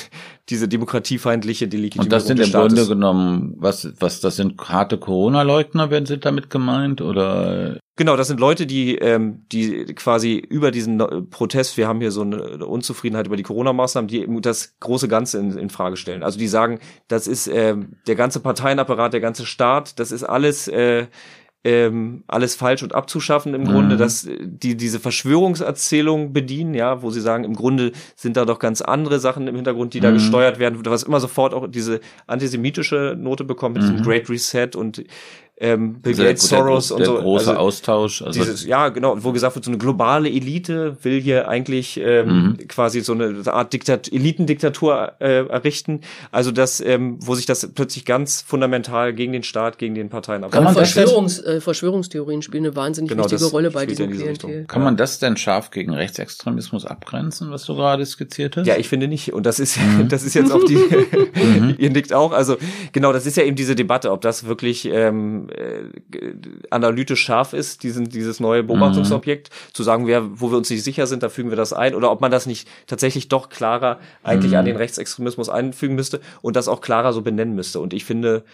diese 0.49 0.69
demokratiefeindliche 0.69 1.69
Delegitimierung 1.69 2.07
Und 2.07 2.13
das 2.13 2.27
sind 2.27 2.41
im 2.41 2.51
Grunde 2.51 2.87
genommen, 2.87 3.55
was, 3.59 3.93
was, 4.01 4.21
das 4.21 4.37
sind 4.37 4.59
harte 4.69 4.99
Corona-Leugner, 4.99 5.91
werden 5.91 6.07
sind 6.07 6.25
damit 6.25 6.51
gemeint? 6.51 7.01
Oder 7.01 7.79
Genau, 7.99 8.17
das 8.17 8.29
sind 8.29 8.39
Leute, 8.39 8.65
die, 8.65 8.95
ähm, 8.95 9.43
die 9.51 9.87
quasi 9.87 10.37
über 10.37 10.71
diesen 10.71 10.99
No- 10.99 11.23
Protest, 11.29 11.77
wir 11.77 11.89
haben 11.89 12.01
hier 12.01 12.13
so 12.13 12.23
eine 12.23 12.65
Unzufriedenheit 12.65 13.27
über 13.27 13.37
die 13.37 13.43
Corona-Maßnahmen, 13.43 14.07
die 14.07 14.25
das 14.41 14.79
große 14.79 15.09
Ganze 15.09 15.39
in, 15.39 15.59
in 15.59 15.69
Frage 15.69 15.97
stellen. 15.97 16.23
Also 16.23 16.39
die 16.39 16.47
sagen, 16.47 16.79
das 17.09 17.27
ist 17.27 17.49
ähm, 17.49 17.97
der 18.07 18.15
ganze 18.15 18.39
Parteienapparat, 18.39 19.15
der 19.15 19.21
ganze 19.21 19.45
Staat, 19.45 19.99
das 19.99 20.13
ist 20.13 20.23
alles 20.23 20.69
äh, 20.69 21.09
ähm, 21.65 22.23
alles 22.29 22.55
falsch 22.55 22.85
und 22.85 22.95
abzuschaffen 22.95 23.53
im 23.53 23.65
Grunde, 23.65 23.97
dass 23.97 24.25
äh, 24.25 24.39
die 24.41 24.77
diese 24.77 25.01
Verschwörungserzählung 25.01 26.33
bedienen, 26.33 26.73
ja, 26.73 27.03
wo 27.03 27.11
sie 27.11 27.21
sagen, 27.21 27.43
im 27.43 27.55
Grunde 27.55 27.91
sind 28.15 28.37
da 28.37 28.45
doch 28.45 28.61
ganz 28.61 28.81
andere 28.81 29.19
Sachen 29.19 29.49
im 29.49 29.57
Hintergrund, 29.57 29.93
die 29.93 30.01
da 30.01 30.13
gesteuert 30.13 30.61
werden, 30.61 30.79
was 30.87 31.03
immer 31.03 31.19
sofort 31.19 31.55
auch 31.55 31.67
diese 31.67 31.99
antisemitische 32.29 33.17
Note 33.19 33.43
bekommt 33.43 33.75
mit 33.75 33.83
diesem 33.83 34.03
Great 34.03 34.31
Reset 34.31 34.77
und 34.77 35.03
ähm, 35.61 36.01
Bill 36.01 36.15
der, 36.15 36.27
Gates, 36.27 36.49
der, 36.49 36.59
Soros 36.59 36.89
der, 36.89 36.97
und 36.97 37.05
so. 37.05 37.15
große 37.17 37.51
Also, 37.51 37.61
Austausch? 37.61 38.23
Also, 38.23 38.39
dieses, 38.39 38.65
ja, 38.65 38.89
genau, 38.91 39.17
wo 39.19 39.33
gesagt 39.33 39.57
wird, 39.57 39.65
so 39.65 39.71
eine 39.71 39.79
globale 39.79 40.29
Elite 40.29 40.97
will 41.03 41.21
hier 41.21 41.49
eigentlich 41.49 41.99
ähm, 42.01 42.57
quasi 42.69 43.01
so 43.01 43.13
eine 43.13 43.43
Art 43.47 43.73
Diktat 43.73 44.13
Elitendiktatur 44.13 45.15
äh, 45.21 45.47
errichten. 45.47 46.03
Also 46.31 46.53
das, 46.53 46.81
ähm, 46.81 47.19
wo 47.21 47.35
sich 47.35 47.47
das 47.47 47.69
plötzlich 47.75 48.05
ganz 48.05 48.41
fundamental 48.41 49.13
gegen 49.13 49.33
den 49.33 49.43
Staat, 49.43 49.79
gegen 49.79 49.95
den 49.95 50.09
Parteien 50.09 50.43
Kann 50.43 50.65
man 50.65 50.73
Aber 50.73 50.81
das 50.81 50.93
Verschwörungs, 50.93 51.41
äh, 51.41 51.61
Verschwörungstheorien 51.61 52.43
spielen 52.43 52.67
eine 52.67 52.77
wahnsinnig 52.77 53.11
Genau, 53.11 53.25
wichtige 53.25 53.47
Rolle 53.47 53.71
bei 53.71 53.87
diesem 53.87 54.11
diese 54.11 54.23
Klientel. 54.23 54.65
kann 54.67 54.83
man 54.83 54.97
das 54.97 55.19
denn 55.19 55.37
scharf 55.37 55.71
gegen 55.71 55.93
Rechtsextremismus 55.93 56.87
abgrenzen, 56.87 57.51
was 57.51 57.65
du 57.65 57.75
gerade 57.75 58.07
skizziert 58.07 58.57
hast? 58.57 58.67
Ja, 58.67 58.77
ich 58.77 58.89
finde 58.89 59.09
nicht. 59.09 59.33
Und 59.33 59.45
das 59.45 59.59
ist, 59.59 59.79
das 60.09 60.23
ist 60.23 60.35
jetzt 60.35 60.53
auch 60.53 60.65
die, 60.65 60.79
ihr 61.79 61.91
nickt 61.91 62.13
auch. 62.13 62.33
Also 62.33 62.57
genau, 62.93 63.13
das 63.13 63.27
ist 63.27 63.37
ja 63.37 63.43
eben 63.43 63.57
diese 63.57 63.75
Debatte, 63.75 64.13
ob 64.13 64.21
das 64.21 64.47
wirklich 64.47 64.89
ähm, 64.91 65.48
äh, 65.51 65.85
analytisch 66.71 67.23
scharf 67.23 67.53
ist, 67.53 67.83
diesen, 67.83 68.09
dieses 68.09 68.41
neue 68.41 68.63
Beobachtungsobjekt, 68.63 69.51
zu 69.73 69.83
sagen, 69.83 70.07
wer, 70.07 70.41
wo 70.41 70.51
wir 70.51 70.59
uns 70.59 70.71
nicht 70.71 70.85
sicher 70.85 71.07
sind, 71.07 71.23
da 71.23 71.29
fügen 71.29 71.51
wir 71.51 71.57
das 71.57 71.73
ein, 71.73 71.95
oder 71.95 72.11
ob 72.11 72.21
man 72.21 72.31
das 72.31 72.47
nicht 72.47 72.69
tatsächlich 72.87 73.29
doch 73.29 73.49
klarer 73.49 73.99
eigentlich 74.23 74.57
an 74.57 74.65
den 74.65 74.77
Rechtsextremismus 74.77 75.49
einfügen 75.49 75.95
müsste 75.95 76.21
und 76.43 76.57
das 76.57 76.69
auch 76.69 76.81
klarer 76.81 77.13
so 77.13 77.23
benennen 77.23 77.55
müsste. 77.55 77.81
Und 77.81 77.93
ich 77.93 78.05
finde, 78.05 78.45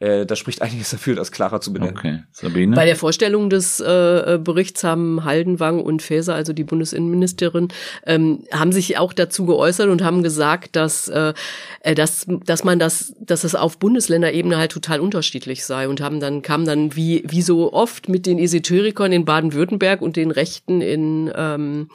äh, 0.00 0.26
da 0.26 0.36
spricht 0.36 0.62
einiges 0.62 0.90
dafür, 0.90 1.16
das 1.16 1.32
klarer 1.32 1.60
zu 1.60 1.72
benennen. 1.72 1.96
Okay, 1.96 2.22
Sabine? 2.32 2.76
Bei 2.76 2.84
der 2.84 2.96
Vorstellung 2.96 3.50
des 3.50 3.80
äh, 3.80 4.38
Berichts 4.42 4.84
haben 4.84 5.24
Haldenwang 5.24 5.80
und 5.80 6.02
Faeser, 6.02 6.34
also 6.34 6.52
die 6.52 6.64
Bundesinnenministerin, 6.64 7.68
ähm, 8.06 8.44
haben 8.52 8.72
sich 8.72 8.98
auch 8.98 9.12
dazu 9.12 9.46
geäußert 9.46 9.88
und 9.88 10.02
haben 10.02 10.22
gesagt, 10.22 10.76
dass, 10.76 11.08
äh, 11.08 11.34
äh, 11.80 11.94
dass, 11.94 12.26
dass 12.44 12.64
man 12.64 12.78
das, 12.78 13.14
dass 13.20 13.44
es 13.44 13.54
auf 13.54 13.78
Bundesländerebene 13.78 14.56
halt 14.56 14.72
total 14.72 15.00
unterschiedlich 15.00 15.64
sei 15.64 15.88
und 15.88 16.00
haben 16.00 16.20
dann, 16.20 16.42
kam 16.42 16.64
dann 16.64 16.94
wie, 16.94 17.24
wie 17.26 17.42
so 17.42 17.72
oft 17.72 18.08
mit 18.08 18.26
den 18.26 18.38
Esoterikern 18.38 19.12
in 19.12 19.24
Baden-Württemberg 19.24 20.00
und 20.02 20.16
den 20.16 20.30
Rechten 20.30 20.80
in, 20.80 21.30
ähm, 21.34 21.88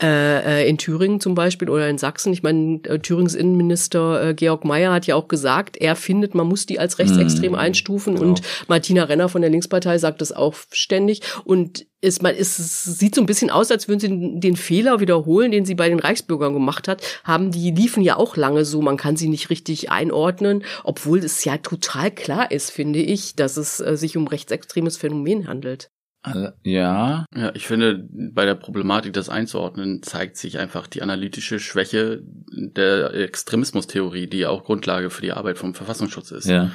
äh, 0.00 0.62
äh, 0.62 0.68
in 0.68 0.78
Thüringen 0.78 1.20
zum 1.20 1.34
Beispiel 1.34 1.68
oder 1.68 1.88
in 1.88 1.98
Sachsen. 1.98 2.32
Ich 2.32 2.44
meine, 2.44 2.80
äh, 2.84 3.00
Thürings 3.00 3.34
Innenminister 3.34 4.28
äh, 4.28 4.34
Georg 4.34 4.64
Mayer 4.64 4.92
hat 4.92 5.08
ja 5.08 5.16
auch 5.16 5.26
gesagt, 5.26 5.76
er 5.76 5.96
findet, 5.96 6.36
man 6.36 6.46
muss 6.46 6.66
die 6.66 6.78
als 6.78 7.00
rechtsextrem 7.00 7.56
einstufen. 7.56 8.16
und 8.16 8.42
Martina 8.68 9.02
Renner 9.04 9.28
von 9.28 9.42
der 9.42 9.50
Linkspartei 9.50 9.98
sagt 9.98 10.20
das 10.20 10.30
auch 10.30 10.54
ständig. 10.70 11.22
Und 11.44 11.86
ist, 12.00 12.22
man, 12.22 12.32
ist, 12.34 12.60
es 12.60 12.84
sieht 12.84 13.16
so 13.16 13.20
ein 13.20 13.26
bisschen 13.26 13.50
aus, 13.50 13.72
als 13.72 13.88
würden 13.88 13.98
sie 13.98 14.08
den, 14.08 14.40
den 14.40 14.56
Fehler 14.56 15.00
wiederholen, 15.00 15.50
den 15.50 15.64
sie 15.64 15.74
bei 15.74 15.88
den 15.88 15.98
Reichsbürgern 15.98 16.54
gemacht 16.54 16.86
hat, 16.86 17.02
haben 17.24 17.50
die 17.50 17.72
liefen 17.72 18.04
ja 18.04 18.16
auch 18.16 18.36
lange 18.36 18.64
so, 18.64 18.80
man 18.80 18.96
kann 18.96 19.16
sie 19.16 19.28
nicht 19.28 19.50
richtig 19.50 19.90
einordnen, 19.90 20.62
obwohl 20.84 21.18
es 21.18 21.44
ja 21.44 21.58
total 21.58 22.12
klar 22.12 22.52
ist, 22.52 22.70
finde 22.70 23.00
ich, 23.00 23.34
dass 23.34 23.56
es 23.56 23.80
äh, 23.80 23.96
sich 23.96 24.16
um 24.16 24.28
rechtsextremes 24.28 24.96
Phänomen 24.96 25.48
handelt. 25.48 25.90
Also, 26.22 26.48
ja, 26.64 27.24
Ja, 27.34 27.52
ich 27.54 27.66
finde, 27.66 28.06
bei 28.10 28.44
der 28.44 28.54
Problematik, 28.56 29.12
das 29.12 29.28
einzuordnen, 29.28 30.02
zeigt 30.02 30.36
sich 30.36 30.58
einfach 30.58 30.86
die 30.86 31.02
analytische 31.02 31.58
Schwäche 31.60 32.22
der 32.50 33.14
Extremismustheorie, 33.14 34.26
die 34.26 34.38
ja 34.38 34.50
auch 34.50 34.64
Grundlage 34.64 35.10
für 35.10 35.22
die 35.22 35.32
Arbeit 35.32 35.58
vom 35.58 35.74
Verfassungsschutz 35.74 36.30
ist. 36.32 36.46
ja. 36.46 36.70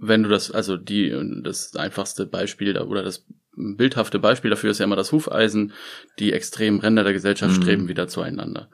Wenn 0.00 0.22
du 0.22 0.28
das, 0.28 0.50
also 0.50 0.76
die, 0.76 1.14
das 1.44 1.74
einfachste 1.76 2.26
Beispiel 2.26 2.76
oder 2.78 3.02
das 3.02 3.26
bildhafte 3.56 4.18
Beispiel 4.18 4.50
dafür 4.50 4.70
ist 4.70 4.78
ja 4.78 4.84
immer 4.84 4.96
das 4.96 5.12
Hufeisen. 5.12 5.72
Die 6.18 6.32
extremen 6.32 6.80
Ränder 6.80 7.04
der 7.04 7.12
Gesellschaft 7.12 7.56
Mhm. 7.56 7.62
streben 7.62 7.88
wieder 7.88 8.06
zueinander. 8.08 8.68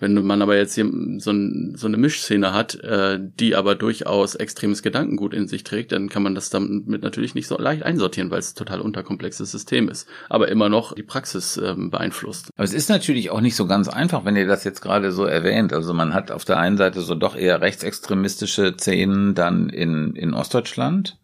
Wenn 0.00 0.14
man 0.24 0.42
aber 0.42 0.56
jetzt 0.56 0.74
hier 0.74 0.88
so, 1.18 1.32
ein, 1.32 1.74
so 1.76 1.88
eine 1.88 1.96
Mischszene 1.96 2.52
hat, 2.52 2.76
äh, 2.76 3.18
die 3.20 3.56
aber 3.56 3.74
durchaus 3.74 4.36
extremes 4.36 4.82
Gedankengut 4.82 5.34
in 5.34 5.48
sich 5.48 5.64
trägt, 5.64 5.90
dann 5.90 6.08
kann 6.08 6.22
man 6.22 6.36
das 6.36 6.50
damit 6.50 7.02
natürlich 7.02 7.34
nicht 7.34 7.48
so 7.48 7.58
leicht 7.58 7.82
einsortieren, 7.82 8.30
weil 8.30 8.38
es 8.38 8.52
ein 8.52 8.56
total 8.56 8.80
unterkomplexes 8.80 9.50
System 9.50 9.88
ist. 9.88 10.08
Aber 10.28 10.48
immer 10.48 10.68
noch 10.68 10.94
die 10.94 11.02
Praxis 11.02 11.56
ähm, 11.56 11.90
beeinflusst. 11.90 12.50
Aber 12.56 12.64
es 12.64 12.74
ist 12.74 12.88
natürlich 12.88 13.30
auch 13.30 13.40
nicht 13.40 13.56
so 13.56 13.66
ganz 13.66 13.88
einfach, 13.88 14.24
wenn 14.24 14.36
ihr 14.36 14.46
das 14.46 14.62
jetzt 14.62 14.82
gerade 14.82 15.10
so 15.10 15.24
erwähnt. 15.24 15.72
Also 15.72 15.92
man 15.94 16.14
hat 16.14 16.30
auf 16.30 16.44
der 16.44 16.58
einen 16.58 16.76
Seite 16.76 17.00
so 17.00 17.16
doch 17.16 17.34
eher 17.34 17.60
rechtsextremistische 17.60 18.74
Szenen 18.78 19.34
dann 19.34 19.68
in, 19.68 20.14
in 20.14 20.32
Ostdeutschland. 20.32 21.18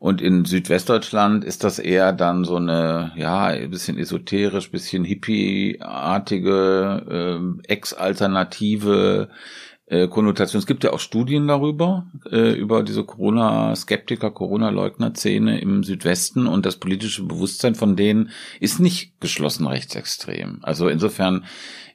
Und 0.00 0.20
in 0.22 0.46
Südwestdeutschland 0.46 1.44
ist 1.44 1.62
das 1.62 1.78
eher 1.78 2.14
dann 2.14 2.46
so 2.46 2.56
eine, 2.56 3.12
ja, 3.16 3.44
ein 3.44 3.68
bisschen 3.68 3.98
esoterisch, 3.98 4.70
bisschen 4.70 5.04
hippieartige, 5.04 7.60
äh, 7.68 7.70
ex-alternative 7.70 9.28
äh, 9.84 10.08
Konnotation. 10.08 10.58
Es 10.58 10.66
gibt 10.66 10.84
ja 10.84 10.94
auch 10.94 11.00
Studien 11.00 11.46
darüber, 11.46 12.06
äh, 12.30 12.52
über 12.52 12.82
diese 12.82 13.04
Corona-Skeptiker, 13.04 14.30
Corona-Leugner-Szene 14.30 15.60
im 15.60 15.84
Südwesten 15.84 16.46
und 16.46 16.64
das 16.64 16.78
politische 16.78 17.24
Bewusstsein 17.24 17.74
von 17.74 17.94
denen 17.94 18.30
ist 18.58 18.80
nicht 18.80 19.20
geschlossen 19.20 19.66
rechtsextrem. 19.66 20.60
Also 20.62 20.88
insofern 20.88 21.44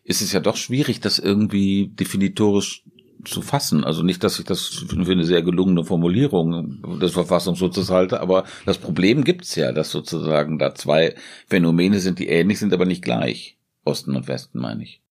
ist 0.04 0.22
es 0.22 0.32
ja 0.32 0.42
doch 0.42 0.58
schwierig, 0.58 1.00
das 1.00 1.18
irgendwie 1.18 1.88
definitorisch 1.88 2.84
zu 3.26 3.42
fassen. 3.42 3.84
Also 3.84 4.04
nicht, 4.04 4.24
dass 4.24 4.40
ich 4.40 4.46
das 4.46 4.66
für 4.66 5.12
eine 5.12 5.26
sehr 5.26 5.42
gelungene 5.42 5.84
Formulierung 5.84 7.00
des 7.00 7.14
Verfassungsschutzes 7.14 7.90
halte, 7.90 8.22
aber 8.22 8.46
das 8.66 8.78
Problem 8.78 9.24
gibt's 9.24 9.56
ja, 9.56 9.72
dass 9.72 9.92
sozusagen 9.92 10.60
da 10.60 10.74
zwei 10.76 11.16
Phänomene 11.48 12.00
sind, 12.00 12.20
die 12.20 12.30
ähnlich 12.30 12.60
sind, 12.60 12.74
aber 12.74 12.86
nicht 12.86 13.04
gleich. 13.04 13.58
Osten 13.84 14.16
und 14.16 14.28
Westen, 14.28 14.60
meine 14.60 14.84
ich. 14.84 15.02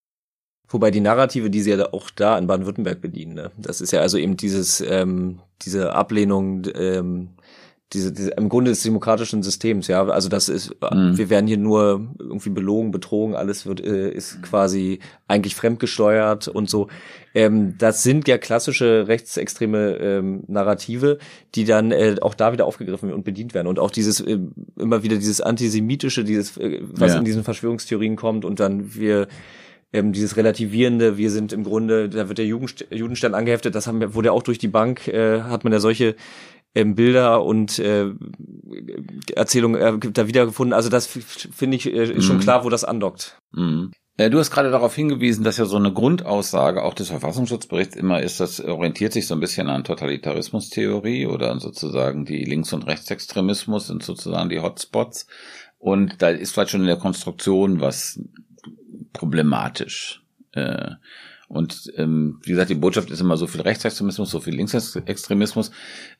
Wobei 0.68 0.90
die 0.90 1.00
Narrative, 1.00 1.50
die 1.50 1.60
sie 1.60 1.70
ja 1.70 1.92
auch 1.92 2.10
da 2.10 2.36
in 2.38 2.46
Baden-Württemberg 2.46 3.00
bedienen, 3.00 3.34
ne? 3.34 3.50
das 3.56 3.80
ist 3.80 3.92
ja 3.92 4.00
also 4.00 4.18
eben 4.18 4.36
dieses, 4.36 4.80
ähm, 4.80 5.40
diese 5.62 5.94
Ablehnung 5.94 6.62
ähm, 6.74 7.28
diese, 7.94 8.12
diese 8.12 8.30
im 8.30 8.48
Grunde 8.48 8.70
des 8.70 8.82
demokratischen 8.82 9.42
Systems, 9.42 9.86
ja. 9.86 10.04
Also 10.04 10.28
das 10.28 10.48
ist, 10.48 10.74
mhm. 10.92 11.16
wir 11.16 11.30
werden 11.30 11.46
hier 11.46 11.56
nur 11.56 12.08
irgendwie 12.18 12.50
belogen, 12.50 12.90
betrogen, 12.90 13.34
alles 13.34 13.64
wird 13.64 13.80
äh, 13.80 14.10
ist 14.10 14.42
quasi 14.42 14.98
eigentlich 15.28 15.54
fremdgesteuert 15.54 16.48
und 16.48 16.68
so. 16.68 16.88
Ähm, 17.34 17.76
das 17.78 18.02
sind 18.02 18.28
ja 18.28 18.38
klassische 18.38 19.06
rechtsextreme 19.08 19.96
ähm, 19.96 20.44
Narrative, 20.48 21.18
die 21.54 21.64
dann 21.64 21.92
äh, 21.92 22.16
auch 22.20 22.34
da 22.34 22.52
wieder 22.52 22.66
aufgegriffen 22.66 23.12
und 23.12 23.24
bedient 23.24 23.54
werden. 23.54 23.68
Und 23.68 23.78
auch 23.78 23.90
dieses 23.90 24.20
äh, 24.20 24.38
immer 24.76 25.02
wieder 25.02 25.16
dieses 25.16 25.40
antisemitische, 25.40 26.24
dieses, 26.24 26.56
äh, 26.58 26.80
was 26.82 27.12
ja. 27.12 27.18
in 27.18 27.24
diesen 27.24 27.44
Verschwörungstheorien 27.44 28.16
kommt 28.16 28.44
und 28.44 28.60
dann 28.60 28.94
wir 28.94 29.28
ähm, 29.94 30.12
dieses 30.12 30.36
Relativierende, 30.36 31.16
wir 31.16 31.30
sind 31.30 31.52
im 31.52 31.62
Grunde, 31.62 32.08
da 32.08 32.28
wird 32.28 32.38
der 32.38 32.46
Jugend, 32.46 32.84
Judenstern 32.90 33.32
angeheftet, 33.32 33.76
das 33.76 33.86
haben 33.86 34.00
wir, 34.00 34.14
wurde 34.14 34.32
auch 34.32 34.42
durch 34.42 34.58
die 34.58 34.68
Bank, 34.68 35.06
äh, 35.06 35.42
hat 35.42 35.62
man 35.62 35.72
ja 35.72 35.78
solche 35.78 36.16
ähm, 36.74 36.94
Bilder 36.94 37.42
und 37.44 37.78
äh, 37.78 38.10
Erzählungen 39.34 39.80
äh, 39.80 40.10
da 40.12 40.26
wiedergefunden. 40.26 40.72
Also 40.72 40.88
das 40.88 41.06
finde 41.06 41.76
ich 41.76 41.86
äh, 41.86 42.12
ist 42.12 42.24
schon 42.24 42.36
mhm. 42.36 42.40
klar, 42.40 42.64
wo 42.64 42.68
das 42.68 42.84
andockt. 42.84 43.38
Mhm. 43.52 43.92
Äh, 44.16 44.30
du 44.30 44.38
hast 44.38 44.50
gerade 44.50 44.70
darauf 44.70 44.94
hingewiesen, 44.94 45.44
dass 45.44 45.58
ja 45.58 45.64
so 45.64 45.76
eine 45.76 45.92
Grundaussage 45.92 46.82
auch 46.82 46.94
des 46.94 47.08
Verfassungsschutzberichts 47.08 47.96
immer 47.96 48.22
ist, 48.22 48.40
das 48.40 48.60
orientiert 48.60 49.12
sich 49.12 49.26
so 49.26 49.34
ein 49.34 49.40
bisschen 49.40 49.68
an 49.68 49.84
Totalitarismustheorie 49.84 51.26
oder 51.26 51.50
an 51.50 51.60
sozusagen 51.60 52.24
die 52.24 52.44
Links- 52.44 52.72
und 52.72 52.86
Rechtsextremismus 52.86 53.88
sind 53.88 54.02
sozusagen 54.02 54.48
die 54.48 54.60
Hotspots. 54.60 55.26
Und 55.78 56.22
da 56.22 56.28
ist 56.30 56.52
vielleicht 56.52 56.70
schon 56.70 56.80
in 56.80 56.86
der 56.86 56.96
Konstruktion 56.96 57.80
was 57.80 58.20
problematisch. 59.12 60.22
Äh, 60.52 60.92
und 61.54 61.92
ähm, 61.96 62.40
wie 62.42 62.50
gesagt, 62.50 62.70
die 62.70 62.74
Botschaft 62.74 63.10
ist 63.10 63.20
immer 63.20 63.36
so 63.36 63.46
viel 63.46 63.60
Rechtsextremismus, 63.60 64.30
so 64.30 64.40
viel 64.40 64.56
Linksextremismus. 64.56 65.70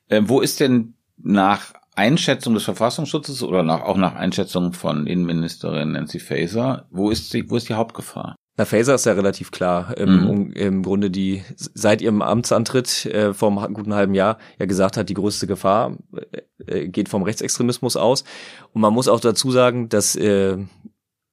Ähm, 0.09 0.29
wo 0.29 0.41
ist 0.41 0.59
denn 0.59 0.93
nach 1.17 1.73
Einschätzung 1.95 2.53
des 2.53 2.63
Verfassungsschutzes 2.63 3.43
oder 3.43 3.63
nach, 3.63 3.81
auch 3.81 3.97
nach 3.97 4.15
Einschätzung 4.15 4.73
von 4.73 5.07
Innenministerin 5.07 5.93
Nancy 5.93 6.19
Faeser, 6.19 6.87
wo 6.89 7.09
ist 7.09 7.33
die, 7.33 7.49
wo 7.49 7.57
ist 7.57 7.69
die 7.69 7.73
Hauptgefahr? 7.73 8.35
Na, 8.57 8.63
Faeser 8.63 8.95
ist 8.95 9.05
ja 9.05 9.11
relativ 9.13 9.51
klar. 9.51 9.93
Ähm, 9.97 10.47
mhm. 10.47 10.51
Im 10.53 10.83
Grunde 10.83 11.11
die 11.11 11.43
seit 11.55 12.01
ihrem 12.01 12.21
Amtsantritt 12.21 13.05
äh, 13.05 13.33
vor 13.33 13.49
einem 13.49 13.73
guten 13.73 13.93
halben 13.93 14.13
Jahr 14.13 14.37
ja 14.57 14.65
gesagt 14.65 14.95
hat, 14.95 15.09
die 15.09 15.13
größte 15.13 15.47
Gefahr 15.47 15.97
äh, 16.67 16.83
äh 16.83 16.87
geht 16.87 17.09
vom 17.09 17.23
Rechtsextremismus 17.23 17.97
aus. 17.97 18.23
Und 18.71 18.81
man 18.81 18.93
muss 18.93 19.09
auch 19.09 19.19
dazu 19.19 19.51
sagen, 19.51 19.89
dass 19.89 20.15
äh, 20.15 20.57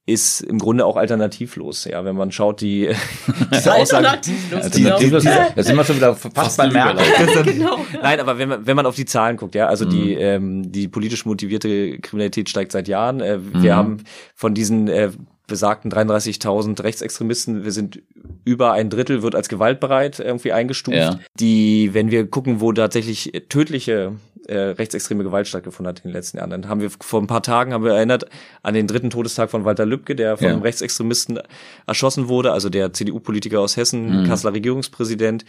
ist 0.05 0.41
im 0.41 0.59
Grunde 0.59 0.85
auch 0.85 0.97
alternativlos. 0.97 1.85
Ja, 1.85 2.03
wenn 2.03 2.15
man 2.15 2.31
schaut, 2.31 2.59
die 2.59 2.89
diese 3.53 3.73
Aussagen, 3.73 4.05
alternativlos, 4.05 5.23
genau. 5.23 5.47
das 5.55 5.65
sind 5.65 5.75
wir 5.77 5.85
schon 5.85 5.95
wieder 5.95 6.15
fast 6.15 6.57
beim 6.57 6.73
Merkel. 6.73 7.43
genau. 7.43 7.79
Nein, 8.01 8.19
aber 8.19 8.37
wenn 8.37 8.49
man 8.49 8.67
wenn 8.67 8.75
man 8.75 8.85
auf 8.85 8.95
die 8.95 9.05
Zahlen 9.05 9.37
guckt, 9.37 9.55
ja, 9.55 9.67
also 9.67 9.85
mhm. 9.85 9.89
die 9.89 10.13
ähm, 10.13 10.71
die 10.71 10.87
politisch 10.89 11.25
motivierte 11.25 11.99
Kriminalität 11.99 12.49
steigt 12.49 12.73
seit 12.73 12.87
Jahren. 12.89 13.21
Äh, 13.21 13.39
wir 13.53 13.73
mhm. 13.73 13.77
haben 13.77 13.97
von 14.35 14.53
diesen 14.53 14.89
äh, 14.89 15.11
besagten 15.47 15.91
33.000 15.91 16.83
Rechtsextremisten, 16.83 17.63
wir 17.63 17.71
sind 17.71 18.01
über 18.45 18.71
ein 18.73 18.89
Drittel 18.89 19.21
wird 19.23 19.35
als 19.35 19.49
gewaltbereit 19.49 20.19
irgendwie 20.19 20.53
eingestuft. 20.53 20.97
Ja. 20.97 21.19
Die, 21.39 21.93
wenn 21.93 22.11
wir 22.11 22.27
gucken, 22.27 22.61
wo 22.61 22.71
tatsächlich 22.71 23.31
tödliche 23.49 24.13
äh, 24.47 24.57
rechtsextreme 24.57 25.23
Gewalt 25.23 25.47
stattgefunden 25.47 25.89
hat 25.89 25.99
in 25.99 26.09
den 26.09 26.13
letzten 26.13 26.37
Jahren. 26.37 26.49
Dann 26.49 26.69
haben 26.69 26.81
wir 26.81 26.89
vor 26.89 27.21
ein 27.21 27.27
paar 27.27 27.43
Tagen 27.43 27.73
haben 27.73 27.83
wir 27.83 27.93
erinnert 27.93 28.25
an 28.61 28.73
den 28.73 28.87
dritten 28.87 29.09
Todestag 29.09 29.49
von 29.49 29.65
Walter 29.65 29.85
Lübcke, 29.85 30.15
der 30.15 30.37
von 30.37 30.47
ja. 30.47 30.53
einem 30.53 30.61
Rechtsextremisten 30.61 31.39
erschossen 31.87 32.27
wurde, 32.27 32.51
also 32.51 32.69
der 32.69 32.93
CDU-Politiker 32.93 33.59
aus 33.59 33.77
Hessen, 33.77 34.21
mhm. 34.21 34.27
Kasseler 34.27 34.53
Regierungspräsident. 34.53 35.45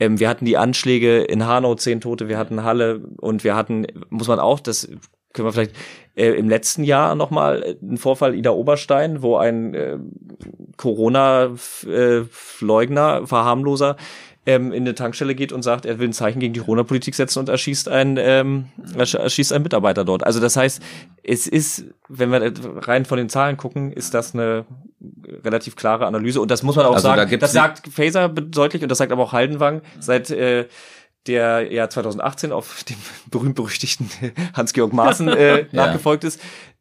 Ähm, 0.00 0.20
wir 0.20 0.28
hatten 0.28 0.44
die 0.44 0.56
Anschläge 0.56 1.22
in 1.22 1.46
Hanau, 1.46 1.74
zehn 1.74 2.00
Tote, 2.00 2.28
wir 2.28 2.38
hatten 2.38 2.62
Halle 2.62 3.00
und 3.18 3.44
wir 3.44 3.56
hatten, 3.56 3.86
muss 4.10 4.28
man 4.28 4.38
auch, 4.38 4.60
das 4.60 4.88
können 5.32 5.48
wir 5.48 5.52
vielleicht 5.52 5.74
äh, 6.14 6.30
im 6.30 6.48
letzten 6.48 6.84
Jahr 6.84 7.14
nochmal 7.14 7.76
einen 7.80 7.98
Vorfall 7.98 8.34
Ida 8.34 8.50
Oberstein, 8.50 9.22
wo 9.22 9.36
ein 9.36 9.74
äh, 9.74 9.98
Corona-Leugner, 10.76 13.20
äh, 13.22 13.26
Verharmloser 13.26 13.96
ähm, 14.48 14.72
in 14.72 14.84
eine 14.84 14.94
Tankstelle 14.94 15.34
geht 15.34 15.52
und 15.52 15.60
sagt, 15.60 15.84
er 15.84 15.98
will 15.98 16.08
ein 16.08 16.14
Zeichen 16.14 16.40
gegen 16.40 16.54
die 16.54 16.60
Corona-Politik 16.60 17.14
setzen 17.14 17.40
und 17.40 17.50
erschießt 17.50 17.86
einen, 17.90 18.16
ähm, 18.18 18.68
erschießt 18.96 19.52
einen 19.52 19.62
Mitarbeiter 19.62 20.06
dort. 20.06 20.24
Also 20.24 20.40
das 20.40 20.56
heißt, 20.56 20.82
es 21.22 21.46
ist, 21.46 21.84
wenn 22.08 22.30
wir 22.32 22.54
rein 22.88 23.04
von 23.04 23.18
den 23.18 23.28
Zahlen 23.28 23.58
gucken, 23.58 23.92
ist 23.92 24.14
das 24.14 24.32
eine 24.32 24.64
relativ 25.44 25.76
klare 25.76 26.06
Analyse 26.06 26.40
und 26.40 26.50
das 26.50 26.62
muss 26.62 26.76
man 26.76 26.86
auch 26.86 26.94
also 26.94 27.08
sagen. 27.08 27.30
Da 27.30 27.36
das 27.36 27.52
sagt 27.52 27.88
Faser 27.88 28.30
deutlich 28.30 28.82
und 28.82 28.88
das 28.88 28.96
sagt 28.96 29.12
aber 29.12 29.22
auch 29.22 29.34
Haldenwang 29.34 29.82
seit 30.00 30.30
äh, 30.30 30.66
der 31.26 31.70
ja 31.70 31.90
2018 31.90 32.50
auf 32.50 32.84
dem 32.84 32.96
berühmt-berüchtigten 33.30 34.08
Hans-Georg 34.54 34.94
Maaßen 34.94 35.28
äh, 35.28 35.66
nachgefolgt 35.72 36.24
ja. 36.24 36.28
ist, 36.28 36.40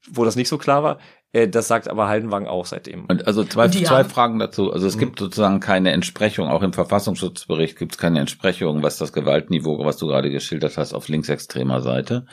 wo 0.10 0.23
das 0.23 0.38
nicht 0.38 0.47
so 0.47 0.58
klar 0.58 0.84
war. 0.84 0.99
Äh, 1.34 1.48
das 1.48 1.68
sagt 1.68 1.90
aber 1.90 2.08
Haldenwang 2.08 2.48
auch 2.48 2.66
seitdem. 2.66 3.06
Und 3.06 3.28
also 3.28 3.44
zwei, 3.44 3.66
Und 3.66 3.86
zwei 3.86 4.04
Fragen 4.04 4.40
dazu. 4.40 4.72
Also 4.72 4.88
es 4.88 4.96
mhm. 4.96 5.00
gibt 5.00 5.20
sozusagen 5.20 5.60
keine 5.60 5.92
Entsprechung, 5.92 6.48
auch 6.48 6.63
im 6.63 6.74
Verfassungsschutzbericht 6.74 7.78
gibt 7.78 7.94
es 7.94 7.98
keine 7.98 8.20
Entsprechung, 8.20 8.84
was 8.84 8.98
das 8.98 9.13
Gewaltniveau, 9.13 9.84
was 9.86 9.98
du 9.98 10.08
gerade 10.08 10.30
geschildert 10.30 10.78
hast, 10.78 10.94
auf 10.94 11.08
linksextremer 11.08 11.82
Seite. 11.82 12.26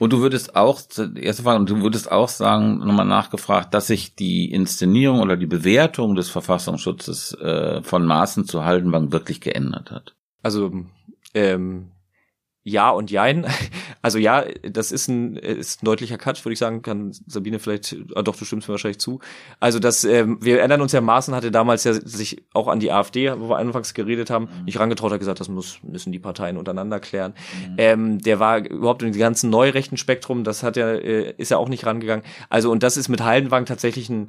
Und 0.00 0.12
du 0.12 0.20
würdest 0.20 0.56
auch, 0.56 0.80
erste 1.14 1.44
Frage, 1.44 1.60
und 1.60 1.70
du 1.70 1.80
würdest 1.82 2.10
auch 2.10 2.28
sagen, 2.28 2.78
nochmal 2.78 3.06
nachgefragt, 3.06 3.72
dass 3.74 3.86
sich 3.86 4.16
die 4.16 4.50
Inszenierung 4.50 5.20
oder 5.20 5.36
die 5.36 5.46
Bewertung 5.46 6.16
des 6.16 6.30
Verfassungsschutzes 6.30 7.34
äh, 7.40 7.80
von 7.82 8.04
Maßen 8.04 8.44
zu 8.44 8.64
Haldenwang 8.64 9.12
wirklich 9.12 9.40
geändert 9.40 9.92
hat. 9.92 10.16
Also 10.42 10.72
ähm, 11.32 11.90
ja 12.64 12.90
und 12.90 13.10
jein. 13.10 13.46
Also 14.02 14.18
ja, 14.18 14.44
das 14.60 14.92
ist 14.92 15.08
ein, 15.08 15.34
ist 15.36 15.82
ein 15.82 15.86
deutlicher 15.86 16.18
Cut, 16.18 16.44
würde 16.44 16.52
ich 16.52 16.58
sagen, 16.58 16.82
kann 16.82 17.12
Sabine 17.26 17.58
vielleicht, 17.58 17.96
ah, 18.14 18.20
doch, 18.20 18.36
du 18.36 18.44
stimmst 18.44 18.68
mir 18.68 18.72
wahrscheinlich 18.72 18.98
zu. 18.98 19.20
Also 19.60 19.78
das, 19.78 20.04
ähm, 20.04 20.36
wir 20.42 20.58
erinnern 20.58 20.82
uns 20.82 20.92
ja, 20.92 21.00
Maaßen 21.00 21.34
hatte 21.34 21.50
damals 21.50 21.84
ja 21.84 21.94
sich 21.94 22.44
auch 22.52 22.68
an 22.68 22.80
die 22.80 22.92
AfD, 22.92 23.32
wo 23.32 23.48
wir 23.48 23.56
anfangs 23.56 23.94
geredet 23.94 24.28
haben, 24.28 24.44
mhm. 24.44 24.64
nicht 24.66 24.78
rangetraut, 24.78 25.10
hat 25.10 25.20
gesagt, 25.20 25.40
das 25.40 25.48
muss, 25.48 25.78
müssen 25.82 26.12
die 26.12 26.18
Parteien 26.18 26.58
untereinander 26.58 27.00
klären. 27.00 27.32
Mhm. 27.32 27.74
Ähm, 27.78 28.18
der 28.18 28.40
war 28.40 28.58
überhaupt 28.58 29.02
in 29.02 29.10
dem 29.10 29.18
ganzen 29.18 29.48
neurechten 29.48 29.96
Spektrum, 29.96 30.44
das 30.44 30.62
hat 30.62 30.76
ja, 30.76 30.90
äh, 30.90 31.32
ist 31.38 31.50
ja 31.50 31.56
auch 31.56 31.70
nicht 31.70 31.86
rangegangen. 31.86 32.26
Also 32.50 32.70
und 32.70 32.82
das 32.82 32.98
ist 32.98 33.08
mit 33.08 33.22
Haldenwang 33.24 33.64
tatsächlich 33.64 34.10
ein, 34.10 34.28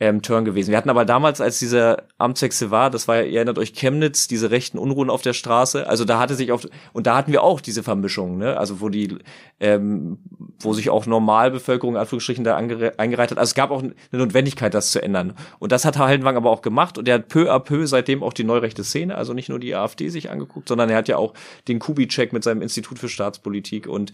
ähm, 0.00 0.22
Turn 0.22 0.46
gewesen. 0.46 0.70
Wir 0.70 0.78
hatten 0.78 0.88
aber 0.88 1.04
damals, 1.04 1.42
als 1.42 1.58
dieser 1.58 2.04
Amtswechsel 2.16 2.70
war, 2.70 2.90
das 2.90 3.06
war 3.06 3.22
ihr 3.22 3.36
erinnert 3.36 3.58
euch 3.58 3.74
Chemnitz, 3.74 4.26
diese 4.26 4.50
rechten 4.50 4.78
Unruhen 4.78 5.10
auf 5.10 5.20
der 5.20 5.34
Straße, 5.34 5.86
also 5.86 6.06
da 6.06 6.18
hatte 6.18 6.34
sich 6.34 6.52
auch, 6.52 6.62
und 6.94 7.06
da 7.06 7.16
hatten 7.16 7.32
wir 7.32 7.42
auch 7.42 7.60
diese 7.60 7.82
Vermischung, 7.82 8.38
ne? 8.38 8.56
also 8.56 8.80
wo 8.80 8.88
die, 8.88 9.18
ähm, 9.60 10.18
wo 10.58 10.72
sich 10.72 10.88
auch 10.88 11.04
Normalbevölkerung, 11.04 11.94
in 11.94 12.00
Anführungsstrichen, 12.00 12.44
da 12.44 12.56
eingereiht 12.56 13.30
hat. 13.30 13.38
Also 13.38 13.50
es 13.50 13.54
gab 13.54 13.70
auch 13.70 13.82
eine 13.82 13.94
Notwendigkeit, 14.10 14.72
das 14.72 14.90
zu 14.90 15.02
ändern. 15.02 15.34
Und 15.58 15.70
das 15.70 15.84
hat 15.84 15.98
Haldenwang 15.98 16.36
aber 16.36 16.50
auch 16.50 16.62
gemacht 16.62 16.96
und 16.96 17.06
er 17.06 17.16
hat 17.16 17.28
peu 17.28 17.52
à 17.52 17.58
peu 17.58 17.86
seitdem 17.86 18.22
auch 18.22 18.32
die 18.32 18.44
neurechte 18.44 18.84
Szene, 18.84 19.16
also 19.16 19.34
nicht 19.34 19.50
nur 19.50 19.58
die 19.58 19.74
AfD 19.74 20.08
sich 20.08 20.30
angeguckt, 20.30 20.68
sondern 20.68 20.88
er 20.88 20.96
hat 20.96 21.08
ja 21.08 21.18
auch 21.18 21.34
den 21.68 21.78
Kubitschek 21.78 22.32
mit 22.32 22.42
seinem 22.42 22.62
Institut 22.62 22.98
für 22.98 23.10
Staatspolitik 23.10 23.86
und 23.86 24.12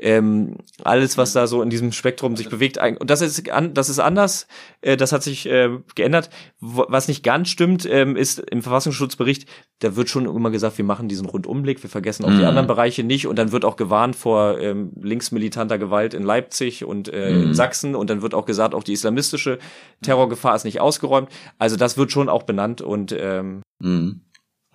ähm, 0.00 0.56
alles, 0.82 1.16
was 1.16 1.32
da 1.32 1.46
so 1.46 1.62
in 1.62 1.70
diesem 1.70 1.92
Spektrum 1.92 2.36
sich 2.36 2.48
bewegt. 2.48 2.78
Und 2.78 3.08
das 3.08 3.20
ist, 3.20 3.48
das 3.72 3.88
ist 3.88 4.00
anders, 4.00 4.48
äh, 4.80 4.96
das 4.96 5.12
hat 5.12 5.22
sich 5.22 5.27
sich 5.28 5.46
äh, 5.46 5.70
geändert. 5.94 6.30
Was 6.60 7.08
nicht 7.08 7.22
ganz 7.22 7.48
stimmt, 7.48 7.86
ähm, 7.90 8.16
ist 8.16 8.38
im 8.38 8.62
Verfassungsschutzbericht, 8.62 9.48
da 9.80 9.94
wird 9.94 10.08
schon 10.08 10.26
immer 10.26 10.50
gesagt, 10.50 10.78
wir 10.78 10.84
machen 10.84 11.08
diesen 11.08 11.26
Rundumblick, 11.26 11.82
wir 11.82 11.90
vergessen 11.90 12.24
auch 12.24 12.30
mhm. 12.30 12.38
die 12.38 12.44
anderen 12.44 12.66
Bereiche 12.66 13.04
nicht 13.04 13.26
und 13.26 13.38
dann 13.38 13.52
wird 13.52 13.64
auch 13.64 13.76
gewarnt 13.76 14.16
vor 14.16 14.58
ähm, 14.58 14.90
linksmilitanter 15.00 15.78
Gewalt 15.78 16.14
in 16.14 16.22
Leipzig 16.22 16.84
und 16.84 17.12
äh, 17.12 17.30
mhm. 17.30 17.42
in 17.42 17.54
Sachsen 17.54 17.94
und 17.94 18.10
dann 18.10 18.22
wird 18.22 18.34
auch 18.34 18.46
gesagt, 18.46 18.74
auch 18.74 18.82
die 18.82 18.92
islamistische 18.92 19.58
Terrorgefahr 20.02 20.56
ist 20.56 20.64
nicht 20.64 20.80
ausgeräumt. 20.80 21.28
Also 21.58 21.76
das 21.76 21.96
wird 21.96 22.10
schon 22.10 22.28
auch 22.28 22.42
benannt 22.42 22.80
und 22.80 23.14
ähm, 23.16 23.62
mhm. 23.78 24.22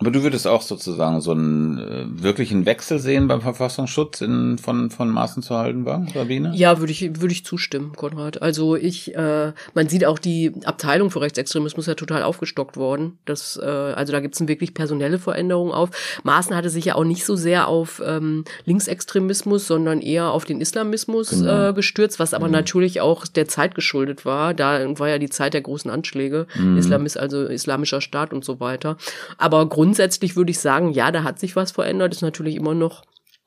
Aber 0.00 0.10
du 0.10 0.24
würdest 0.24 0.48
auch 0.48 0.62
sozusagen 0.62 1.20
so 1.20 1.30
einen 1.30 1.78
äh, 1.78 2.22
wirklichen 2.22 2.66
Wechsel 2.66 2.98
sehen 2.98 3.28
beim 3.28 3.40
Verfassungsschutz 3.40 4.22
in, 4.22 4.58
von, 4.58 4.90
von 4.90 5.08
Maßen 5.08 5.40
zu 5.40 5.54
Haldenwang, 5.54 6.08
Sabine? 6.12 6.50
Ja, 6.52 6.80
würde 6.80 6.90
ich, 6.90 7.20
würde 7.20 7.32
ich 7.32 7.44
zustimmen, 7.44 7.92
Konrad. 7.94 8.42
Also 8.42 8.74
ich, 8.74 9.14
äh, 9.14 9.52
man 9.72 9.88
sieht 9.88 10.04
auch 10.04 10.18
die 10.18 10.52
Abteilung 10.64 11.12
für 11.12 11.20
Rechtsextremismus 11.20 11.86
ja 11.86 11.94
total 11.94 12.24
aufgestockt 12.24 12.76
worden. 12.76 13.18
Das, 13.24 13.56
äh, 13.62 13.64
also 13.64 14.12
da 14.12 14.18
gibt 14.18 14.34
es 14.34 14.48
wirklich 14.48 14.74
personelle 14.74 15.20
Veränderungen 15.20 15.72
auf. 15.72 15.90
Maaßen 16.24 16.56
hatte 16.56 16.70
sich 16.70 16.86
ja 16.86 16.96
auch 16.96 17.04
nicht 17.04 17.24
so 17.24 17.36
sehr 17.36 17.68
auf 17.68 18.02
ähm, 18.04 18.44
Linksextremismus, 18.64 19.68
sondern 19.68 20.00
eher 20.00 20.32
auf 20.32 20.44
den 20.44 20.60
Islamismus 20.60 21.30
genau. 21.30 21.68
äh, 21.68 21.72
gestürzt, 21.72 22.18
was 22.18 22.34
aber 22.34 22.48
mhm. 22.48 22.52
natürlich 22.52 23.00
auch 23.00 23.28
der 23.28 23.46
Zeit 23.46 23.76
geschuldet 23.76 24.26
war. 24.26 24.54
Da 24.54 24.98
war 24.98 25.08
ja 25.08 25.18
die 25.18 25.30
Zeit 25.30 25.54
der 25.54 25.60
großen 25.60 25.88
Anschläge, 25.88 26.48
mhm. 26.58 26.78
Islamist, 26.78 27.16
also 27.16 27.44
islamischer 27.46 28.00
Staat 28.00 28.32
und 28.32 28.44
so 28.44 28.58
weiter. 28.58 28.96
Aber 29.38 29.66
grundsätzlich 29.84 30.34
würde 30.34 30.50
ich 30.50 30.58
sagen, 30.58 30.92
ja, 30.92 31.12
da 31.12 31.24
hat 31.24 31.38
sich 31.38 31.56
was 31.56 31.72
verändert. 31.72 32.14
Ist 32.14 32.22
natürlich 32.22 32.56
immer 32.56 32.74
noch 32.74 33.02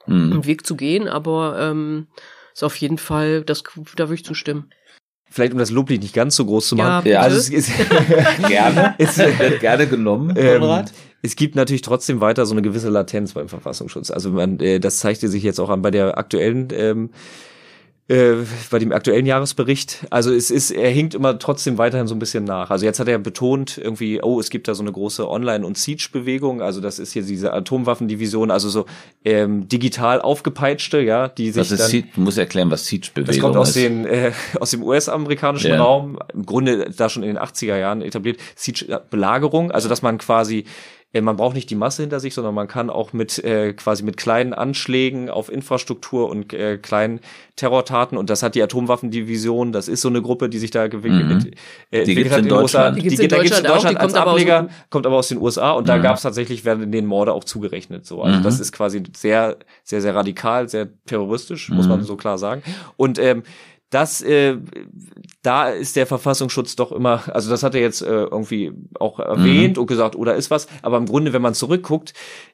mhm. 0.06 0.34
ein 0.34 0.46
Weg 0.46 0.68
zu 0.68 0.76
gehen, 0.76 1.08
aber 1.08 1.58
ähm, 1.60 2.08
ist 2.54 2.64
auf 2.64 2.76
jeden 2.76 3.00
Fall, 3.00 3.42
das, 3.42 3.64
da 3.96 4.04
würde 4.04 4.16
ich 4.16 4.26
zustimmen. 4.26 4.70
Vielleicht 5.30 5.54
um 5.54 5.60
das 5.60 5.72
Loblied 5.72 6.04
nicht 6.04 6.14
ganz 6.14 6.36
so 6.36 6.46
groß 6.46 6.70
zu 6.70 6.76
machen. 6.76 7.08
Ja, 7.08 7.14
ja 7.14 7.20
also 7.22 7.38
es 7.38 7.50
ist 7.50 7.72
gerne, 8.48 8.94
es 9.00 9.18
wird 9.18 9.60
gerne 9.60 9.88
genommen, 9.88 10.36
ähm, 10.38 10.60
Konrad. 10.60 10.90
Ähm, 10.90 10.96
es 11.24 11.36
gibt 11.36 11.56
natürlich 11.56 11.82
trotzdem 11.82 12.22
weiter 12.22 12.46
so 12.46 12.54
eine 12.54 12.62
gewisse 12.62 12.90
Latenz 12.90 13.34
beim 13.34 13.50
Verfassungsschutz. 13.50 14.12
Also 14.12 14.30
man, 14.30 14.60
äh, 14.60 14.80
das 14.80 15.00
zeigte 15.00 15.30
sich 15.30 15.42
jetzt 15.42 15.60
auch 15.60 15.70
an 15.70 15.82
bei 15.82 15.90
der 15.90 16.20
aktuellen 16.20 16.68
ähm, 16.72 17.10
äh, 18.10 18.36
bei 18.72 18.80
dem 18.80 18.94
aktuellen 18.94 19.26
Jahresbericht. 19.26 20.06
Also 20.10 20.34
es 20.34 20.50
ist, 20.50 20.72
er 20.72 20.90
hinkt 20.90 21.14
immer 21.14 21.38
trotzdem 21.40 21.78
weiterhin 21.78 22.08
so 22.08 22.16
ein 22.16 22.20
bisschen 22.20 22.46
nach. 22.46 22.70
Also 22.70 22.86
jetzt 22.86 23.02
hat 23.02 23.08
er 23.10 23.20
betont 23.20 23.78
irgendwie, 23.78 24.22
oh, 24.22 24.40
es 24.40 24.50
gibt 24.50 24.70
da 24.70 24.76
so 24.76 24.82
eine 24.82 24.94
große 24.94 25.30
Online- 25.30 25.66
und 25.66 25.78
Siege-Bewegung. 25.78 26.62
Also 26.62 26.80
das 26.80 27.00
ist 27.00 27.12
hier 27.12 27.24
diese 27.24 27.52
Atomwaffendivision, 27.52 28.50
also 28.50 28.70
so 28.70 28.86
ähm, 29.26 29.68
digital 29.68 30.22
aufgepeitschte, 30.22 31.02
ja, 31.02 31.28
die 31.28 31.52
sich 31.52 31.60
was 31.60 31.72
ist 31.72 31.82
dann, 31.82 31.90
Siege, 31.90 32.08
du 32.16 32.22
musst 32.22 32.38
erklären, 32.38 32.72
was 32.72 32.86
Siege-Bewegung 32.86 33.30
ist. 33.30 33.38
Das 33.38 33.44
kommt 33.44 33.58
aus 33.58 33.74
den 33.74 34.06
äh, 34.06 34.32
aus 34.60 34.72
dem 34.72 34.84
US-amerikanischen 34.84 35.72
ja. 35.72 35.84
Raum, 35.84 36.18
im 36.34 36.46
Grunde 36.46 36.90
da 36.96 37.10
schon 37.10 37.24
in 37.24 37.36
den 37.36 37.38
80er 37.38 37.78
Jahren 37.78 38.02
etabliert. 38.02 38.38
Siege-Belagerung, 38.56 39.72
also 39.72 39.90
dass 39.90 40.02
man 40.02 40.18
quasi 40.18 40.64
man 41.14 41.38
braucht 41.38 41.56
nicht 41.56 41.70
die 41.70 41.76
Masse 41.76 42.04
hinter 42.04 42.20
sich, 42.20 42.34
sondern 42.34 42.54
man 42.54 42.68
kann 42.68 42.90
auch 42.90 43.14
mit 43.14 43.44
äh, 43.44 43.74
quasi 43.74 44.04
mit 44.04 44.18
kleinen 44.18 44.54
Anschlägen 44.54 45.30
auf 45.30 45.52
Infrastruktur 45.52 46.30
und 46.30 46.54
äh, 46.54 46.78
kleinen 46.78 47.22
Terrortaten 47.56 48.18
und 48.18 48.30
das 48.30 48.44
hat 48.44 48.56
die 48.56 48.62
Atomwaffendivision, 48.62 49.72
das 49.72 49.88
ist 49.88 50.02
so 50.02 50.10
eine 50.10 50.22
Gruppe, 50.22 50.50
die 50.50 50.60
sich 50.60 50.72
da 50.72 50.88
gewickelt 50.88 51.46
mhm. 51.46 51.52
äh, 51.92 52.04
die 52.04 52.14
gibt's 52.14 52.36
in, 52.36 52.44
in 52.44 52.50
Deutschland. 52.50 52.98
Die, 52.98 53.04
gibt's 53.04 53.20
in 53.20 53.30
Deutschland, 53.30 53.66
in 53.66 53.72
Deutschland 53.72 53.98
auch, 53.98 54.02
als 54.02 54.14
Ableger, 54.14 54.60
aber 54.60 54.70
kommt 54.90 55.06
aber 55.06 55.16
aus 55.16 55.30
den 55.30 55.38
USA 55.40 55.72
und 55.72 55.84
mhm. 55.84 55.88
da 55.88 55.98
gab 55.98 56.18
es 56.18 56.24
tatsächlich 56.24 56.66
werden 56.66 56.92
den 56.92 57.06
Morde 57.06 57.34
auch 57.34 57.46
zugerechnet 57.46 58.06
so. 58.06 58.22
Also 58.22 58.40
mhm. 58.40 58.44
das 58.44 58.60
ist 58.60 58.72
quasi 58.72 59.02
sehr 59.16 59.58
sehr 59.84 60.02
sehr 60.02 60.14
radikal, 60.14 60.68
sehr 60.68 60.90
terroristisch, 61.06 61.70
muss 61.70 61.88
man 61.88 62.00
mhm. 62.00 62.04
so 62.04 62.18
klar 62.18 62.38
sagen. 62.38 62.62
Und 62.98 63.18
ähm, 63.18 63.44
das, 63.90 64.22
äh, 64.22 64.58
da 65.48 65.70
ist 65.70 65.96
der 65.96 66.06
Verfassungsschutz 66.06 66.76
doch 66.76 66.92
immer, 66.92 67.24
also 67.34 67.50
das 67.50 67.64
hat 67.64 67.74
er 67.74 67.80
jetzt 67.80 68.02
äh, 68.02 68.06
irgendwie 68.06 68.74
auch 69.00 69.18
erwähnt 69.18 69.78
mhm. 69.78 69.82
und 69.82 69.88
gesagt, 69.88 70.18
oder 70.18 70.36
ist 70.36 70.52
was, 70.52 70.68
aber 70.82 70.98
im 70.98 71.06
Grunde, 71.06 71.32
wenn 71.32 71.42
man 71.42 71.54
zurückguckt, 71.54 72.14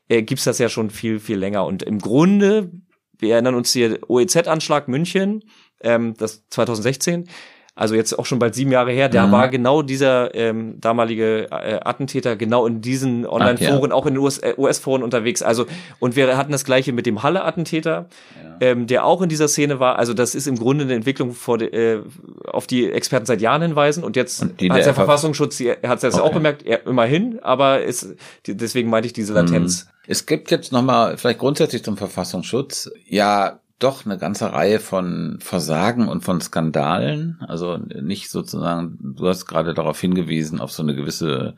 äh, 0.09 0.21
gibt's 0.21 0.43
das 0.43 0.59
ja 0.59 0.69
schon 0.69 0.91
viel, 0.91 1.19
viel 1.19 1.39
länger. 1.39 1.65
Und 1.65 1.81
im 1.81 1.97
Grunde, 1.97 2.71
wir 3.17 3.33
erinnern 3.33 3.55
uns 3.55 3.73
hier 3.73 3.99
OEZ-Anschlag 4.07 4.87
München, 4.87 5.43
ähm, 5.81 6.13
das 6.17 6.47
2016, 6.49 7.29
also 7.75 7.95
jetzt 7.95 8.17
auch 8.19 8.25
schon 8.27 8.37
bald 8.37 8.53
sieben 8.53 8.71
Jahre 8.71 8.91
her, 8.91 9.09
da 9.09 9.25
mhm. 9.25 9.31
war 9.31 9.47
genau 9.49 9.81
dieser 9.81 10.35
ähm, 10.35 10.79
damalige 10.79 11.47
äh, 11.49 11.79
Attentäter 11.83 12.35
genau 12.35 12.67
in 12.67 12.81
diesen 12.81 13.25
Online-Foren, 13.25 13.89
ja. 13.89 13.95
auch 13.95 14.05
in 14.05 14.13
den 14.13 14.21
US-Foren 14.21 15.01
US 15.01 15.05
unterwegs. 15.05 15.41
Also 15.41 15.65
und 15.97 16.15
wir 16.15 16.37
hatten 16.37 16.51
das 16.51 16.65
gleiche 16.65 16.93
mit 16.93 17.07
dem 17.07 17.23
Halle-Attentäter, 17.23 18.05
ja. 18.43 18.55
ähm, 18.59 18.85
der 18.85 19.05
auch 19.05 19.23
in 19.23 19.29
dieser 19.29 19.47
Szene 19.47 19.79
war. 19.79 19.97
Also 19.97 20.13
das 20.13 20.35
ist 20.35 20.45
im 20.45 20.59
Grunde 20.59 20.83
eine 20.83 20.93
Entwicklung, 20.93 21.33
vor 21.33 21.57
de, 21.57 21.69
äh, 21.69 22.03
auf 22.45 22.67
die 22.67 22.91
Experten 22.91 23.25
seit 23.25 23.41
Jahren 23.41 23.63
hinweisen. 23.63 24.03
Und 24.03 24.15
jetzt 24.15 24.43
und 24.43 24.61
hat 24.69 24.85
der 24.85 24.93
Verfassungsschutz, 24.93 25.59
er 25.59 25.77
hat 25.89 25.97
es 25.97 26.03
jetzt 26.03 26.19
okay. 26.19 26.23
auch 26.23 26.33
bemerkt, 26.33 26.63
er, 26.63 26.85
immerhin, 26.85 27.39
aber 27.41 27.83
es, 27.83 28.13
deswegen 28.45 28.91
meinte 28.91 29.07
ich 29.07 29.13
diese 29.13 29.33
Latenz. 29.33 29.85
Mhm. 29.85 29.89
Es 30.05 30.25
gibt 30.27 30.51
jetzt 30.51 30.71
nochmal, 30.71 31.17
vielleicht 31.17 31.39
grundsätzlich 31.39 31.83
zum 31.83 31.97
Verfassungsschutz, 31.97 32.91
ja, 33.07 33.61
doch 33.83 34.05
eine 34.05 34.17
ganze 34.17 34.53
Reihe 34.53 34.79
von 34.79 35.37
Versagen 35.39 36.07
und 36.07 36.23
von 36.23 36.41
Skandalen. 36.41 37.37
Also 37.47 37.77
nicht 37.77 38.29
sozusagen, 38.29 38.97
du 39.17 39.27
hast 39.27 39.45
gerade 39.45 39.73
darauf 39.73 39.99
hingewiesen, 39.99 40.59
auf 40.59 40.71
so 40.71 40.83
eine 40.83 40.95
gewisse 40.95 41.55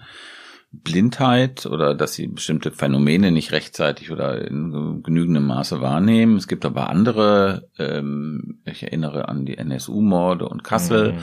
Blindheit 0.71 1.65
oder 1.65 1.95
dass 1.95 2.13
sie 2.13 2.27
bestimmte 2.27 2.71
Phänomene 2.71 3.31
nicht 3.31 3.51
rechtzeitig 3.51 4.11
oder 4.11 4.45
in 4.45 5.03
genügendem 5.03 5.45
Maße 5.45 5.81
wahrnehmen. 5.81 6.37
Es 6.37 6.47
gibt 6.47 6.65
aber 6.65 6.89
andere, 6.89 7.69
ähm, 7.77 8.59
ich 8.65 8.83
erinnere 8.83 9.29
an 9.29 9.45
die 9.45 9.57
NSU-Morde 9.57 10.49
und 10.49 10.63
Kassel. 10.63 11.13
Mhm. 11.13 11.19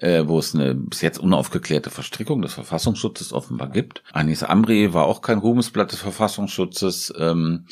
Äh, 0.00 0.28
wo 0.28 0.38
es 0.38 0.54
eine 0.54 0.76
bis 0.76 1.00
jetzt 1.00 1.18
unaufgeklärte 1.18 1.90
Verstrickung 1.90 2.40
des 2.40 2.54
Verfassungsschutzes 2.54 3.32
offenbar 3.32 3.68
gibt. 3.68 4.04
Anis 4.12 4.44
Amri 4.44 4.94
war 4.94 5.06
auch 5.06 5.22
kein 5.22 5.38
Ruhmesblatt 5.38 5.90
des 5.90 5.98
Verfassungsschutzes. 5.98 7.12
Ähm, 7.18 7.66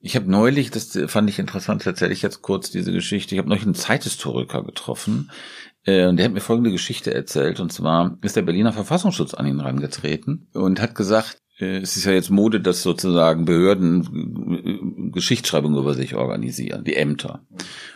ich 0.00 0.16
habe 0.16 0.30
neulich, 0.30 0.70
das 0.70 0.98
fand 1.06 1.28
ich 1.28 1.38
interessant, 1.38 1.86
erzähle 1.86 2.12
ich 2.12 2.22
jetzt 2.22 2.42
kurz 2.42 2.70
diese 2.70 2.92
Geschichte. 2.92 3.34
Ich 3.34 3.38
habe 3.38 3.48
neulich 3.48 3.64
einen 3.64 3.74
Zeithistoriker 3.74 4.64
getroffen, 4.64 5.30
äh, 5.84 6.06
und 6.06 6.16
der 6.16 6.26
hat 6.26 6.32
mir 6.32 6.40
folgende 6.40 6.70
Geschichte 6.70 7.12
erzählt. 7.12 7.60
Und 7.60 7.72
zwar 7.72 8.18
ist 8.22 8.36
der 8.36 8.42
Berliner 8.42 8.72
Verfassungsschutz 8.72 9.34
an 9.34 9.46
ihn 9.46 9.60
rangetreten 9.60 10.48
und 10.52 10.80
hat 10.80 10.94
gesagt, 10.94 11.38
äh, 11.58 11.78
es 11.78 11.96
ist 11.96 12.04
ja 12.04 12.12
jetzt 12.12 12.30
Mode, 12.30 12.60
dass 12.60 12.82
sozusagen 12.82 13.44
Behörden 13.44 14.02
äh, 14.64 15.10
Geschichtsschreibung 15.12 15.76
über 15.76 15.94
sich 15.94 16.14
organisieren, 16.14 16.84
die 16.84 16.96
Ämter. 16.96 17.46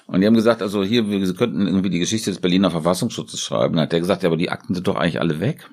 Und 0.07 0.21
die 0.21 0.27
haben 0.27 0.35
gesagt, 0.35 0.63
also 0.63 0.83
hier, 0.83 1.09
wir 1.09 1.35
könnten 1.35 1.67
irgendwie 1.67 1.91
die 1.91 1.99
Geschichte 1.99 2.31
des 2.31 2.41
Berliner 2.41 2.71
Verfassungsschutzes 2.71 3.41
schreiben. 3.41 3.75
Dann 3.75 3.85
hat 3.85 3.93
der 3.93 4.01
gesagt, 4.01 4.23
ja, 4.23 4.29
aber 4.29 4.37
die 4.37 4.51
Akten 4.51 4.75
sind 4.75 4.87
doch 4.87 4.97
eigentlich 4.97 5.21
alle 5.21 5.41
weg. 5.41 5.69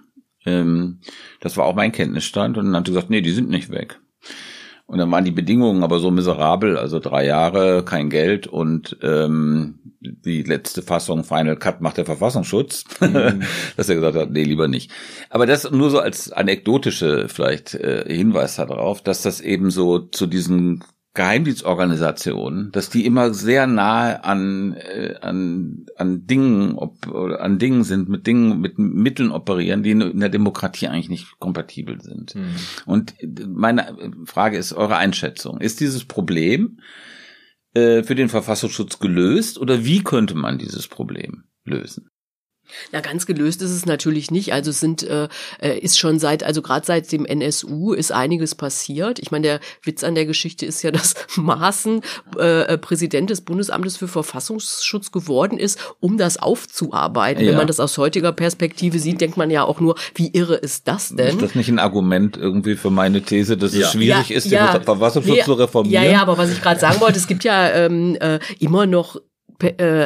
Ähm, 0.46 1.00
das 1.40 1.58
war 1.58 1.66
auch 1.66 1.76
mein 1.76 1.92
Kenntnisstand. 1.92 2.58
Und 2.58 2.66
dann 2.66 2.76
hat 2.76 2.88
er 2.88 2.94
gesagt, 2.94 3.10
nee, 3.10 3.22
die 3.22 3.32
sind 3.32 3.50
nicht 3.50 3.70
weg. 3.70 4.00
Und 4.92 4.98
dann 4.98 5.10
waren 5.10 5.24
die 5.24 5.32
Bedingungen 5.32 5.86
aber 5.86 6.00
so 6.00 6.12
miserabel, 6.12 6.78
also 6.78 7.00
drei 7.00 7.26
Jahre, 7.26 7.86
kein 7.86 8.10
Geld 8.10 8.46
und 8.46 8.98
ähm, 9.02 9.80
die 10.02 10.44
letzte 10.44 10.82
Fassung 10.82 11.24
Final 11.24 11.56
Cut 11.56 11.80
macht 11.80 11.96
der 11.96 12.04
Verfassungsschutz, 12.04 12.84
mhm. 13.00 13.44
dass 13.78 13.88
er 13.88 13.96
gesagt 13.96 14.18
hat, 14.18 14.32
nee, 14.32 14.44
lieber 14.44 14.68
nicht. 14.68 14.92
Aber 15.30 15.46
das 15.46 15.72
nur 15.72 15.92
so 15.92 16.00
als 16.00 16.34
anekdotische 16.34 17.30
vielleicht 17.30 17.74
äh, 17.74 18.04
Hinweis 18.06 18.58
darauf, 18.58 19.02
dass 19.02 19.22
das 19.22 19.40
eben 19.40 19.72
so 19.72 20.00
zu 20.00 20.28
diesen 20.28 20.84
Geheimdienstorganisationen, 21.14 22.72
dass 22.72 22.90
die 22.90 23.06
immer 23.06 23.34
sehr 23.34 23.68
nahe 23.68 24.24
an 24.24 24.74
äh, 24.76 25.16
an 25.22 25.86
an 25.98 26.26
Dingen 26.26 26.76
ob, 26.76 27.06
oder 27.08 27.42
an 27.42 27.60
Dingen 27.60 27.84
sind, 27.84 28.08
mit 28.08 28.28
Dingen 28.28 28.62
mit 28.62 28.80
Mitteln 28.80 29.32
operieren, 29.32 29.84
die 29.84 29.92
in 29.92 30.20
der 30.22 30.30
Demokratie 30.30 30.88
eigentlich 30.88 31.10
nicht 31.10 31.38
kompatibel 31.40 32.00
sind. 32.02 32.36
Mhm. 32.36 32.56
Und 32.86 33.16
meine 33.46 34.14
Frage 34.26 34.58
ist 34.58 34.72
eure 34.72 34.96
Einschätzung: 34.96 35.60
Ist 35.60 35.82
dieses 35.82 36.06
Problem 36.06 36.80
äh, 37.74 38.04
für 38.04 38.16
den 38.16 38.30
Verfassungsschutz 38.30 39.00
gelöst 39.00 39.58
oder 39.58 39.84
wie 39.84 40.04
könnte 40.04 40.36
man 40.36 40.60
dieses 40.60 40.88
Problem 40.88 41.44
lösen? 41.66 42.11
Na, 42.92 43.02
ganz 43.02 43.26
gelöst 43.26 43.62
ist 43.62 43.72
es 43.72 43.86
natürlich 43.86 44.32
nicht. 44.32 44.54
Also 44.54 44.72
es 44.72 44.80
sind 44.80 45.04
äh, 45.04 45.28
äh 45.62 45.80
ist 45.80 46.00
schon 46.00 46.20
seit, 46.20 46.44
also 46.44 46.62
gerade 46.62 46.86
seit 46.86 47.12
dem 47.12 47.26
NSU 47.26 47.94
ist 47.94 48.12
einiges 48.12 48.56
passiert. 48.56 49.20
Ich 49.20 49.32
meine, 49.32 49.44
der 49.44 49.60
Witz 49.84 50.04
an 50.04 50.16
der 50.16 50.26
Geschichte 50.26 50.66
ist 50.66 50.82
ja, 50.84 50.92
dass 50.92 51.16
Maaßen 51.36 52.02
äh, 52.38 52.78
Präsident 52.78 53.30
des 53.30 53.42
Bundesamtes 53.42 53.98
für 53.98 54.08
Verfassungsschutz 54.08 55.12
geworden 55.12 55.58
ist, 55.58 55.80
um 56.00 56.18
das 56.18 56.38
aufzuarbeiten. 56.38 57.44
Ja. 57.44 57.52
Wenn 57.52 57.58
man 57.58 57.68
das 57.68 57.80
aus 57.80 57.98
heutiger 57.98 58.32
Perspektive 58.32 59.00
sieht, 59.00 59.22
denkt 59.22 59.38
man 59.38 59.50
ja 59.50 59.64
auch 59.64 59.80
nur, 59.80 59.96
wie 60.16 60.30
irre 60.34 60.56
ist 60.56 60.88
das 60.88 61.10
denn? 61.10 61.28
Ist 61.28 61.42
das 61.42 61.56
nicht 61.56 61.70
ein 61.70 61.80
Argument 61.80 62.38
irgendwie 62.38 62.76
für 62.76 62.90
meine 62.90 63.22
These, 63.22 63.58
dass 63.58 63.74
ja. 63.74 63.86
es 63.86 63.92
schwierig 63.92 64.30
ja, 64.30 64.38
ist, 64.38 64.52
den 64.52 64.84
Verfassungsschutz 64.84 65.38
nee, 65.38 65.44
zu 65.44 65.54
reformieren? 65.54 66.04
Ja, 66.04 66.10
ja, 66.10 66.22
aber 66.22 66.38
was 66.38 66.52
ich 66.52 66.62
gerade 66.62 66.80
sagen 66.80 67.00
wollte, 67.02 67.18
es 67.18 67.28
gibt 67.28 67.44
ja 67.44 67.70
ähm, 67.70 68.16
äh, 68.20 68.40
immer 68.60 68.86
noch 68.86 69.18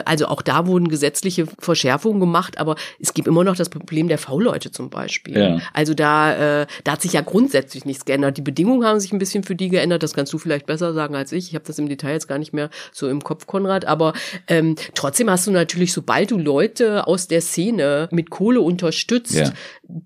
also 0.05 0.27
auch 0.27 0.41
da 0.41 0.67
wurden 0.67 0.87
gesetzliche 0.89 1.47
Verschärfungen 1.59 2.19
gemacht, 2.19 2.57
aber 2.57 2.75
es 2.99 3.13
gibt 3.13 3.27
immer 3.27 3.43
noch 3.43 3.55
das 3.55 3.69
Problem 3.69 4.07
der 4.07 4.17
V-Leute 4.17 4.71
zum 4.71 4.89
Beispiel. 4.89 5.37
Ja. 5.37 5.59
Also 5.73 5.93
da, 5.93 6.61
äh, 6.61 6.67
da 6.83 6.93
hat 6.93 7.01
sich 7.01 7.13
ja 7.13 7.21
grundsätzlich 7.21 7.85
nichts 7.85 8.05
geändert. 8.05 8.37
Die 8.37 8.41
Bedingungen 8.41 8.85
haben 8.85 8.99
sich 8.99 9.11
ein 9.13 9.19
bisschen 9.19 9.43
für 9.43 9.55
die 9.55 9.69
geändert. 9.69 10.03
Das 10.03 10.13
kannst 10.13 10.33
du 10.33 10.37
vielleicht 10.37 10.65
besser 10.65 10.93
sagen 10.93 11.15
als 11.15 11.31
ich. 11.31 11.49
Ich 11.49 11.55
habe 11.55 11.65
das 11.65 11.79
im 11.79 11.89
Detail 11.89 12.13
jetzt 12.13 12.27
gar 12.27 12.37
nicht 12.37 12.53
mehr 12.53 12.69
so 12.91 13.07
im 13.07 13.23
Kopf, 13.23 13.47
Konrad. 13.47 13.85
Aber 13.85 14.13
ähm, 14.47 14.75
trotzdem 14.93 15.29
hast 15.29 15.47
du 15.47 15.51
natürlich, 15.51 15.93
sobald 15.93 16.31
du 16.31 16.37
Leute 16.37 17.07
aus 17.07 17.27
der 17.27 17.41
Szene 17.41 18.07
mit 18.11 18.29
Kohle 18.29 18.61
unterstützt, 18.61 19.35
Ja. 19.35 19.51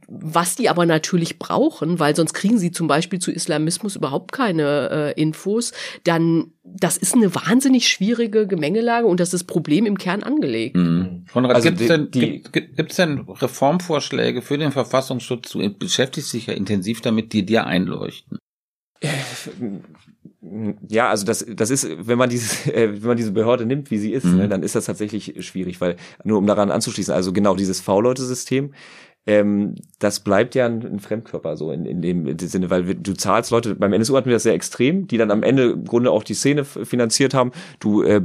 was 0.08 0.56
die 0.56 0.70
aber 0.70 0.86
natürlich 0.86 1.39
brauchen, 1.39 2.00
weil 2.00 2.16
sonst 2.16 2.34
kriegen 2.34 2.58
sie 2.58 2.72
zum 2.72 2.88
Beispiel 2.88 3.20
zu 3.20 3.32
Islamismus 3.32 3.95
überhaupt 3.95 4.32
keine 4.32 5.14
äh, 5.16 5.22
Infos, 5.22 5.72
dann 6.04 6.52
das 6.64 6.97
ist 6.97 7.16
eine 7.16 7.34
wahnsinnig 7.34 7.88
schwierige 7.88 8.45
Gemengelage 8.45 9.08
und 9.08 9.20
das 9.20 9.34
ist 9.34 9.38
das 9.39 9.43
Problem 9.45 9.85
im 9.85 9.97
Kern 9.97 10.23
angelegt. 10.23 10.75
Mhm. 10.75 11.25
Konrad, 11.31 11.55
Also 11.55 11.69
gibt's 11.69 11.81
die- 11.83 11.87
denn, 11.87 12.11
gibt, 12.11 12.53
gibt's 12.77 12.95
denn 12.97 13.19
Reformvorschläge 13.27 14.41
für 14.41 14.57
den 14.57 14.71
Verfassungsschutz? 14.71 15.51
Du 15.51 15.69
beschäftigst 15.73 16.33
dich 16.33 16.47
ja 16.47 16.53
intensiv 16.53 17.01
damit, 17.01 17.33
die 17.33 17.45
dir 17.45 17.65
einleuchten. 17.65 18.37
Ja, 20.87 21.09
also 21.09 21.25
das, 21.25 21.45
das 21.47 21.69
ist, 21.69 21.87
wenn 22.07 22.17
man 22.17 22.29
dieses, 22.29 22.65
äh, 22.67 22.89
wenn 23.01 23.07
man 23.07 23.17
diese 23.17 23.31
Behörde 23.31 23.65
nimmt, 23.65 23.91
wie 23.91 23.97
sie 23.97 24.11
ist, 24.11 24.25
Mhm. 24.25 24.37
ne, 24.37 24.49
dann 24.49 24.63
ist 24.63 24.75
das 24.75 24.85
tatsächlich 24.85 25.35
schwierig, 25.45 25.79
weil 25.81 25.95
nur 26.23 26.37
um 26.37 26.47
daran 26.47 26.71
anzuschließen, 26.71 27.13
also 27.13 27.33
genau 27.33 27.55
dieses 27.55 27.81
V-Leute-System, 27.81 28.73
ähm, 29.26 29.76
das 29.99 30.22
bleibt 30.22 30.55
ja 30.55 30.65
ein, 30.65 30.82
ein 30.84 30.99
Fremdkörper 30.99 31.55
so 31.57 31.72
in, 31.72 31.86
in 31.86 32.01
dem 32.01 32.38
Sinne, 32.39 32.70
weil 32.70 32.84
du 32.95 33.13
zahlst 33.13 33.51
Leute, 33.51 33.76
beim 33.76 33.93
NSU 33.93 34.15
hatten 34.15 34.28
wir 34.30 34.36
das 34.36 34.43
sehr 34.43 34.53
extrem, 34.53 35.07
die 35.07 35.17
dann 35.17 35.30
am 35.30 35.43
Ende 35.43 35.72
im 35.72 35.86
Grunde 35.86 36.09
auch 36.11 36.24
die 36.24 36.34
Szene 36.34 36.63
finanziert 36.65 37.34
haben. 37.34 37.51
Du, 37.80 38.01
äh, 38.01 38.22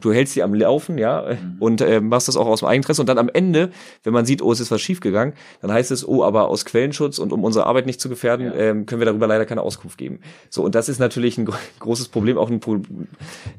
du 0.00 0.12
hältst 0.12 0.34
sie 0.34 0.42
am 0.42 0.52
Laufen, 0.52 0.98
ja, 0.98 1.30
äh, 1.30 1.36
und 1.60 1.80
äh, 1.80 2.00
machst 2.00 2.28
das 2.28 2.36
auch 2.36 2.46
aus 2.46 2.58
dem 2.60 2.68
Eigeninteresse. 2.68 3.00
Und 3.02 3.08
dann 3.08 3.18
am 3.18 3.30
Ende, 3.32 3.70
wenn 4.02 4.12
man 4.12 4.26
sieht, 4.26 4.42
oh, 4.42 4.52
es 4.52 4.60
ist 4.60 4.70
was 4.70 4.80
schiefgegangen, 4.80 5.34
dann 5.62 5.72
heißt 5.72 5.90
es, 5.90 6.06
oh, 6.06 6.24
aber 6.24 6.48
aus 6.48 6.64
Quellenschutz 6.64 7.18
und 7.18 7.32
um 7.32 7.44
unsere 7.44 7.66
Arbeit 7.66 7.86
nicht 7.86 8.00
zu 8.00 8.08
gefährden, 8.08 8.52
ähm, 8.54 8.84
können 8.86 9.00
wir 9.00 9.06
darüber 9.06 9.26
leider 9.28 9.46
keine 9.46 9.62
Auskunft 9.62 9.96
geben. 9.96 10.18
So, 10.50 10.62
und 10.64 10.74
das 10.74 10.88
ist 10.88 10.98
natürlich 10.98 11.38
ein 11.38 11.46
gro- 11.46 11.54
großes 11.78 12.08
Problem, 12.08 12.36
auch 12.36 12.50
ein, 12.50 12.60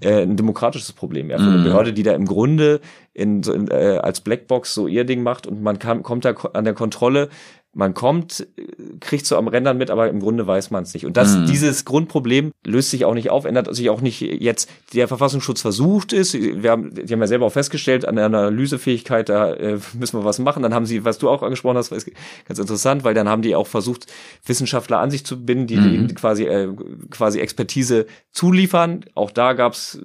äh, 0.01 0.23
ein 0.23 0.35
demokratisches 0.35 0.91
Problem, 0.91 1.29
ja, 1.29 1.37
für 1.37 1.45
eine 1.45 1.57
Mhm. 1.59 1.63
Behörde, 1.63 1.93
die 1.93 2.03
da 2.03 2.11
im 2.13 2.25
Grunde 2.25 2.81
in, 3.13 3.43
in, 3.43 3.67
äh, 3.69 3.99
als 4.01 4.21
Blackbox 4.21 4.73
so 4.73 4.87
ihr 4.87 5.03
Ding 5.03 5.23
macht 5.23 5.45
und 5.47 5.61
man 5.61 5.79
kam, 5.79 6.03
kommt 6.03 6.25
da 6.25 6.31
an 6.31 6.63
der 6.63 6.73
Kontrolle, 6.73 7.29
man 7.75 7.95
kommt, 7.95 8.47
äh, 8.55 8.65
kriegt 8.99 9.25
so 9.25 9.35
am 9.35 9.47
Rändern 9.47 9.77
mit, 9.79 9.89
aber 9.89 10.07
im 10.07 10.19
Grunde 10.19 10.45
weiß 10.45 10.69
man 10.69 10.83
es 10.83 10.93
nicht. 10.93 11.05
Und 11.07 11.17
das, 11.17 11.35
Mhm. 11.35 11.45
dieses 11.47 11.85
Grundproblem 11.85 12.51
löst 12.65 12.91
sich 12.91 13.03
auch 13.05 13.15
nicht 13.15 13.31
auf, 13.31 13.45
ändert 13.45 13.73
sich 13.75 13.89
auch 13.89 14.01
nicht 14.01 14.21
jetzt. 14.21 14.69
Der 14.93 15.07
Verfassungsschutz 15.07 15.61
versucht 15.61 16.13
ist, 16.13 16.33
wir 16.35 16.69
haben, 16.69 16.93
die 16.93 17.11
haben 17.11 17.19
ja 17.21 17.25
selber 17.27 17.47
auch 17.47 17.51
festgestellt, 17.51 18.05
an 18.07 18.15
der 18.15 18.25
Analysefähigkeit, 18.25 19.27
da 19.29 19.53
äh, 19.53 19.79
müssen 19.97 20.19
wir 20.19 20.23
was 20.25 20.37
machen. 20.37 20.61
Dann 20.61 20.73
haben 20.73 20.85
sie, 20.85 21.03
was 21.03 21.17
du 21.17 21.29
auch 21.29 21.41
angesprochen 21.41 21.77
hast, 21.77 21.91
ist 21.91 22.11
ganz 22.45 22.59
interessant, 22.59 23.03
weil 23.03 23.15
dann 23.15 23.27
haben 23.27 23.41
die 23.41 23.55
auch 23.55 23.67
versucht, 23.67 24.05
Wissenschaftler 24.45 24.99
an 24.99 25.09
sich 25.09 25.25
zu 25.25 25.43
binden, 25.43 25.65
die, 25.67 25.77
Mhm. 25.77 26.07
die 26.07 26.13
quasi, 26.13 26.45
äh, 26.45 26.69
quasi 27.09 27.39
Expertise 27.39 28.05
zuliefern. 28.31 29.05
Auch 29.15 29.31
da 29.31 29.53
gab's 29.53 29.99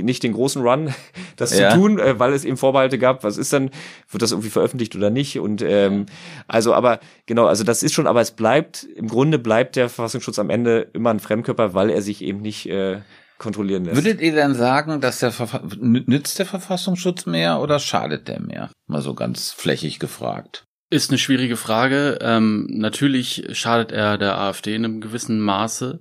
nicht 0.00 0.22
den 0.22 0.32
großen 0.32 0.62
Run, 0.62 0.92
das 1.36 1.56
Ja. 1.58 1.70
zu 1.70 1.76
tun, 1.76 1.98
äh, 1.98 2.18
weil 2.18 2.32
es 2.32 2.44
eben 2.44 2.56
Vorbehalte 2.56 2.98
gab. 2.98 3.24
Was 3.24 3.36
ist 3.38 3.52
dann, 3.52 3.70
wird 4.10 4.22
das 4.22 4.32
irgendwie 4.32 4.50
veröffentlicht 4.50 4.94
oder 4.96 5.10
nicht? 5.10 5.38
Und 5.38 5.62
ähm, 5.62 6.06
also, 6.48 6.74
aber 6.74 7.00
genau, 7.26 7.46
also 7.46 7.64
das 7.64 7.82
ist 7.82 7.94
schon, 7.94 8.06
aber 8.06 8.20
es 8.20 8.30
bleibt 8.30 8.84
im 8.84 9.08
Grunde 9.08 9.38
bleibt 9.38 9.76
der 9.76 9.88
Verfassungsschutz 9.88 10.38
am 10.38 10.50
Ende 10.50 10.88
immer 10.92 11.10
ein 11.10 11.20
Fremdkörper, 11.20 11.74
weil 11.74 11.90
er 11.90 12.02
sich 12.02 12.22
eben 12.22 12.40
nicht 12.42 12.68
äh, 12.68 13.00
kontrollieren 13.38 13.84
lässt. 13.84 13.96
Würdet 13.96 14.20
ihr 14.20 14.32
denn 14.34 14.54
sagen, 14.54 15.00
dass 15.00 15.18
der 15.20 15.30
Verfa 15.30 15.58
nü- 15.58 16.04
nützt 16.06 16.38
der 16.38 16.46
Verfassungsschutz 16.46 17.26
mehr 17.26 17.60
oder 17.60 17.78
schadet 17.78 18.28
der 18.28 18.40
mehr? 18.40 18.70
Mal 18.86 19.02
so 19.02 19.14
ganz 19.14 19.52
flächig 19.52 19.98
gefragt. 19.98 20.64
Ist 20.88 21.10
eine 21.10 21.18
schwierige 21.18 21.56
Frage. 21.56 22.18
Ähm, 22.22 22.66
natürlich 22.70 23.44
schadet 23.52 23.90
er 23.92 24.18
der 24.18 24.38
AfD 24.38 24.74
in 24.74 24.84
einem 24.84 25.00
gewissen 25.00 25.40
Maße. 25.40 25.98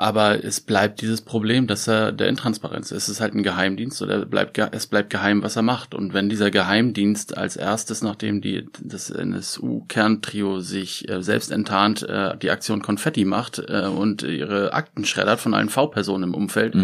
Aber 0.00 0.44
es 0.44 0.60
bleibt 0.60 1.00
dieses 1.00 1.22
Problem, 1.22 1.66
dass 1.66 1.88
er 1.88 2.12
der 2.12 2.28
Intransparenz 2.28 2.92
ist. 2.92 3.02
Es 3.04 3.08
ist 3.08 3.20
halt 3.20 3.34
ein 3.34 3.42
Geheimdienst 3.42 4.00
oder 4.00 4.24
bleibt, 4.26 4.54
ge- 4.54 4.68
es 4.70 4.86
bleibt 4.86 5.10
geheim, 5.10 5.42
was 5.42 5.56
er 5.56 5.62
macht. 5.62 5.92
Und 5.92 6.14
wenn 6.14 6.28
dieser 6.28 6.52
Geheimdienst 6.52 7.36
als 7.36 7.56
erstes, 7.56 8.00
nachdem 8.00 8.40
die, 8.40 8.68
das 8.80 9.10
NSU-Kerntrio 9.10 10.60
sich 10.60 11.08
äh, 11.08 11.22
selbst 11.22 11.50
enttarnt, 11.50 12.02
äh, 12.02 12.36
die 12.38 12.50
Aktion 12.50 12.82
Konfetti 12.82 13.24
macht 13.24 13.58
äh, 13.58 13.86
und 13.86 14.22
ihre 14.22 14.72
Akten 14.72 15.04
schreddert 15.04 15.40
von 15.40 15.52
allen 15.54 15.68
V-Personen 15.68 16.24
im 16.24 16.34
Umfeld, 16.34 16.74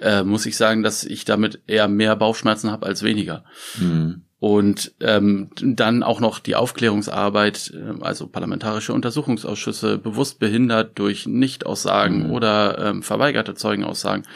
äh, 0.00 0.22
muss 0.22 0.46
ich 0.46 0.56
sagen, 0.56 0.82
dass 0.82 1.04
ich 1.04 1.24
damit 1.24 1.60
eher 1.66 1.88
mehr 1.88 2.16
Bauchschmerzen 2.16 2.70
habe 2.70 2.86
als 2.86 3.02
weniger. 3.02 3.44
Mhm. 3.78 4.22
Und 4.42 4.92
ähm, 4.98 5.50
dann 5.62 6.02
auch 6.02 6.18
noch 6.18 6.40
die 6.40 6.56
Aufklärungsarbeit, 6.56 7.72
äh, 7.76 8.02
also 8.02 8.26
parlamentarische 8.26 8.92
Untersuchungsausschüsse, 8.92 9.98
bewusst 9.98 10.40
behindert 10.40 10.98
durch 10.98 11.28
Nichtaussagen 11.28 12.26
Mhm. 12.26 12.30
oder 12.32 12.76
ähm, 12.76 13.02
verweigerte 13.04 13.54
Zeugenaussagen. 13.54 14.26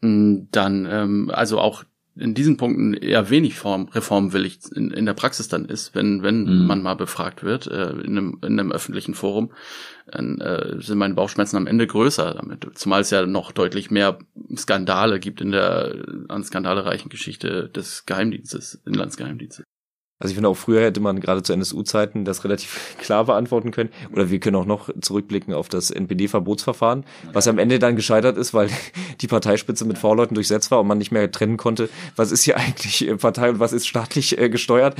Mm, 0.00 0.48
Dann 0.50 0.88
ähm, 0.90 1.30
also 1.32 1.60
auch 1.60 1.84
in 2.18 2.34
diesen 2.34 2.56
Punkten 2.56 2.94
eher 2.94 3.30
wenig 3.30 3.56
Form, 3.56 3.88
reformwillig 3.88 4.58
in, 4.74 4.90
in 4.90 5.06
der 5.06 5.14
Praxis 5.14 5.48
dann 5.48 5.66
ist, 5.66 5.94
wenn, 5.94 6.22
wenn 6.22 6.44
Mhm. 6.44 6.66
man 6.66 6.82
mal 6.82 6.94
befragt 6.94 7.42
wird 7.42 7.66
äh, 7.66 7.90
in, 7.90 8.16
einem, 8.16 8.38
in 8.42 8.58
einem 8.58 8.72
öffentlichen 8.72 9.14
Forum, 9.14 9.52
dann 10.10 10.40
äh, 10.40 10.80
sind 10.80 10.98
meine 10.98 11.14
Bauchschmerzen 11.14 11.56
am 11.56 11.66
Ende 11.66 11.86
größer 11.86 12.34
damit. 12.34 12.66
Zumal 12.74 13.02
es 13.02 13.10
ja 13.10 13.26
noch 13.26 13.52
deutlich 13.52 13.90
mehr 13.90 14.18
Skandale 14.56 15.20
gibt 15.20 15.40
in 15.40 15.50
der 15.50 15.94
an 16.28 16.44
Skandale 16.44 16.84
reichen 16.84 17.08
Geschichte 17.08 17.68
des 17.68 18.06
Geheimdienstes, 18.06 18.80
Inlandsgeheimdienstes. 18.86 19.64
Also 20.18 20.30
ich 20.30 20.34
finde 20.36 20.48
auch 20.48 20.56
früher 20.56 20.80
hätte 20.80 21.00
man 21.00 21.20
gerade 21.20 21.42
zu 21.42 21.52
NSU-Zeiten 21.52 22.24
das 22.24 22.42
relativ 22.44 22.96
klar 22.98 23.24
beantworten 23.24 23.70
können. 23.70 23.90
Oder 24.12 24.30
wir 24.30 24.40
können 24.40 24.56
auch 24.56 24.64
noch 24.64 24.88
zurückblicken 25.00 25.52
auf 25.52 25.68
das 25.68 25.90
NPD-Verbotsverfahren, 25.90 27.04
was 27.34 27.48
am 27.48 27.58
Ende 27.58 27.78
dann 27.78 27.96
gescheitert 27.96 28.38
ist, 28.38 28.54
weil 28.54 28.70
die 29.20 29.26
Parteispitze 29.26 29.84
mit 29.84 29.98
V-Leuten 29.98 30.34
durchsetzt 30.34 30.70
war 30.70 30.80
und 30.80 30.86
man 30.86 30.98
nicht 30.98 31.12
mehr 31.12 31.30
trennen 31.30 31.58
konnte, 31.58 31.90
was 32.16 32.32
ist 32.32 32.44
hier 32.44 32.56
eigentlich 32.56 33.06
äh, 33.06 33.16
Partei 33.16 33.50
und 33.50 33.60
was 33.60 33.74
ist 33.74 33.86
staatlich 33.86 34.38
äh, 34.38 34.48
gesteuert. 34.48 34.96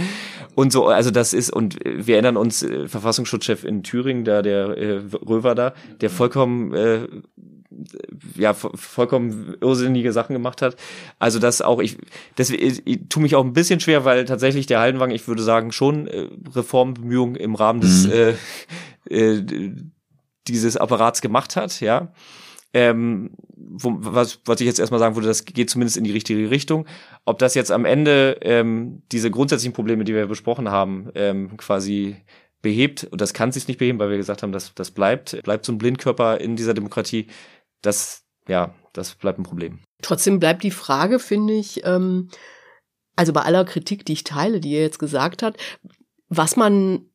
Und 0.54 0.70
so, 0.70 0.86
also 0.86 1.10
das 1.10 1.32
ist, 1.32 1.50
und 1.50 1.84
äh, 1.86 2.06
wir 2.06 2.16
erinnern 2.16 2.36
uns, 2.36 2.62
äh, 2.62 2.86
Verfassungsschutzchef 2.86 3.64
in 3.64 3.82
Thüringen, 3.82 4.24
da 4.24 4.42
der 4.42 4.76
äh, 4.76 5.02
Röver 5.26 5.54
da, 5.54 5.72
der 6.00 6.10
vollkommen 6.10 6.74
äh, 6.74 7.08
ja 8.36 8.52
vo- 8.52 8.76
vollkommen 8.76 9.56
irrsinnige 9.60 10.12
Sachen 10.12 10.32
gemacht 10.32 10.62
hat. 10.62 10.76
Also 11.18 11.38
das 11.38 11.62
auch 11.62 11.80
ich 11.80 11.98
deswegen 12.38 12.64
ich, 12.64 12.86
ich 12.86 13.00
tue 13.08 13.22
mich 13.22 13.34
auch 13.34 13.44
ein 13.44 13.52
bisschen 13.52 13.80
schwer, 13.80 14.04
weil 14.04 14.24
tatsächlich 14.24 14.66
der 14.66 14.80
Haldenwang, 14.80 15.10
ich 15.10 15.26
würde 15.28 15.42
sagen, 15.42 15.72
schon 15.72 16.06
äh, 16.06 16.28
Reformbemühungen 16.54 17.36
im 17.36 17.54
Rahmen 17.54 17.80
des 17.80 18.06
Mhm. 18.06 18.12
äh, 18.12 18.34
äh, 19.10 19.72
dieses 20.48 20.76
Apparats 20.76 21.20
gemacht 21.20 21.56
hat, 21.56 21.80
ja. 21.80 22.12
Ähm, 22.72 23.30
wo, 23.56 23.96
was, 23.98 24.40
was 24.44 24.60
ich 24.60 24.66
jetzt 24.66 24.78
erstmal 24.78 25.00
sagen 25.00 25.16
würde, 25.16 25.28
das 25.28 25.44
geht 25.44 25.70
zumindest 25.70 25.96
in 25.96 26.04
die 26.04 26.12
richtige 26.12 26.50
Richtung. 26.50 26.86
Ob 27.24 27.38
das 27.38 27.54
jetzt 27.54 27.72
am 27.72 27.84
Ende 27.84 28.38
ähm, 28.42 29.02
diese 29.12 29.30
grundsätzlichen 29.30 29.72
Probleme, 29.72 30.04
die 30.04 30.14
wir 30.14 30.26
besprochen 30.26 30.70
haben, 30.70 31.08
ähm, 31.14 31.56
quasi 31.56 32.16
behebt, 32.60 33.04
und 33.04 33.20
das 33.20 33.32
kann 33.32 33.50
sich 33.52 33.66
nicht 33.66 33.78
beheben, 33.78 33.98
weil 33.98 34.10
wir 34.10 34.18
gesagt 34.18 34.42
haben, 34.42 34.52
dass 34.52 34.74
das 34.74 34.90
bleibt, 34.90 35.42
bleibt 35.42 35.64
so 35.64 35.72
ein 35.72 35.78
Blindkörper 35.78 36.40
in 36.40 36.54
dieser 36.56 36.74
Demokratie, 36.74 37.28
das, 37.86 38.24
ja, 38.48 38.74
das 38.92 39.14
bleibt 39.14 39.38
ein 39.38 39.44
Problem. 39.44 39.80
Trotzdem 40.02 40.40
bleibt 40.40 40.62
die 40.62 40.70
Frage, 40.70 41.18
finde 41.18 41.54
ich, 41.54 41.84
ähm, 41.84 42.28
also 43.14 43.32
bei 43.32 43.42
aller 43.42 43.64
Kritik, 43.64 44.04
die 44.04 44.12
ich 44.12 44.24
teile, 44.24 44.60
die 44.60 44.72
ihr 44.72 44.82
jetzt 44.82 44.98
gesagt 44.98 45.42
habt, 45.42 45.58
was 46.28 46.56
man, 46.56 47.06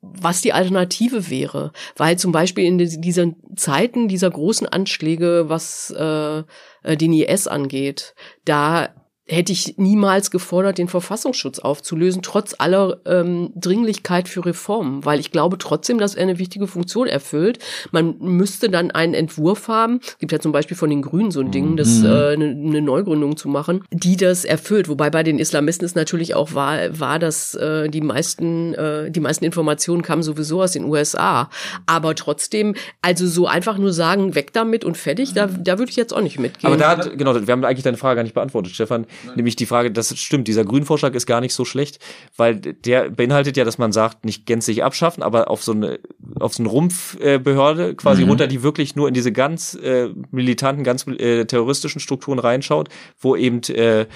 was 0.00 0.42
die 0.42 0.52
Alternative 0.52 1.30
wäre. 1.30 1.72
Weil 1.96 2.18
zum 2.18 2.32
Beispiel 2.32 2.64
in 2.64 2.78
diesen 2.78 3.36
Zeiten 3.56 4.08
dieser 4.08 4.30
großen 4.30 4.66
Anschläge, 4.66 5.48
was 5.48 5.90
äh, 5.96 6.42
äh, 6.82 6.96
den 6.96 7.12
IS 7.12 7.46
angeht, 7.46 8.14
da 8.44 8.94
hätte 9.26 9.52
ich 9.52 9.74
niemals 9.78 10.30
gefordert, 10.30 10.78
den 10.78 10.88
Verfassungsschutz 10.88 11.60
aufzulösen, 11.60 12.20
trotz 12.22 12.54
aller 12.58 12.98
ähm, 13.06 13.52
Dringlichkeit 13.54 14.28
für 14.28 14.44
Reformen, 14.44 15.04
weil 15.04 15.20
ich 15.20 15.30
glaube 15.30 15.56
trotzdem, 15.58 15.98
dass 15.98 16.16
er 16.16 16.22
eine 16.22 16.38
wichtige 16.38 16.66
Funktion 16.66 17.06
erfüllt. 17.06 17.60
Man 17.92 18.16
müsste 18.18 18.68
dann 18.70 18.90
einen 18.90 19.14
Entwurf 19.14 19.68
haben, 19.68 20.00
gibt 20.18 20.32
ja 20.32 20.40
zum 20.40 20.50
Beispiel 20.50 20.76
von 20.76 20.90
den 20.90 21.02
Grünen 21.02 21.30
so 21.30 21.40
ein 21.40 21.52
Ding, 21.52 21.76
das 21.76 22.00
Mhm. 22.00 22.06
äh, 22.06 22.08
eine, 22.32 22.44
eine 22.46 22.82
Neugründung 22.82 23.36
zu 23.36 23.48
machen, 23.48 23.84
die 23.92 24.16
das 24.16 24.44
erfüllt. 24.44 24.88
Wobei 24.88 25.10
bei 25.10 25.22
den 25.22 25.38
Islamisten 25.38 25.84
es 25.84 25.94
natürlich 25.94 26.34
auch 26.34 26.54
war, 26.54 26.98
war 26.98 27.18
dass 27.18 27.54
äh, 27.54 27.88
die 27.88 28.00
meisten, 28.00 28.74
äh, 28.74 29.10
die 29.10 29.20
meisten 29.20 29.44
Informationen 29.44 30.02
kamen 30.02 30.22
sowieso 30.22 30.62
aus 30.62 30.72
den 30.72 30.84
USA. 30.84 31.50
Aber 31.86 32.14
trotzdem, 32.16 32.74
also 33.00 33.26
so 33.28 33.46
einfach 33.46 33.78
nur 33.78 33.92
sagen, 33.92 34.34
weg 34.34 34.52
damit 34.52 34.84
und 34.84 34.96
fertig, 34.96 35.34
da, 35.34 35.46
da 35.46 35.78
würde 35.78 35.90
ich 35.90 35.96
jetzt 35.96 36.12
auch 36.12 36.20
nicht 36.20 36.38
mitgehen. 36.40 36.66
Aber 36.72 36.76
da 36.76 36.90
hat, 36.90 37.16
genau, 37.16 37.34
wir 37.34 37.52
haben 37.52 37.64
eigentlich 37.64 37.84
deine 37.84 37.96
Frage 37.96 38.16
gar 38.16 38.22
nicht 38.24 38.34
beantwortet, 38.34 38.72
Stefan. 38.72 39.06
Nämlich 39.36 39.56
die 39.56 39.66
Frage, 39.66 39.90
das 39.90 40.16
stimmt, 40.18 40.48
dieser 40.48 40.64
Grünvorschlag 40.64 41.14
ist 41.14 41.26
gar 41.26 41.40
nicht 41.40 41.54
so 41.54 41.64
schlecht, 41.64 41.98
weil 42.36 42.56
der 42.56 43.10
beinhaltet 43.10 43.56
ja, 43.56 43.64
dass 43.64 43.78
man 43.78 43.92
sagt, 43.92 44.24
nicht 44.24 44.46
gänzlich 44.46 44.82
abschaffen, 44.84 45.22
aber 45.22 45.50
auf 45.50 45.62
so 45.62 45.72
eine 45.72 45.98
auf 46.38 46.54
so 46.54 46.62
eine 46.62 46.68
Rumpfbehörde 46.70 47.94
quasi 47.94 48.22
Mhm. 48.22 48.28
runter, 48.30 48.46
die 48.46 48.62
wirklich 48.62 48.96
nur 48.96 49.08
in 49.08 49.14
diese 49.14 49.32
ganz 49.32 49.74
äh, 49.74 50.08
militanten, 50.30 50.84
ganz 50.84 51.06
äh, 51.06 51.44
terroristischen 51.44 52.00
Strukturen 52.00 52.38
reinschaut, 52.38 52.88
wo 53.18 53.36
eben 53.36 53.60
äh, 53.68 54.06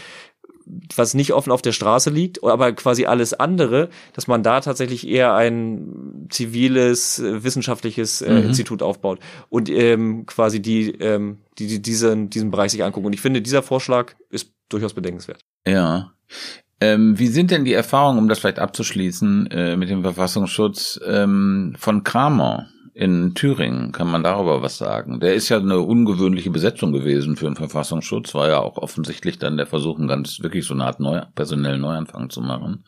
was 0.97 1.13
nicht 1.13 1.35
offen 1.35 1.53
auf 1.53 1.61
der 1.61 1.73
Straße 1.73 2.09
liegt, 2.09 2.43
aber 2.43 2.73
quasi 2.73 3.05
alles 3.05 3.35
andere, 3.35 3.91
dass 4.15 4.29
man 4.29 4.43
da 4.43 4.61
tatsächlich 4.61 5.07
eher 5.07 5.35
ein 5.35 6.27
ziviles, 6.31 7.19
äh, 7.19 7.45
wissenschaftliches 7.45 8.23
äh, 8.23 8.31
Mhm. 8.33 8.47
Institut 8.47 8.83
aufbaut 8.83 9.19
und 9.51 9.69
ähm, 9.69 10.25
quasi 10.25 10.63
die, 10.63 10.91
ähm, 10.93 11.39
die, 11.59 11.67
die 11.67 11.83
diesen, 11.83 12.31
diesen 12.31 12.51
Bereich 12.51 12.73
sich 12.73 12.83
angucken. 12.83 13.07
Und 13.07 13.13
ich 13.13 13.21
finde, 13.21 13.43
dieser 13.43 13.63
Vorschlag 13.63 14.15
ist 14.31 14.54
durchaus 14.69 14.95
bedenkenswert. 14.95 15.41
Ja. 15.67 16.13
Ähm, 16.81 17.19
wie 17.19 17.29
sind 17.29 17.51
denn 17.51 17.65
die 17.65 17.73
Erfahrungen, 17.73 18.19
um 18.19 18.29
das 18.29 18.41
vielleicht 18.41 18.59
abzuschließen, 18.59 19.47
äh, 19.47 19.77
mit 19.77 19.91
dem 19.91 20.03
Verfassungsschutz 20.03 21.01
ähm, 21.07 21.75
von 21.79 22.05
Kramer 22.05 22.67
in 22.93 23.35
Thüringen? 23.35 23.93
Kann 23.93 24.11
man 24.11 24.23
darüber 24.23 24.61
was 24.61 24.79
sagen? 24.79 25.21
Der 25.21 25.35
ist 25.35 25.49
ja 25.49 25.59
eine 25.59 25.81
ungewöhnliche 25.81 26.51
Besetzung 26.51 26.93
gewesen 26.93 27.37
für 27.37 27.47
den 27.47 27.57
Verfassungsschutz, 27.57 28.35
war 28.35 28.49
ja 28.49 28.59
auch 28.59 28.77
offensichtlich 28.77 29.39
dann 29.39 29.57
der 29.57 29.67
Versuch, 29.67 29.99
einen 29.99 30.09
ganz 30.09 30.41
wirklich 30.41 30.67
so 30.67 30.75
eine 30.75 30.85
Art 30.85 31.01
neu, 31.01 31.23
personellen 31.35 31.81
Neuanfang 31.81 32.29
zu 32.31 32.41
machen. 32.41 32.85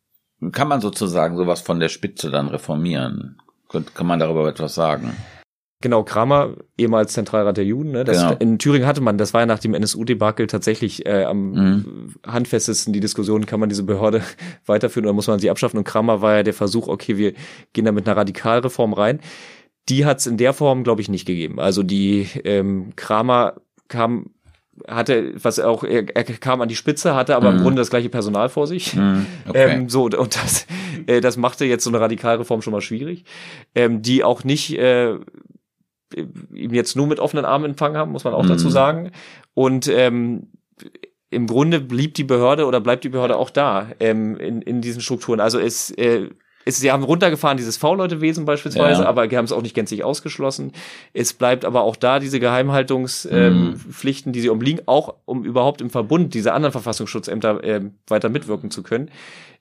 Kann 0.53 0.68
man 0.68 0.81
sozusagen 0.81 1.37
sowas 1.37 1.62
von 1.62 1.81
der 1.81 1.89
Spitze 1.89 2.31
dann 2.31 2.49
reformieren? 2.49 3.39
Kann 3.68 4.07
man 4.07 4.18
darüber 4.18 4.49
etwas 4.49 4.74
sagen? 4.74 5.16
Genau, 5.83 6.05
Kramer, 6.05 6.57
ehemals 6.79 7.12
Zentralrat 7.12 7.59
der 7.59 7.64
Juden, 7.66 7.91
ne? 7.91 8.03
das, 8.05 8.22
Genau. 8.22 8.37
in 8.39 8.59
Thüringen 8.59 8.87
hatte 8.87 9.03
man, 9.03 9.18
das 9.18 9.35
war 9.35 9.43
ja 9.43 9.47
nach 9.47 9.59
dem 9.59 9.74
NSU-Debakel 9.74 10.47
tatsächlich 10.47 11.05
äh, 11.05 11.24
am 11.24 11.51
Mhm. 11.53 12.14
handfestesten 12.27 12.95
die 12.95 13.01
Diskussion, 13.01 13.45
kann 13.45 13.61
man 13.61 13.68
diese 13.68 13.83
Behörde 13.83 14.22
weiterführen 14.66 15.05
oder 15.05 15.12
muss 15.12 15.27
man 15.27 15.39
sie 15.39 15.51
abschaffen? 15.51 15.77
Und 15.79 15.85
Kramer 15.85 16.22
war 16.22 16.37
ja 16.37 16.43
der 16.43 16.55
Versuch, 16.55 16.89
okay, 16.89 17.18
wir 17.18 17.35
gehen 17.74 17.85
da 17.85 17.93
mit 17.93 18.07
einer 18.09 18.16
Radikalreform 18.16 18.95
rein. 18.95 19.20
Die 19.91 20.07
hat 20.07 20.18
es 20.20 20.27
in 20.27 20.39
der 20.39 20.53
Form, 20.55 20.83
glaube 20.83 21.03
ich, 21.03 21.09
nicht 21.11 21.27
gegeben. 21.27 21.61
Also 21.61 21.83
die 21.83 22.27
ähm, 22.45 22.93
Kramer 22.97 23.55
kam 23.89 24.31
hatte, 24.89 25.33
was 25.43 25.59
auch, 25.59 25.85
er, 25.85 26.05
er 26.14 26.24
kam 26.24 26.61
an 26.61 26.68
die 26.68 26.77
Spitze, 26.77 27.14
hatte 27.14 27.35
aber 27.37 27.51
Mhm. 27.51 27.57
im 27.59 27.62
Grunde 27.62 27.81
das 27.81 27.89
gleiche 27.91 28.11
Personal 28.11 28.49
vor 28.51 28.66
sich. 28.66 28.95
Mhm, 28.95 29.27
okay. 29.49 29.70
Ähm, 29.70 29.89
so, 29.89 30.05
und 30.05 30.37
das, 30.37 30.66
äh, 31.07 31.20
das 31.22 31.37
machte 31.39 31.64
jetzt 31.64 31.83
so 31.85 31.89
eine 31.91 31.99
Radikalreform 32.01 32.61
schon 32.61 32.72
mal 32.74 32.83
schwierig, 32.83 33.24
ähm, 33.74 34.03
die 34.03 34.22
auch 34.22 34.45
nicht 34.45 34.77
äh, 34.79 35.14
ihm 36.14 36.72
jetzt 36.74 36.96
nur 36.96 37.07
mit 37.07 37.18
offenen 37.20 37.44
Armen 37.44 37.64
empfangen 37.70 37.96
haben, 37.96 38.12
muss 38.12 38.24
man 38.24 38.34
auch 38.34 38.44
Mhm. 38.44 38.48
dazu 38.48 38.70
sagen. 38.70 39.11
Und 39.54 39.88
ähm, 39.88 40.48
im 41.30 41.46
Grunde 41.46 41.80
blieb 41.80 42.14
die 42.14 42.24
Behörde 42.24 42.66
oder 42.66 42.80
bleibt 42.80 43.04
die 43.04 43.09
Behörde 43.09 43.36
auch 43.36 43.50
da 43.50 43.88
ähm, 44.00 44.36
in, 44.36 44.62
in 44.62 44.80
diesen 44.80 45.00
Strukturen. 45.00 45.40
Also 45.40 45.59
es, 45.59 45.90
äh, 45.90 46.28
es, 46.64 46.78
sie 46.78 46.90
haben 46.92 47.02
runtergefahren 47.02 47.57
dieses 47.57 47.76
V-Leute-Wesen 47.76 48.44
beispielsweise, 48.44 49.02
Ja. 49.02 49.09
aber 49.09 49.28
sie 49.28 49.36
haben 49.36 49.44
es 49.44 49.52
auch 49.52 49.62
nicht 49.62 49.74
gänzlich 49.74 50.04
ausgeschlossen. 50.04 50.72
Es 51.12 51.32
bleibt 51.32 51.64
aber 51.64 51.82
auch 51.82 51.96
da 51.96 52.18
diese 52.20 52.38
Geheimhaltungspflichten, 52.40 54.30
ähm, 54.30 54.32
die 54.32 54.40
sie 54.40 54.48
umliegen, 54.48 54.82
auch 54.86 55.14
um 55.24 55.44
überhaupt 55.44 55.80
im 55.80 55.90
Verbund 55.90 56.34
dieser 56.34 56.54
anderen 56.54 56.72
Verfassungsschutzämter 56.72 57.62
ähm, 57.64 57.94
weiter 58.09 58.28
mitwirken 58.28 58.70
zu 58.70 58.82
können. 58.82 59.11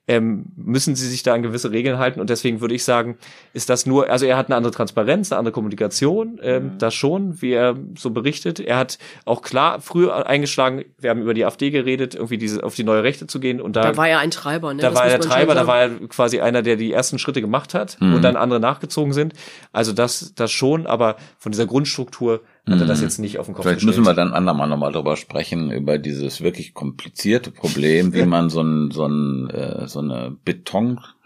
Ähm, 0.08 0.46
müssen 0.56 0.94
sie 0.94 1.08
sich 1.08 1.24
da 1.24 1.34
an 1.34 1.42
gewisse 1.42 1.72
Regeln 1.72 1.98
halten 1.98 2.20
und 2.20 2.30
deswegen 2.30 2.60
würde 2.60 2.74
ich 2.76 2.84
sagen, 2.84 3.16
ist 3.54 3.68
das 3.68 3.86
nur, 3.86 4.08
also 4.08 4.24
er 4.24 4.36
hat 4.36 4.46
eine 4.46 4.54
andere 4.54 4.72
Transparenz, 4.72 5.32
eine 5.32 5.40
andere 5.40 5.52
Kommunikation, 5.52 6.38
ähm, 6.42 6.72
das 6.78 6.94
schon, 6.94 7.42
wie 7.42 7.50
er 7.52 7.74
so 7.98 8.10
berichtet. 8.10 8.60
Er 8.60 8.76
hat 8.76 8.98
auch 9.24 9.42
klar 9.42 9.80
früher 9.80 10.26
eingeschlagen, 10.28 10.84
wir 11.00 11.10
haben 11.10 11.22
über 11.22 11.34
die 11.34 11.44
AfD 11.44 11.70
geredet, 11.70 12.14
irgendwie 12.14 12.38
diese 12.38 12.62
auf 12.62 12.76
die 12.76 12.84
neue 12.84 13.02
Rechte 13.02 13.26
zu 13.26 13.40
gehen 13.40 13.60
und 13.60 13.74
da, 13.74 13.82
Da 13.82 13.96
war 13.96 14.08
er 14.08 14.20
ein 14.20 14.30
Treiber, 14.30 14.74
ne? 14.74 14.80
da 14.82 14.90
Das 14.90 14.98
war 14.98 15.06
er 15.06 15.18
der 15.18 15.20
Treiber, 15.28 15.54
da 15.56 15.66
war 15.66 15.80
er 15.80 15.90
quasi 16.08 16.38
einer, 16.40 16.62
der 16.62 16.76
die 16.76 16.92
ersten 16.92 17.18
Schritte 17.18 17.40
gemacht 17.40 17.74
hat 17.74 17.96
Mhm. 18.00 18.14
und 18.14 18.22
dann 18.22 18.36
andere 18.36 18.60
nachgezogen 18.60 19.12
sind. 19.12 19.32
Also 19.72 19.92
das, 19.92 20.34
das 20.36 20.52
schon, 20.52 20.86
aber 20.86 21.16
von 21.38 21.50
dieser 21.50 21.66
Grundstruktur 21.66 22.42
hat 22.68 22.80
er 22.80 22.86
das 22.86 22.98
Mhm. 22.98 23.04
jetzt 23.04 23.18
nicht 23.18 23.38
auf 23.38 23.46
den 23.46 23.54
Kopf 23.54 23.62
Vielleicht 23.64 23.80
gestellt. 23.80 23.98
müssen 23.98 24.06
wir 24.08 24.14
dann 24.14 24.32
andermal 24.32 24.68
nochmal 24.68 24.92
drüber 24.92 25.16
sprechen, 25.16 25.70
über 25.70 25.98
dieses 25.98 26.40
wirklich 26.40 26.74
komplizierte 26.74 27.50
Problem, 27.50 28.12
wie 28.12 28.26
man 28.26 28.50
so, 28.50 28.60
ein, 28.62 28.90
so, 28.90 29.06
ein, 29.06 29.48
äh, 29.50 29.86
so 29.88 30.00
eine 30.00 30.36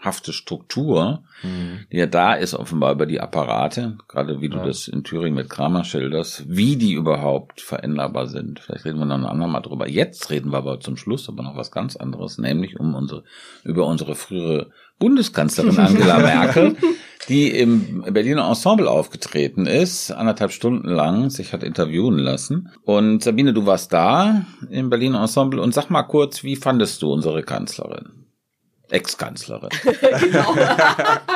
betonhafte 0.01 0.33
Struktur, 0.33 1.23
Mhm. 1.43 1.85
die 1.91 1.97
ja 1.97 2.05
da 2.05 2.33
ist, 2.33 2.53
offenbar 2.53 2.91
über 2.91 3.05
die 3.05 3.19
Apparate, 3.19 3.97
gerade 4.07 4.41
wie 4.41 4.49
du 4.49 4.57
Ja. 4.57 4.65
das 4.65 4.87
in 4.87 5.03
Thüringen 5.03 5.35
mit 5.35 5.49
Kramer 5.49 5.83
schilderst, 5.83 6.43
wie 6.47 6.75
die 6.75 6.93
überhaupt 6.93 7.61
veränderbar 7.61 8.27
sind. 8.27 8.59
Vielleicht 8.59 8.85
reden 8.85 8.99
wir 8.99 9.05
noch 9.05 9.15
ein 9.17 9.25
andermal 9.25 9.61
drüber. 9.61 9.87
Jetzt 9.87 10.29
reden 10.29 10.51
wir 10.51 10.57
aber 10.57 10.79
zum 10.79 10.97
Schluss 10.97 11.29
aber 11.29 11.43
noch 11.43 11.55
was 11.55 11.71
ganz 11.71 11.95
anderes, 11.95 12.37
nämlich 12.37 12.79
um 12.79 12.93
unsere, 12.95 13.23
über 13.63 13.85
unsere 13.87 14.15
frühere 14.15 14.69
Bundeskanzlerin 14.99 15.77
Angela 15.79 16.19
Merkel, 16.19 16.75
die 17.27 17.49
im 17.49 18.03
Berliner 18.11 18.47
Ensemble 18.47 18.89
aufgetreten 18.89 19.65
ist, 19.65 20.11
anderthalb 20.11 20.51
Stunden 20.51 20.89
lang, 20.89 21.29
sich 21.31 21.53
hat 21.53 21.63
interviewen 21.63 22.17
lassen. 22.19 22.69
Und 22.83 23.23
Sabine, 23.23 23.53
du 23.53 23.65
warst 23.65 23.93
da 23.93 24.45
im 24.69 24.89
Berliner 24.89 25.21
Ensemble 25.21 25.61
und 25.61 25.73
sag 25.73 25.89
mal 25.89 26.03
kurz, 26.03 26.43
wie 26.43 26.55
fandest 26.55 27.01
du 27.01 27.11
unsere 27.11 27.41
Kanzlerin? 27.41 28.20
Ex-Kanzlerin. 28.91 29.69
genau. 30.19 30.55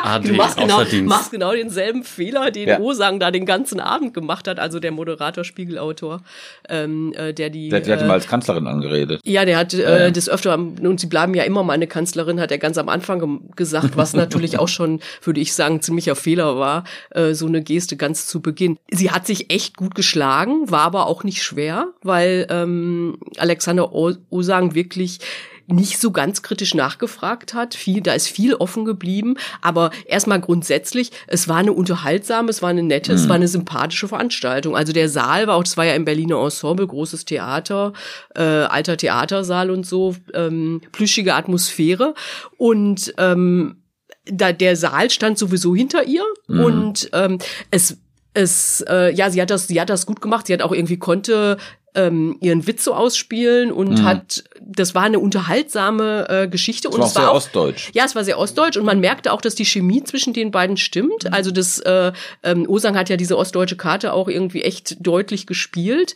AD, 0.03 0.28
Du 0.28 0.34
machst 0.34 0.58
genau, 0.58 0.82
machst 1.06 1.32
genau 1.32 1.51
denselben 1.53 2.03
Fehler, 2.03 2.51
den 2.51 2.68
Ja. 2.68 2.80
Osang 2.80 3.20
da 3.20 3.32
den 3.32 3.45
ganzen 3.45 3.80
Abend 3.80 4.14
gemacht 4.14 4.47
hat, 4.47 4.60
also 4.60 4.80
der 4.80 4.91
Moderator, 4.91 5.43
Spiegelautor, 5.43 6.22
ähm, 6.70 7.14
äh, 7.14 7.34
der 7.34 7.49
die. 7.49 7.70
Der, 7.70 7.80
hat 7.80 7.88
äh, 7.88 8.03
immer 8.03 8.14
als 8.14 8.28
Kanzlerin 8.28 8.68
angeredet. 8.68 9.22
Ja, 9.24 9.45
der 9.45 9.58
hat 9.58 9.74
äh, 9.74 10.06
ja. 10.06 10.12
des 10.12 10.30
Öfteren, 10.30 10.78
und 10.86 10.99
sie 10.99 11.08
bleiben 11.08 11.34
ja 11.34 11.43
immer 11.43 11.64
meine 11.64 11.88
Kanzlerin, 11.88 12.39
hat 12.39 12.51
er 12.51 12.58
ganz 12.58 12.78
am 12.78 12.89
Anfang 12.89 13.49
gesagt, 13.56 13.97
was 13.97 14.14
natürlich 14.16 14.60
auch 14.60 14.68
schon, 14.68 14.99
würde 15.24 15.39
ich 15.39 15.53
sagen, 15.53 15.82
ziemlicher 15.82 16.16
Fehler 16.16 16.58
war, 16.58 16.84
äh, 17.12 17.34
so 17.34 17.47
eine 17.47 17.62
Geste 17.62 17.95
ganz 17.97 18.28
zu 18.28 18.41
Beginn. 18.41 18.78
Sie 18.91 19.12
hat 19.12 19.26
sich 19.26 19.51
echt 19.51 19.78
gut 19.78 19.95
geschlagen, 19.95 20.70
war 20.70 20.82
aber 20.82 21.08
auch 21.08 21.24
nicht 21.24 21.41
schwer, 21.43 21.88
weil 22.03 22.45
ähm, 22.49 23.18
Alexander 23.38 23.93
O- 23.93 24.14
Osang 24.30 24.76
wirklich 24.76 25.20
nicht 25.68 25.99
so 25.99 26.11
ganz 26.11 26.41
kritisch 26.41 26.74
nachgefragt 26.76 27.53
hat. 27.53 27.74
Viel, 27.76 28.01
da 28.01 28.13
ist 28.13 28.28
viel 28.28 28.53
offen 28.53 28.86
geblieben. 28.86 29.36
Aber 29.61 29.91
erstmal 30.05 30.39
grundsätzlich, 30.39 31.11
es 31.28 31.47
war 31.47 31.57
eine 31.57 31.74
unterhaltsame, 31.74 32.49
es 32.49 32.61
war 32.61 32.70
eine 32.70 32.84
nette, 32.84 33.13
es 33.13 33.26
Mhm. 33.26 33.30
war 33.30 33.36
eine 33.36 33.47
sympathische 33.47 34.07
Veranstaltung. 34.07 34.76
Also 34.76 34.93
der 34.93 35.09
Saal 35.09 35.47
war 35.47 35.55
auch, 35.55 35.63
das 35.63 35.78
war 35.78 35.86
ja 35.86 35.95
im 35.95 36.05
Berliner 36.05 36.41
Ensemble, 36.43 36.86
großes 36.86 37.26
Theater, 37.26 37.93
äh, 38.36 38.41
alter 38.41 38.97
Theatersaal 38.97 39.72
und 39.72 39.86
so, 39.86 40.16
ähm, 40.34 40.82
plüschige 40.91 41.34
Atmosphäre. 41.34 42.13
Und 42.57 43.13
ähm, 43.18 43.78
da, 44.26 44.51
der 44.53 44.76
Saal 44.76 45.09
stand 45.09 45.38
sowieso 45.38 45.76
hinter 45.76 46.03
ihr 46.05 46.24
Mhm. 46.47 46.59
und 46.63 47.09
ähm, 47.13 47.39
es 47.72 47.97
es 48.38 48.84
äh, 48.89 49.13
ja 49.16 49.30
sie 49.30 49.41
hat 49.41 49.49
das 49.49 49.68
sie 49.68 49.80
hat 49.80 49.89
das 49.89 50.05
gut 50.05 50.20
gemacht 50.22 50.47
sie 50.47 50.53
hat 50.53 50.61
auch 50.61 50.74
irgendwie 50.74 50.97
konnte 50.97 51.57
ähm, 51.96 52.38
ihren 52.41 52.68
Witz 52.68 52.84
so 52.84 52.93
ausspielen 52.93 53.72
und 53.72 53.89
Mhm. 54.00 54.04
hat 54.04 54.43
das 54.62 54.93
war 54.96 55.04
eine 55.04 55.20
unterhaltsame 55.20 56.28
äh, 56.30 56.48
Geschichte 56.48 56.88
Das 56.89 56.96
und 56.96 57.02
war 57.02 57.08
es 57.08 57.16
war 57.16 57.22
sehr 57.24 57.32
auch 57.32 57.36
ostdeutsch. 57.36 57.91
ja, 57.93 58.04
es 58.06 58.16
war 58.16 58.24
sehr 58.24 58.38
ostdeutsch 58.39 58.78
und 58.78 58.86
man 58.86 59.00
merkte 59.00 59.32
auch, 59.32 59.41
dass 59.41 59.56
die 59.56 59.66
Chemie 59.66 60.04
zwischen 60.04 60.34
den 60.34 60.52
beiden 60.52 60.78
stimmt. 60.78 61.32
Also 61.34 61.52
das 61.52 61.80
äh, 61.80 62.12
ähm, 62.43 62.68
Osang 62.70 62.98
hat 62.98 63.10
ja 63.10 63.18
diese 63.18 63.38
ostdeutsche 63.38 63.78
Karte 63.78 64.14
auch 64.14 64.28
irgendwie 64.28 64.64
echt 64.64 64.98
deutlich 65.00 65.48
gespielt. 65.48 66.16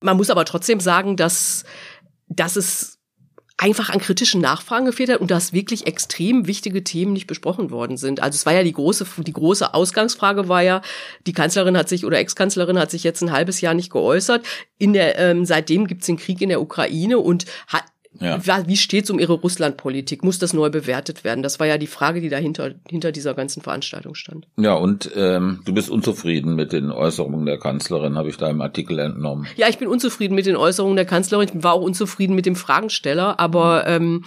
Man 0.00 0.16
muss 0.16 0.30
aber 0.30 0.44
trotzdem 0.44 0.80
sagen, 0.80 1.16
dass, 1.16 1.64
dass 2.28 2.56
es 2.56 2.97
einfach 3.58 3.90
an 3.90 3.98
kritischen 3.98 4.40
Nachfragen 4.40 4.86
gefehlt 4.86 5.10
hat 5.10 5.20
und 5.20 5.32
dass 5.32 5.52
wirklich 5.52 5.86
extrem 5.86 6.46
wichtige 6.46 6.84
Themen 6.84 7.12
nicht 7.12 7.26
besprochen 7.26 7.70
worden 7.70 7.96
sind. 7.96 8.22
Also 8.22 8.36
es 8.36 8.46
war 8.46 8.54
ja 8.54 8.62
die 8.62 8.72
große, 8.72 9.04
die 9.18 9.32
große 9.32 9.74
Ausgangsfrage 9.74 10.48
war 10.48 10.62
ja, 10.62 10.80
die 11.26 11.32
Kanzlerin 11.32 11.76
hat 11.76 11.88
sich 11.88 12.06
oder 12.06 12.18
Ex-Kanzlerin 12.18 12.78
hat 12.78 12.92
sich 12.92 13.02
jetzt 13.02 13.20
ein 13.20 13.32
halbes 13.32 13.60
Jahr 13.60 13.74
nicht 13.74 13.90
geäußert. 13.90 14.46
In 14.78 14.92
der, 14.92 15.18
ähm, 15.18 15.44
seitdem 15.44 15.88
gibt's 15.88 16.06
den 16.06 16.16
Krieg 16.16 16.40
in 16.40 16.50
der 16.50 16.62
Ukraine 16.62 17.18
und 17.18 17.46
hat, 17.66 17.82
Ja. 18.20 18.40
Wie 18.66 18.76
steht's 18.76 19.10
um 19.10 19.18
ihre 19.18 19.34
Russlandpolitik? 19.34 20.24
Muss 20.24 20.38
das 20.38 20.52
neu 20.52 20.70
bewertet 20.70 21.24
werden? 21.24 21.42
Das 21.42 21.60
war 21.60 21.66
ja 21.66 21.78
die 21.78 21.86
Frage, 21.86 22.20
die 22.20 22.28
dahinter 22.28 22.74
hinter 22.88 23.12
dieser 23.12 23.34
ganzen 23.34 23.62
Veranstaltung 23.62 24.14
stand. 24.14 24.46
Ja, 24.56 24.74
und 24.74 25.10
ähm, 25.14 25.60
du 25.64 25.72
bist 25.72 25.90
unzufrieden 25.90 26.54
mit 26.54 26.72
den 26.72 26.90
Äußerungen 26.90 27.46
der 27.46 27.58
Kanzlerin, 27.58 28.16
habe 28.16 28.28
ich 28.28 28.36
da 28.36 28.48
im 28.48 28.60
Artikel 28.60 28.98
entnommen. 28.98 29.46
Ja, 29.56 29.68
ich 29.68 29.78
bin 29.78 29.88
unzufrieden 29.88 30.34
mit 30.34 30.46
den 30.46 30.56
Äußerungen 30.56 30.96
der 30.96 31.06
Kanzlerin. 31.06 31.48
Ich 31.52 31.62
war 31.62 31.74
auch 31.74 31.82
unzufrieden 31.82 32.34
mit 32.34 32.46
dem 32.46 32.56
Fragensteller, 32.56 33.38
aber 33.38 33.86
ähm, 33.86 34.24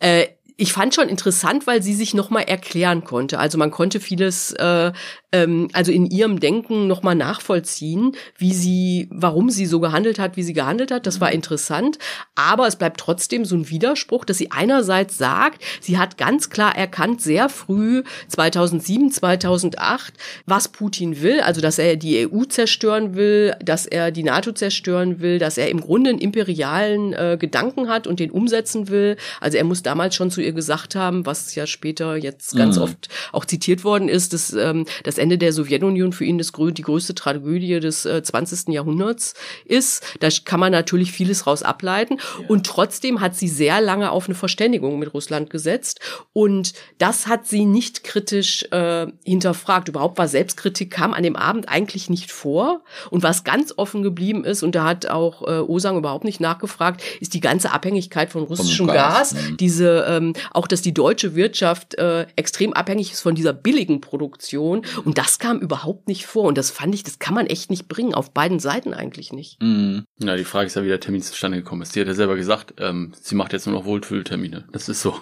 äh, 0.00 0.26
ich 0.56 0.72
fand 0.72 0.94
schon 0.94 1.08
interessant, 1.08 1.66
weil 1.66 1.82
sie 1.82 1.94
sich 1.94 2.14
nochmal 2.14 2.44
erklären 2.44 3.04
konnte. 3.04 3.38
Also 3.38 3.58
man 3.58 3.70
konnte 3.70 4.00
vieles, 4.00 4.52
äh, 4.52 4.92
ähm, 5.32 5.68
also 5.72 5.92
in 5.92 6.06
ihrem 6.06 6.40
Denken 6.40 6.86
nochmal 6.86 7.14
nachvollziehen, 7.14 8.12
wie 8.36 8.52
sie, 8.52 9.08
warum 9.10 9.50
sie 9.50 9.66
so 9.66 9.80
gehandelt 9.80 10.18
hat, 10.18 10.36
wie 10.36 10.42
sie 10.42 10.52
gehandelt 10.52 10.90
hat. 10.90 11.06
Das 11.06 11.20
war 11.20 11.32
interessant. 11.32 11.98
Aber 12.34 12.66
es 12.66 12.76
bleibt 12.76 13.00
trotzdem 13.00 13.44
so 13.44 13.56
ein 13.56 13.70
Widerspruch, 13.70 14.24
dass 14.24 14.38
sie 14.38 14.50
einerseits 14.50 15.16
sagt, 15.16 15.62
sie 15.80 15.98
hat 15.98 16.18
ganz 16.18 16.50
klar 16.50 16.76
erkannt, 16.76 17.22
sehr 17.22 17.48
früh, 17.48 18.02
2007, 18.28 19.10
2008, 19.10 20.14
was 20.46 20.68
Putin 20.68 21.22
will. 21.22 21.40
Also, 21.40 21.60
dass 21.60 21.78
er 21.78 21.96
die 21.96 22.28
EU 22.28 22.44
zerstören 22.44 23.14
will, 23.14 23.54
dass 23.64 23.86
er 23.86 24.10
die 24.10 24.22
NATO 24.22 24.52
zerstören 24.52 25.20
will, 25.20 25.38
dass 25.38 25.56
er 25.56 25.70
im 25.70 25.80
Grunde 25.80 26.10
einen 26.10 26.18
imperialen 26.18 27.12
äh, 27.12 27.36
Gedanken 27.38 27.88
hat 27.88 28.06
und 28.06 28.20
den 28.20 28.30
umsetzen 28.30 28.88
will. 28.88 29.16
Also 29.40 29.58
er 29.58 29.64
muss 29.64 29.82
damals 29.82 30.14
schon 30.14 30.30
zu 30.30 30.41
ihr 30.42 30.52
gesagt 30.52 30.94
haben, 30.94 31.26
was 31.26 31.54
ja 31.54 31.66
später 31.66 32.16
jetzt 32.16 32.56
ganz 32.56 32.76
mhm. 32.76 32.82
oft 32.82 33.08
auch 33.32 33.44
zitiert 33.44 33.84
worden 33.84 34.08
ist, 34.08 34.32
dass 34.32 34.52
ähm, 34.52 34.86
das 35.04 35.18
Ende 35.18 35.38
der 35.38 35.52
Sowjetunion 35.52 36.12
für 36.12 36.24
ihn 36.24 36.38
das, 36.38 36.52
die 36.52 36.82
größte 36.82 37.14
Tragödie 37.14 37.80
des 37.80 38.04
äh, 38.04 38.22
20. 38.22 38.68
Jahrhunderts 38.68 39.34
ist. 39.64 40.02
Da 40.20 40.28
kann 40.44 40.60
man 40.60 40.72
natürlich 40.72 41.12
vieles 41.12 41.46
raus 41.46 41.62
ableiten. 41.62 42.18
Ja. 42.18 42.48
Und 42.48 42.66
trotzdem 42.66 43.20
hat 43.20 43.36
sie 43.36 43.48
sehr 43.48 43.80
lange 43.80 44.10
auf 44.10 44.26
eine 44.26 44.34
Verständigung 44.34 44.98
mit 44.98 45.14
Russland 45.14 45.50
gesetzt. 45.50 46.00
Und 46.32 46.72
das 46.98 47.26
hat 47.26 47.46
sie 47.46 47.64
nicht 47.64 48.04
kritisch 48.04 48.64
äh, 48.70 49.06
hinterfragt. 49.24 49.88
Überhaupt 49.88 50.18
war 50.18 50.28
Selbstkritik, 50.28 50.90
kam 50.90 51.14
an 51.14 51.22
dem 51.22 51.36
Abend 51.36 51.68
eigentlich 51.68 52.10
nicht 52.10 52.32
vor. 52.32 52.82
Und 53.10 53.22
was 53.22 53.44
ganz 53.44 53.74
offen 53.76 54.02
geblieben 54.02 54.44
ist, 54.44 54.62
und 54.62 54.74
da 54.74 54.84
hat 54.84 55.06
auch 55.06 55.42
äh, 55.42 55.60
Osang 55.60 55.96
überhaupt 55.96 56.24
nicht 56.24 56.40
nachgefragt, 56.40 57.02
ist 57.20 57.34
die 57.34 57.40
ganze 57.40 57.72
Abhängigkeit 57.72 58.30
von 58.30 58.42
russischem 58.42 58.86
Gas. 58.86 59.32
Gas. 59.32 59.34
Mhm. 59.34 59.56
Diese, 59.56 60.04
ähm, 60.08 60.31
auch 60.52 60.66
dass 60.66 60.82
die 60.82 60.94
deutsche 60.94 61.34
Wirtschaft 61.34 61.94
äh, 61.94 62.26
extrem 62.36 62.72
abhängig 62.72 63.12
ist 63.12 63.20
von 63.20 63.34
dieser 63.34 63.52
billigen 63.52 64.00
Produktion. 64.00 64.82
Und 65.04 65.18
das 65.18 65.38
kam 65.38 65.58
überhaupt 65.58 66.08
nicht 66.08 66.26
vor. 66.26 66.44
Und 66.44 66.58
das 66.58 66.70
fand 66.70 66.94
ich, 66.94 67.02
das 67.02 67.18
kann 67.18 67.34
man 67.34 67.46
echt 67.46 67.70
nicht 67.70 67.88
bringen. 67.88 68.14
Auf 68.14 68.32
beiden 68.32 68.58
Seiten 68.58 68.94
eigentlich 68.94 69.32
nicht. 69.32 69.60
Mhm. 69.62 70.04
Ja, 70.18 70.36
die 70.36 70.44
Frage 70.44 70.66
ist 70.66 70.76
ja, 70.76 70.84
wie 70.84 70.88
der 70.88 71.00
Termin 71.00 71.22
zustande 71.22 71.58
gekommen 71.58 71.82
ist. 71.82 71.92
Sie 71.92 72.00
hat 72.00 72.08
ja 72.08 72.14
selber 72.14 72.36
gesagt, 72.36 72.74
ähm, 72.78 73.12
sie 73.20 73.34
macht 73.34 73.52
jetzt 73.52 73.66
nur 73.66 73.74
noch 73.74 73.84
Wohlfühltermine. 73.84 74.66
Das 74.72 74.88
ist 74.88 75.02
so. 75.02 75.20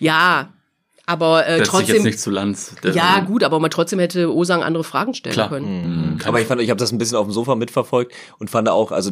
Ja, 0.00 0.52
aber 1.06 1.46
äh, 1.46 1.62
trotzdem. 1.62 1.96
jetzt 1.96 2.04
nicht 2.04 2.20
zu 2.20 2.30
Lanz. 2.30 2.76
Ja, 2.94 3.20
gut, 3.20 3.42
aber 3.42 3.58
man 3.58 3.70
trotzdem 3.70 3.98
hätte 3.98 4.32
Osang 4.32 4.62
andere 4.62 4.84
Fragen 4.84 5.14
stellen 5.14 5.34
Klar. 5.34 5.48
können. 5.48 6.14
Mhm. 6.14 6.18
Aber 6.24 6.40
ich 6.40 6.46
fand, 6.46 6.60
ich 6.60 6.70
habe 6.70 6.78
das 6.78 6.92
ein 6.92 6.98
bisschen 6.98 7.16
auf 7.16 7.26
dem 7.26 7.32
Sofa 7.32 7.54
mitverfolgt 7.54 8.12
und 8.38 8.50
fand 8.50 8.68
auch, 8.68 8.92
also 8.92 9.10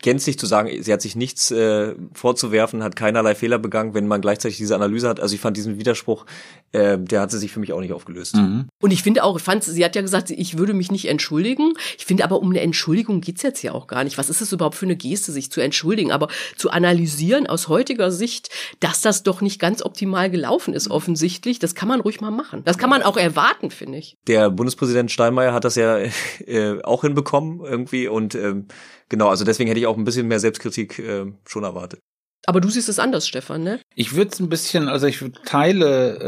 gänzlich 0.00 0.38
zu 0.38 0.46
sagen, 0.46 0.70
sie 0.82 0.92
hat 0.92 1.02
sich 1.02 1.16
nichts 1.16 1.50
äh, 1.50 1.94
vorzuwerfen, 2.12 2.82
hat 2.82 2.94
keinerlei 2.94 3.34
Fehler 3.34 3.58
begangen, 3.58 3.94
wenn 3.94 4.06
man 4.06 4.20
gleichzeitig 4.20 4.56
diese 4.56 4.74
Analyse 4.76 5.08
hat. 5.08 5.18
Also 5.18 5.34
ich 5.34 5.40
fand 5.40 5.56
diesen 5.56 5.78
Widerspruch, 5.78 6.24
äh, 6.72 6.98
der 6.98 7.20
hat 7.20 7.30
sie 7.32 7.38
sich 7.38 7.50
für 7.50 7.58
mich 7.58 7.72
auch 7.72 7.80
nicht 7.80 7.92
aufgelöst. 7.92 8.36
Mhm. 8.36 8.68
Und 8.80 8.92
ich 8.92 9.02
finde 9.02 9.24
auch, 9.24 9.36
ich 9.36 9.42
fand, 9.42 9.64
sie 9.64 9.84
hat 9.84 9.96
ja 9.96 10.02
gesagt, 10.02 10.30
ich 10.30 10.56
würde 10.56 10.72
mich 10.72 10.92
nicht 10.92 11.08
entschuldigen. 11.08 11.72
Ich 11.98 12.06
finde 12.06 12.24
aber, 12.24 12.40
um 12.40 12.50
eine 12.50 12.60
Entschuldigung 12.60 13.20
geht's 13.20 13.42
jetzt 13.42 13.62
ja 13.62 13.72
auch 13.72 13.88
gar 13.88 14.04
nicht. 14.04 14.18
Was 14.18 14.30
ist 14.30 14.40
es 14.40 14.52
überhaupt 14.52 14.76
für 14.76 14.86
eine 14.86 14.96
Geste, 14.96 15.32
sich 15.32 15.50
zu 15.50 15.60
entschuldigen? 15.60 16.12
Aber 16.12 16.28
zu 16.56 16.70
analysieren 16.70 17.48
aus 17.48 17.68
heutiger 17.68 18.12
Sicht, 18.12 18.50
dass 18.78 19.00
das 19.00 19.24
doch 19.24 19.40
nicht 19.40 19.60
ganz 19.60 19.82
optimal 19.82 20.30
gelaufen 20.30 20.74
ist, 20.74 20.90
offensichtlich, 20.90 21.58
das 21.58 21.74
kann 21.74 21.88
man 21.88 22.00
ruhig 22.00 22.20
mal 22.20 22.30
machen. 22.30 22.62
Das 22.64 22.78
kann 22.78 22.90
man 22.90 23.02
auch 23.02 23.16
erwarten, 23.16 23.72
finde 23.72 23.98
ich. 23.98 24.16
Der 24.28 24.50
Bundespräsident 24.50 25.10
Steinmeier 25.10 25.52
hat 25.52 25.64
das 25.64 25.74
ja 25.74 25.98
äh, 26.46 26.80
auch 26.82 27.02
hinbekommen 27.02 27.60
irgendwie 27.64 28.06
und 28.06 28.36
ähm, 28.36 28.68
genau, 29.08 29.28
also 29.28 29.44
deswegen 29.44 29.68
hätte 29.68 29.80
ich 29.80 29.86
auch 29.86 29.96
ein 29.96 30.04
bisschen 30.04 30.28
mehr 30.28 30.40
Selbstkritik 30.40 30.98
äh, 30.98 31.26
schon 31.46 31.64
erwartet. 31.64 32.00
Aber 32.46 32.60
du 32.60 32.70
siehst 32.70 32.88
es 32.88 32.98
anders, 32.98 33.26
Stefan, 33.26 33.62
ne? 33.62 33.80
Ich 33.94 34.14
würde 34.14 34.30
es 34.32 34.40
ein 34.40 34.48
bisschen, 34.48 34.88
also 34.88 35.06
ich 35.06 35.22
teile, 35.44 36.18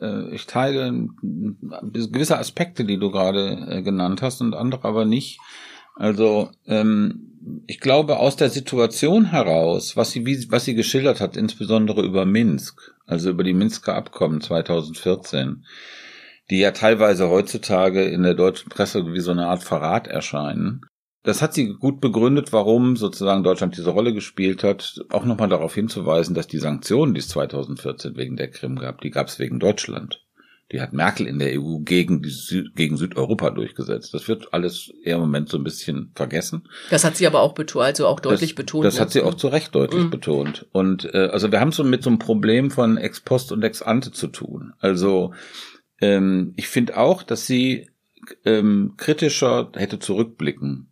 äh, 0.00 0.04
äh, 0.04 0.34
ich 0.34 0.46
teile 0.46 1.08
gewisse 1.22 2.38
Aspekte, 2.38 2.84
die 2.84 2.98
du 2.98 3.10
gerade 3.10 3.66
äh, 3.68 3.82
genannt 3.82 4.22
hast 4.22 4.40
und 4.40 4.54
andere 4.54 4.84
aber 4.88 5.04
nicht. 5.04 5.38
Also 5.94 6.50
ähm, 6.66 7.30
ich 7.66 7.80
glaube 7.80 8.18
aus 8.18 8.36
der 8.36 8.50
Situation 8.50 9.26
heraus, 9.26 9.96
was 9.96 10.10
sie 10.10 10.26
wie, 10.26 10.50
was 10.50 10.64
sie 10.64 10.74
geschildert 10.74 11.20
hat, 11.20 11.36
insbesondere 11.36 12.02
über 12.02 12.24
Minsk, 12.24 12.94
also 13.06 13.30
über 13.30 13.44
die 13.44 13.54
Minsker 13.54 13.94
Abkommen 13.94 14.40
2014, 14.40 15.64
die 16.50 16.58
ja 16.58 16.72
teilweise 16.72 17.28
heutzutage 17.28 18.04
in 18.04 18.22
der 18.22 18.34
deutschen 18.34 18.70
Presse 18.70 19.12
wie 19.12 19.20
so 19.20 19.30
eine 19.30 19.46
Art 19.46 19.62
Verrat 19.62 20.08
erscheinen. 20.08 20.86
Das 21.22 21.42
hat 21.42 21.52
sie 21.52 21.74
gut 21.74 22.00
begründet, 22.00 22.52
warum 22.52 22.96
sozusagen 22.96 23.42
Deutschland 23.42 23.76
diese 23.76 23.90
Rolle 23.90 24.14
gespielt 24.14 24.64
hat. 24.64 25.04
Auch 25.10 25.24
nochmal 25.24 25.50
darauf 25.50 25.74
hinzuweisen, 25.74 26.34
dass 26.34 26.46
die 26.46 26.58
Sanktionen, 26.58 27.12
die 27.12 27.20
es 27.20 27.28
2014 27.28 28.16
wegen 28.16 28.36
der 28.36 28.50
Krim 28.50 28.76
gab, 28.76 29.02
die 29.02 29.10
gab 29.10 29.28
es 29.28 29.38
wegen 29.38 29.60
Deutschland. 29.60 30.24
Die 30.72 30.80
hat 30.80 30.92
Merkel 30.92 31.26
in 31.26 31.40
der 31.40 31.60
EU 31.60 31.78
gegen, 31.80 32.22
die 32.22 32.30
Sü 32.30 32.70
gegen 32.74 32.96
Südeuropa 32.96 33.50
durchgesetzt. 33.50 34.14
Das 34.14 34.28
wird 34.28 34.54
alles 34.54 34.92
eher 35.02 35.16
im 35.16 35.22
Moment 35.22 35.48
so 35.48 35.58
ein 35.58 35.64
bisschen 35.64 36.12
vergessen. 36.14 36.68
Das 36.90 37.04
hat 37.04 37.16
sie 37.16 37.26
aber 37.26 37.40
auch 37.40 37.54
betont, 37.54 37.84
also 37.84 38.06
auch 38.06 38.20
deutlich 38.20 38.50
das, 38.50 38.56
betont. 38.56 38.84
Das 38.84 39.00
hat 39.00 39.10
sie 39.10 39.22
auch 39.22 39.34
zu 39.34 39.48
Recht 39.48 39.74
deutlich 39.74 40.04
mhm. 40.04 40.10
betont. 40.10 40.66
Und 40.70 41.12
äh, 41.12 41.28
also 41.32 41.50
wir 41.50 41.60
haben 41.60 41.72
so 41.72 41.82
mit 41.82 42.04
so 42.04 42.10
einem 42.10 42.20
Problem 42.20 42.70
von 42.70 42.96
Ex 42.96 43.20
Post 43.20 43.50
und 43.50 43.64
Ex 43.64 43.82
Ante 43.82 44.12
zu 44.12 44.28
tun. 44.28 44.72
Also 44.78 45.34
ähm, 46.00 46.54
ich 46.56 46.68
finde 46.68 46.96
auch, 46.96 47.24
dass 47.24 47.46
sie 47.46 47.90
ähm, 48.44 48.94
kritischer 48.96 49.72
hätte 49.74 49.98
zurückblicken 49.98 50.89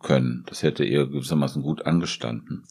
können. 0.00 0.44
Das 0.48 0.62
hätte 0.62 0.84
ihr 0.84 1.06
gewissermaßen 1.06 1.62
gut 1.62 1.86
angestanden. 1.86 2.64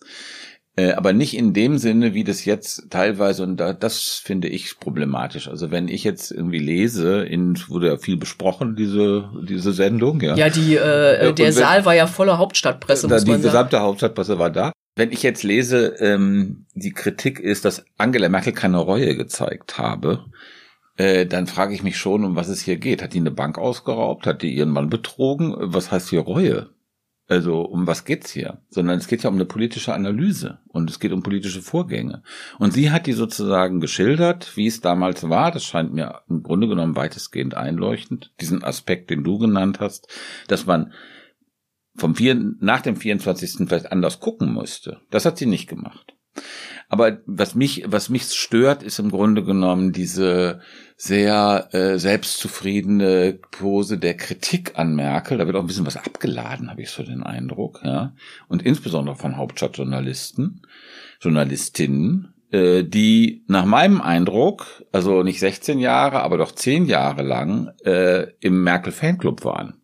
Äh, 0.75 0.93
aber 0.93 1.11
nicht 1.11 1.35
in 1.35 1.53
dem 1.53 1.77
Sinne, 1.77 2.13
wie 2.13 2.23
das 2.23 2.45
jetzt 2.45 2.89
teilweise, 2.89 3.43
und 3.43 3.57
da, 3.57 3.73
das 3.73 4.21
finde 4.23 4.47
ich 4.47 4.79
problematisch. 4.79 5.49
Also 5.49 5.71
wenn 5.71 5.89
ich 5.89 6.05
jetzt 6.05 6.31
irgendwie 6.31 6.59
lese, 6.59 7.23
in, 7.23 7.57
wurde 7.67 7.87
ja 7.87 7.97
viel 7.97 8.15
besprochen, 8.15 8.77
diese, 8.77 9.29
diese 9.45 9.73
Sendung, 9.73 10.21
ja. 10.21 10.35
Ja, 10.35 10.49
die, 10.49 10.75
äh, 10.75 11.33
der 11.33 11.47
wenn, 11.47 11.51
Saal 11.51 11.83
war 11.83 11.95
ja 11.95 12.07
voller 12.07 12.37
Hauptstadtpresse, 12.37 13.07
da, 13.07 13.15
muss 13.15 13.25
Die 13.25 13.31
gesamte 13.31 13.71
sagen. 13.71 13.85
Hauptstadtpresse 13.85 14.39
war 14.39 14.51
da. 14.51 14.71
Wenn 14.95 15.11
ich 15.11 15.21
jetzt 15.21 15.43
lese, 15.43 15.95
ähm, 15.99 16.65
die 16.73 16.93
Kritik 16.93 17.39
ist, 17.39 17.65
dass 17.65 17.83
Angela 17.97 18.29
Merkel 18.29 18.53
keine 18.53 18.77
Reue 18.77 19.15
gezeigt 19.17 19.77
habe, 19.77 20.25
äh, 20.95 21.25
dann 21.25 21.47
frage 21.47 21.73
ich 21.73 21.83
mich 21.83 21.97
schon, 21.97 22.23
um 22.23 22.35
was 22.35 22.47
es 22.47 22.61
hier 22.61 22.77
geht. 22.77 23.01
Hat 23.01 23.13
die 23.13 23.19
eine 23.19 23.31
Bank 23.31 23.57
ausgeraubt? 23.57 24.27
Hat 24.27 24.41
die 24.41 24.53
ihren 24.53 24.69
Mann 24.69 24.89
betrogen? 24.89 25.55
Was 25.57 25.91
heißt 25.91 26.09
hier 26.09 26.21
Reue? 26.21 26.69
Also 27.29 27.61
um 27.61 27.85
was 27.85 28.05
geht's 28.05 28.31
hier? 28.31 28.59
Sondern 28.69 28.97
es 28.97 29.07
geht 29.07 29.21
ja 29.21 29.29
um 29.29 29.35
eine 29.35 29.45
politische 29.45 29.93
Analyse 29.93 30.57
und 30.67 30.89
es 30.89 30.99
geht 30.99 31.11
um 31.11 31.21
politische 31.21 31.61
Vorgänge. 31.61 32.23
Und 32.57 32.73
sie 32.73 32.89
hat 32.89 33.05
die 33.05 33.13
sozusagen 33.13 33.79
geschildert, 33.79 34.57
wie 34.57 34.65
es 34.65 34.81
damals 34.81 35.29
war. 35.29 35.51
Das 35.51 35.63
scheint 35.63 35.93
mir 35.93 36.23
im 36.27 36.41
Grunde 36.41 36.67
genommen 36.67 36.95
weitestgehend 36.95 37.53
einleuchtend. 37.55 38.33
Diesen 38.41 38.63
Aspekt, 38.63 39.11
den 39.11 39.23
du 39.23 39.37
genannt 39.37 39.79
hast, 39.79 40.07
dass 40.47 40.65
man 40.65 40.91
vom 41.95 42.15
vier, 42.15 42.35
nach 42.59 42.81
dem 42.81 42.95
24. 42.95 43.67
vielleicht 43.67 43.91
anders 43.91 44.19
gucken 44.19 44.51
musste. 44.51 45.01
Das 45.11 45.25
hat 45.25 45.37
sie 45.37 45.45
nicht 45.45 45.69
gemacht. 45.69 46.15
Aber 46.89 47.19
was 47.27 47.53
mich, 47.53 47.83
was 47.87 48.09
mich 48.09 48.23
stört, 48.33 48.81
ist 48.81 48.97
im 48.97 49.11
Grunde 49.11 49.43
genommen 49.43 49.91
diese 49.91 50.59
sehr 50.97 51.69
äh, 51.71 51.99
selbstzufriedene 51.99 53.39
Pose 53.51 53.99
der 53.99 54.17
Kritik 54.17 54.77
an 54.77 54.95
Merkel. 54.95 55.37
Da 55.37 55.45
wird 55.45 55.55
auch 55.55 55.61
ein 55.61 55.67
bisschen 55.67 55.85
was 55.85 55.97
abgeladen, 55.97 56.69
habe 56.69 56.81
ich 56.81 56.89
so 56.89 57.03
den 57.03 57.21
Eindruck, 57.21 57.81
ja. 57.85 58.13
Und 58.47 58.63
insbesondere 58.63 59.15
von 59.15 59.37
Hauptstadtjournalisten, 59.37 60.63
Journalistinnen, 61.21 62.33
äh, 62.51 62.83
die 62.83 63.43
nach 63.47 63.65
meinem 63.65 64.01
Eindruck, 64.01 64.83
also 64.91 65.21
nicht 65.21 65.39
16 65.39 65.77
Jahre, 65.77 66.21
aber 66.21 66.39
doch 66.39 66.51
10 66.51 66.85
Jahre 66.85 67.21
lang 67.21 67.71
äh, 67.85 68.31
im 68.39 68.63
Merkel-Fanclub 68.63 69.45
waren. 69.45 69.78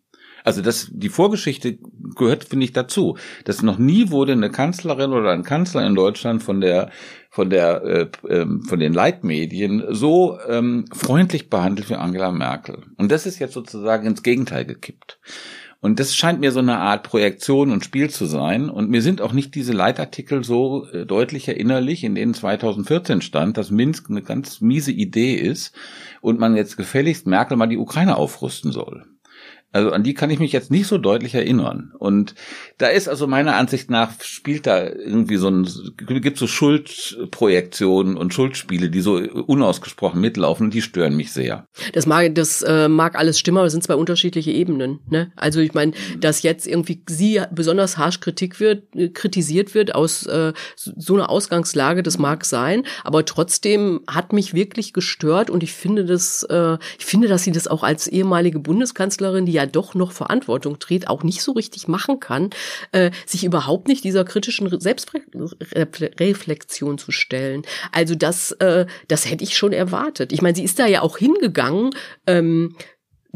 Also 0.46 0.62
das, 0.62 0.88
die 0.92 1.08
Vorgeschichte 1.08 1.76
gehört, 2.14 2.44
finde 2.44 2.64
ich, 2.64 2.72
dazu. 2.72 3.16
Dass 3.44 3.62
noch 3.62 3.78
nie 3.78 4.10
wurde 4.10 4.30
eine 4.30 4.48
Kanzlerin 4.48 5.12
oder 5.12 5.32
ein 5.32 5.42
Kanzler 5.42 5.84
in 5.84 5.96
Deutschland 5.96 6.40
von 6.40 6.60
der 6.60 6.90
von 7.30 7.50
der 7.50 7.82
äh, 7.82 8.08
ähm, 8.28 8.62
von 8.62 8.78
den 8.78 8.92
Leitmedien 8.92 9.82
so 9.90 10.38
ähm, 10.48 10.84
freundlich 10.92 11.50
behandelt 11.50 11.90
wie 11.90 11.96
Angela 11.96 12.30
Merkel. 12.30 12.84
Und 12.96 13.10
das 13.10 13.26
ist 13.26 13.40
jetzt 13.40 13.54
sozusagen 13.54 14.06
ins 14.06 14.22
Gegenteil 14.22 14.64
gekippt. 14.64 15.18
Und 15.80 15.98
das 15.98 16.14
scheint 16.14 16.38
mir 16.38 16.52
so 16.52 16.60
eine 16.60 16.78
Art 16.78 17.02
Projektion 17.02 17.72
und 17.72 17.84
Spiel 17.84 18.08
zu 18.08 18.26
sein. 18.26 18.70
Und 18.70 18.88
mir 18.88 19.02
sind 19.02 19.20
auch 19.20 19.32
nicht 19.32 19.52
diese 19.56 19.72
Leitartikel 19.72 20.44
so 20.44 20.86
äh, 20.92 21.06
deutlich 21.06 21.48
erinnerlich, 21.48 22.04
in 22.04 22.14
denen 22.14 22.34
2014 22.34 23.20
stand, 23.20 23.56
dass 23.58 23.72
Minsk 23.72 24.10
eine 24.10 24.22
ganz 24.22 24.60
miese 24.60 24.92
Idee 24.92 25.34
ist 25.34 25.74
und 26.20 26.38
man 26.38 26.54
jetzt 26.54 26.76
gefälligst 26.76 27.26
Merkel 27.26 27.56
mal 27.56 27.66
die 27.66 27.78
Ukraine 27.78 28.16
aufrüsten 28.16 28.70
soll. 28.70 29.06
Also 29.72 29.90
an 29.90 30.02
die 30.02 30.14
kann 30.14 30.30
ich 30.30 30.38
mich 30.38 30.52
jetzt 30.52 30.70
nicht 30.70 30.86
so 30.86 30.96
deutlich 30.96 31.34
erinnern. 31.34 31.92
Und 31.98 32.34
da 32.78 32.86
ist 32.86 33.08
also 33.08 33.26
meiner 33.26 33.56
Ansicht 33.56 33.90
nach 33.90 34.12
spielt 34.22 34.66
da 34.66 34.84
irgendwie 34.84 35.36
so 35.36 35.48
ein, 35.48 35.68
gibt 36.06 36.38
so 36.38 36.46
Schuldprojektionen 36.46 38.16
und 38.16 38.32
Schuldspiele, 38.32 38.88
die 38.88 39.00
so 39.00 39.16
unausgesprochen 39.16 40.20
mitlaufen 40.20 40.70
die 40.70 40.82
stören 40.82 41.16
mich 41.16 41.32
sehr. 41.32 41.66
Das 41.92 42.06
mag, 42.06 42.34
das 42.34 42.62
äh, 42.62 42.88
mag 42.88 43.16
alles 43.16 43.38
stimmen, 43.38 43.58
aber 43.58 43.66
es 43.66 43.72
sind 43.72 43.82
zwei 43.82 43.94
unterschiedliche 43.94 44.50
Ebenen. 44.50 45.00
Ne? 45.10 45.32
Also 45.36 45.60
ich 45.60 45.74
meine, 45.74 45.92
dass 46.18 46.42
jetzt 46.42 46.66
irgendwie 46.66 47.02
sie 47.08 47.42
besonders 47.52 47.98
harsch 47.98 48.20
Kritik 48.20 48.60
wird, 48.60 48.84
kritisiert 49.14 49.74
wird 49.74 49.94
aus 49.94 50.26
äh, 50.26 50.52
so 50.76 51.14
einer 51.14 51.28
Ausgangslage, 51.30 52.02
das 52.02 52.18
mag 52.18 52.44
sein, 52.44 52.84
aber 53.04 53.24
trotzdem 53.24 54.00
hat 54.08 54.32
mich 54.32 54.54
wirklich 54.54 54.92
gestört 54.92 55.50
und 55.50 55.62
ich 55.62 55.72
finde 55.72 56.04
das, 56.04 56.44
äh, 56.44 56.78
ich 56.98 57.04
finde, 57.04 57.28
dass 57.28 57.44
sie 57.44 57.52
das 57.52 57.68
auch 57.68 57.82
als 57.82 58.06
ehemalige 58.06 58.58
Bundeskanzlerin, 58.58 59.46
die 59.46 59.55
ja 59.56 59.66
doch 59.66 59.94
noch 59.94 60.12
Verantwortung 60.12 60.78
trägt, 60.78 61.08
auch 61.08 61.22
nicht 61.22 61.42
so 61.42 61.52
richtig 61.52 61.88
machen 61.88 62.20
kann, 62.20 62.50
äh, 62.92 63.10
sich 63.24 63.44
überhaupt 63.44 63.88
nicht 63.88 64.04
dieser 64.04 64.24
kritischen 64.24 64.68
Selbstreflexion 64.80 66.98
zu 66.98 67.10
stellen. 67.10 67.62
Also 67.92 68.14
das, 68.14 68.52
äh, 68.52 68.86
das 69.08 69.28
hätte 69.28 69.44
ich 69.44 69.56
schon 69.56 69.72
erwartet. 69.72 70.32
Ich 70.32 70.42
meine, 70.42 70.54
sie 70.54 70.64
ist 70.64 70.78
da 70.78 70.86
ja 70.86 71.02
auch 71.02 71.18
hingegangen. 71.18 71.90
Ähm, 72.26 72.76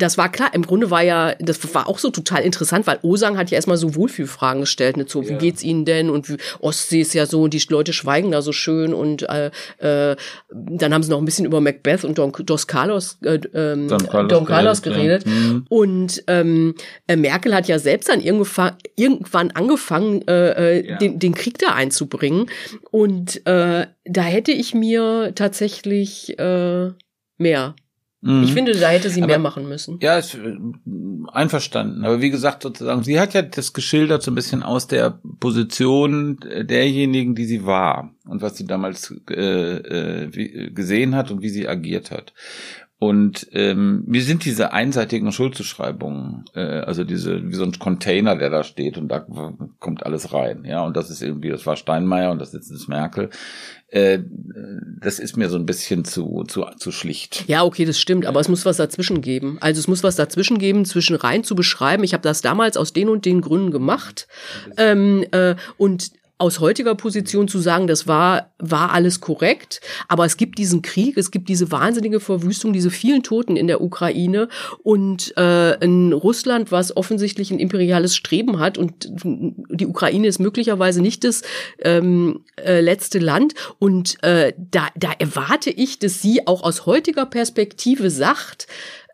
das 0.03 0.19
war 0.19 0.31
klar. 0.31 0.51
Im 0.55 0.63
Grunde 0.63 0.91
war 0.91 1.03
ja, 1.03 1.35
das 1.39 1.75
war 1.75 1.89
auch 1.89 1.99
so 1.99 2.11
total 2.11 2.43
interessant, 2.43 2.87
weil 2.87 2.99
Osang 3.03 3.37
hat 3.39 3.51
ja 3.51 3.57
erstmal 3.57 3.77
so 3.77 3.95
Wohlfühlfragen 3.95 4.63
gestellt, 4.63 4.97
ne, 4.97 5.05
so, 5.07 5.29
wie 5.29 5.35
geht's 5.35 5.63
Ihnen 5.63 5.85
denn? 5.85 6.11
Und 6.11 6.29
wie, 6.29 6.37
Ostsee 6.61 7.01
ist 7.01 7.15
ja 7.15 7.27
so, 7.27 7.43
und 7.43 7.55
die 7.55 7.63
Leute 7.69 7.93
schweigen 7.93 8.31
da 8.31 8.43
so 8.43 8.53
schön 8.53 8.95
und 8.95 9.29
äh, 9.29 9.51
äh, 9.79 10.17
dann 10.51 10.95
haben 10.95 11.03
sie 11.03 11.11
noch 11.11 11.19
ein 11.19 11.25
bisschen 11.25 11.47
über 11.47 11.61
Macbeth 11.61 12.05
und 12.05 12.19
Don, 12.19 12.33
Dos 12.33 12.67
Carlos, 12.67 13.19
äh, 13.23 13.41
ähm, 13.55 13.89
Don 13.89 14.07
Carlos 14.07 14.29
Don 14.29 14.45
Carlos 14.47 14.83
geredet, 14.83 15.25
ja. 15.27 15.31
Mhm. 15.33 15.67
Und 15.69 16.25
ähm, 16.27 16.75
äh, 17.07 17.17
Merkel 17.17 17.55
hat 17.55 17.69
ja 17.69 17.79
selbst 17.79 18.09
dann 18.09 18.21
irgendwann, 18.21 18.77
irgendwann 18.97 19.51
angefangen, 19.53 20.27
äh, 20.27 20.79
äh, 20.79 20.99
den, 20.99 21.19
den 21.19 21.35
Krieg 21.35 21.59
da 21.59 21.75
einzubringen. 21.75 22.47
Und 22.91 23.47
äh, 23.47 23.87
da 24.05 24.23
hätte 24.23 24.53
ich 24.53 24.75
mir 24.75 25.33
tatsächlich 25.35 26.39
äh, 26.39 26.91
mehr. 27.39 27.75
Mhm. 28.23 28.43
Ich 28.43 28.53
finde, 28.53 28.73
da 28.73 28.89
hätte 28.89 29.09
sie 29.09 29.21
Aber- 29.23 29.29
mehr 29.29 29.39
machen 29.39 29.68
müssen. 29.68 29.99
Ja, 30.03 30.18
ist 30.18 30.35
äh, 30.35 30.57
einverstanden. 31.33 32.05
Aber 32.05 32.21
wie 32.21 32.31
gesagt, 32.31 32.62
sozusagen, 32.62 33.03
sie 33.03 33.18
hat 33.18 33.33
ja 33.35 33.43
das 33.43 33.73
geschildert 33.73 34.23
so 34.23 34.31
ein 34.31 34.35
bisschen 34.35 34.62
aus 34.62 34.87
der 34.87 35.18
Position 35.41 36.39
derjenigen, 36.62 37.35
die 37.35 37.47
sie 37.47 37.64
war 37.64 38.11
und 38.27 38.43
was 38.43 38.57
sie 38.57 38.66
damals 38.66 39.14
äh, 39.31 39.35
äh, 39.35 40.29
wie, 40.33 40.71
gesehen 40.75 41.14
hat 41.14 41.31
und 41.31 41.41
wie 41.43 41.49
sie 41.49 41.66
agiert 41.66 42.11
hat. 42.11 42.35
Und 43.01 43.47
ähm, 43.53 44.05
mir 44.07 44.23
sind 44.23 44.45
diese 44.45 44.75
einseitigen 44.75 45.33
Schuldzuschreibungen, 45.33 46.45
äh, 46.55 46.61
also 46.61 47.03
diese 47.03 47.49
wie 47.49 47.55
so 47.55 47.65
ein 47.65 47.73
Container, 47.79 48.37
der 48.37 48.51
da 48.51 48.63
steht 48.63 48.99
und 48.99 49.09
da 49.09 49.25
kommt 49.79 50.05
alles 50.05 50.35
rein, 50.35 50.67
ja. 50.67 50.85
Und 50.85 50.99
das 50.99 51.09
ist 51.09 51.23
irgendwie, 51.23 51.49
das 51.49 51.65
war 51.65 51.77
Steinmeier 51.77 52.31
und 52.31 52.39
das 52.41 52.53
ist 52.53 52.71
jetzt 52.71 52.89
Merkel. 52.91 53.31
Äh, 53.89 54.19
das 55.01 55.19
ist 55.19 55.39
mir 55.39 55.49
so 55.49 55.57
ein 55.57 55.65
bisschen 55.65 56.05
zu 56.05 56.45
zu 56.47 56.67
zu 56.77 56.93
schlicht. 56.93 57.49
Ja, 57.49 57.65
okay, 57.65 57.87
das 57.87 57.99
stimmt, 57.99 58.27
aber 58.27 58.39
es 58.39 58.49
muss 58.49 58.67
was 58.67 58.77
dazwischen 58.77 59.23
geben. 59.23 59.57
Also 59.63 59.79
es 59.79 59.89
muss 59.89 60.03
was 60.03 60.17
dazwischen 60.17 60.59
geben, 60.59 60.85
zwischen 60.85 61.17
rein 61.17 61.43
zu 61.43 61.55
beschreiben. 61.55 62.05
Ich 62.05 62.13
habe 62.13 62.23
das 62.23 62.43
damals 62.43 62.77
aus 62.77 62.93
den 62.93 63.09
und 63.09 63.25
den 63.25 63.41
Gründen 63.41 63.71
gemacht 63.71 64.29
ähm, 64.77 65.25
äh, 65.31 65.57
und 65.79 66.11
aus 66.41 66.59
heutiger 66.59 66.95
Position 66.95 67.49
zu 67.49 67.59
sagen, 67.59 67.86
das 67.86 68.07
war, 68.07 68.53
war 68.59 68.93
alles 68.93 69.20
korrekt, 69.20 69.82
aber 70.09 70.24
es 70.24 70.38
gibt 70.38 70.59
diesen 70.59 70.80
Krieg, 70.80 71.18
es 71.18 71.30
gibt 71.30 71.51
diese 71.51 71.70
wahnsinnige 71.70 72.18
Verwüstung, 72.18 72.72
diese 72.72 72.91
vielen 72.91 73.22
Toten 73.22 73.57
in 73.57 73.66
der 73.66 73.82
Ukraine. 73.82 74.49
Und 74.82 75.36
äh, 75.36 75.74
in 75.84 76.14
Russland, 76.14 76.72
was 76.72 76.97
offensichtlich 76.97 77.51
ein 77.51 77.59
imperiales 77.59 78.16
Streben 78.16 78.59
hat 78.59 78.78
und 78.78 79.11
die 79.12 79.86
Ukraine 79.86 80.26
ist 80.28 80.38
möglicherweise 80.38 81.03
nicht 81.03 81.24
das 81.24 81.43
ähm, 81.80 82.41
äh, 82.57 82.80
letzte 82.80 83.18
Land. 83.18 83.55
Und 83.78 84.22
äh, 84.22 84.55
da, 84.57 84.88
da 84.97 85.12
erwarte 85.18 85.70
ich, 85.70 85.99
dass 85.99 86.22
sie 86.22 86.47
auch 86.47 86.62
aus 86.62 86.86
heutiger 86.86 87.26
Perspektive 87.26 88.09
sagt, 88.09 88.66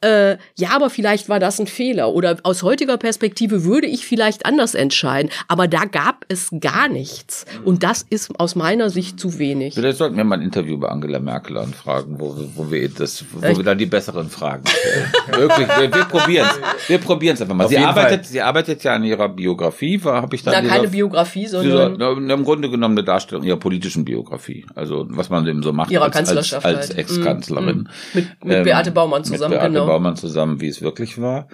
äh, 0.03 0.36
ja, 0.57 0.70
aber 0.74 0.90
vielleicht 0.90 1.28
war 1.28 1.38
das 1.40 1.59
ein 1.61 1.66
Fehler 1.66 2.11
oder 2.12 2.36
aus 2.42 2.62
heutiger 2.62 2.97
Perspektive 2.97 3.64
würde 3.64 3.86
ich 3.86 4.07
vielleicht 4.07 4.47
anders 4.47 4.74
entscheiden, 4.74 5.30
aber 5.49 5.68
da 5.68 5.84
gab 5.84 6.24
es 6.28 6.51
gar 6.61 6.88
nichts 6.88 7.44
und 7.64 7.82
das 7.82 8.05
ist 8.09 8.38
aus 8.38 8.55
meiner 8.55 8.90
Sicht 8.90 9.18
zu 9.20 9.38
wenig. 9.38 9.74
Vielleicht 9.74 9.99
sollten 9.99 10.16
wir 10.16 10.24
mal 10.24 10.36
ein 10.36 10.42
Interview 10.42 10.78
bei 10.78 10.88
Angela 10.88 11.18
Merkel 11.18 11.57
anfragen, 11.59 12.16
wo, 12.18 12.36
wir- 12.36 12.49
wo 12.55 12.70
wir 12.70 12.88
das, 12.88 13.24
wo 13.32 13.47
Ich- 13.47 13.57
wir 13.57 13.64
dann 13.64 13.78
die 13.78 13.86
besseren 13.86 14.28
Fragen 14.28 14.64
stellen. 14.66 15.07
Wirklich, 15.40 15.68
wir, 15.68 15.94
wir 15.94 16.05
probieren 16.05 16.47
es. 16.51 16.88
Wir 16.88 16.99
probieren 16.99 17.34
es 17.34 17.42
einfach 17.42 17.55
mal. 17.55 17.64
Auf 17.64 17.70
Sie 17.70 17.78
arbeitet, 17.78 18.20
Fall. 18.22 18.24
sie 18.32 18.40
arbeitet 18.42 18.84
ja 18.84 18.94
an 18.94 19.05
ihrer 19.05 19.28
Biografie, 19.28 20.03
war 20.05 20.22
habe 20.22 20.34
ich 20.36 20.42
dann 20.42 20.55
Da 20.55 20.61
dieser- 20.61 20.74
keine 20.74 20.88
Biografie, 20.88 21.40
dieser, 21.44 21.62
sondern 21.62 22.26
na, 22.26 22.34
im 22.34 22.44
Grunde 22.44 22.70
genommen 22.70 22.94
eine 22.99 23.05
Darstellung 23.05 23.44
ihrer 23.44 23.57
politischen 23.59 24.05
Biografie. 24.05 24.64
Also 24.74 25.07
was 25.09 25.30
man 25.30 25.47
eben 25.47 25.62
so 25.62 25.72
macht 25.72 25.90
Ihrer 25.90 26.05
als, 26.05 26.16
als, 26.16 26.26
Kanzlerschaft 26.28 26.66
als 26.66 26.88
halt. 26.88 26.99
Ex-Kanzlerin. 26.99 27.88
Mm, 28.12 28.16
mit, 28.16 28.44
mit 28.44 28.64
Beate 28.64 28.90
Baumann 28.90 29.24
zusammen, 29.24 29.53
mit 29.53 29.61
Beate 29.61 29.72
genau. 29.72 29.86
Baumann 29.87 30.16
zusammen, 30.16 30.61
wie 30.61 30.68
es 30.68 30.82
wirklich 30.82 31.20
war. 31.20 31.49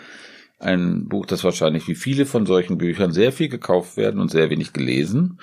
Ein 0.58 1.08
Buch, 1.08 1.26
das 1.26 1.42
wahrscheinlich 1.42 1.88
wie 1.88 1.94
viele 1.96 2.24
von 2.24 2.46
solchen 2.46 2.78
Büchern 2.78 3.12
sehr 3.12 3.32
viel 3.32 3.48
gekauft 3.48 3.96
werden 3.96 4.20
und 4.20 4.30
sehr 4.30 4.48
wenig 4.48 4.72
gelesen. 4.72 5.40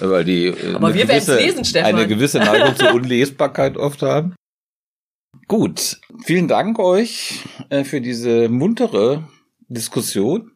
Weil 0.00 0.24
die 0.24 0.46
äh, 0.46 0.74
Aber 0.74 0.88
eine 0.88 0.96
wir 0.96 1.06
gewisse- 1.06 1.36
lesen, 1.38 1.64
Stefan. 1.64 1.94
eine 1.94 2.06
gewisse 2.08 2.38
Neigung 2.38 2.74
zur 2.76 2.92
Unlesbarkeit 2.94 3.76
oft 3.76 4.02
haben. 4.02 4.34
Gut, 5.46 5.98
vielen 6.24 6.48
Dank 6.48 6.78
euch 6.78 7.44
äh, 7.70 7.84
für 7.84 8.00
diese 8.00 8.48
muntere 8.48 9.28
Diskussion. 9.68 10.50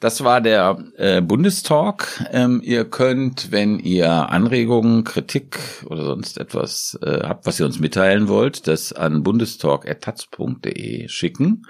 Das 0.00 0.24
war 0.24 0.40
der 0.40 0.78
äh, 0.96 1.20
Bundestalk. 1.20 2.24
Ähm, 2.32 2.60
ihr 2.62 2.84
könnt, 2.84 3.52
wenn 3.52 3.78
ihr 3.78 4.10
Anregungen, 4.10 5.04
Kritik 5.04 5.58
oder 5.86 6.04
sonst 6.04 6.38
etwas 6.38 6.98
äh, 7.02 7.20
habt, 7.22 7.46
was 7.46 7.58
ihr 7.60 7.66
uns 7.66 7.78
mitteilen 7.80 8.28
wollt, 8.28 8.66
das 8.66 8.92
an 8.92 9.22
bundestalk.taz.de 9.22 11.08
schicken. 11.08 11.66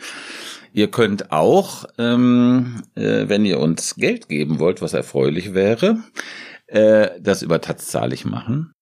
Ihr 0.73 0.91
könnt 0.91 1.31
auch, 1.31 1.85
ähm, 1.99 2.83
äh, 2.97 3.29
wenn 3.29 3.45
ihr 3.45 3.61
uns 3.61 3.95
Geld 3.95 4.29
geben 4.29 4.59
wollt, 4.59 4.83
was 4.83 4.93
erfreulich 4.93 5.55
wäre, 5.55 5.99
äh, 6.67 7.11
das 7.21 7.43
über 7.43 7.61
Taz 7.61 7.87
zahlig 7.87 8.25
machen. 8.25 8.73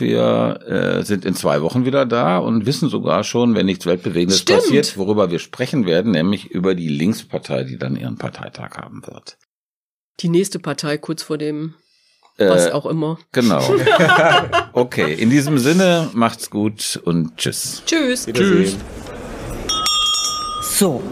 Wir 0.00 0.60
äh, 0.66 1.04
sind 1.04 1.24
in 1.24 1.34
zwei 1.34 1.60
Wochen 1.62 1.84
wieder 1.84 2.06
da 2.06 2.38
und 2.38 2.66
wissen 2.66 2.88
sogar 2.88 3.22
schon, 3.24 3.54
wenn 3.54 3.66
nichts 3.66 3.86
Weltbewegendes 3.86 4.40
Stimmt. 4.40 4.60
passiert, 4.60 4.96
worüber 4.96 5.30
wir 5.30 5.38
sprechen 5.38 5.86
werden, 5.86 6.12
nämlich 6.12 6.50
über 6.50 6.74
die 6.74 6.88
Linkspartei, 6.88 7.64
die 7.64 7.76
dann 7.78 7.96
ihren 7.96 8.16
Parteitag 8.16 8.76
haben 8.76 9.02
wird. 9.06 9.36
die 10.20 10.28
nächste 10.28 10.58
Partei 10.58 10.98
kurz 10.98 11.22
vor 11.22 11.38
dem, 11.38 11.74
was 12.38 12.66
Äh, 12.66 12.72
auch 12.72 12.86
immer. 12.86 13.18
Genau. 13.32 13.62
Okay, 14.72 15.12
in 15.14 15.30
diesem 15.30 15.58
Sinne, 15.58 16.08
macht's 16.14 16.48
gut 16.50 17.00
und 17.04 17.36
tschüss. 17.36 17.82
Tschüss. 17.86 18.26
Tschüss. 18.26 18.76
So, 20.62 21.02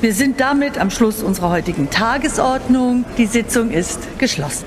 wir 0.00 0.14
sind 0.14 0.40
damit 0.40 0.78
am 0.78 0.90
Schluss 0.90 1.22
unserer 1.22 1.50
heutigen 1.50 1.90
Tagesordnung. 1.90 3.04
Die 3.18 3.26
Sitzung 3.26 3.70
ist 3.70 4.00
geschlossen. 4.18 4.66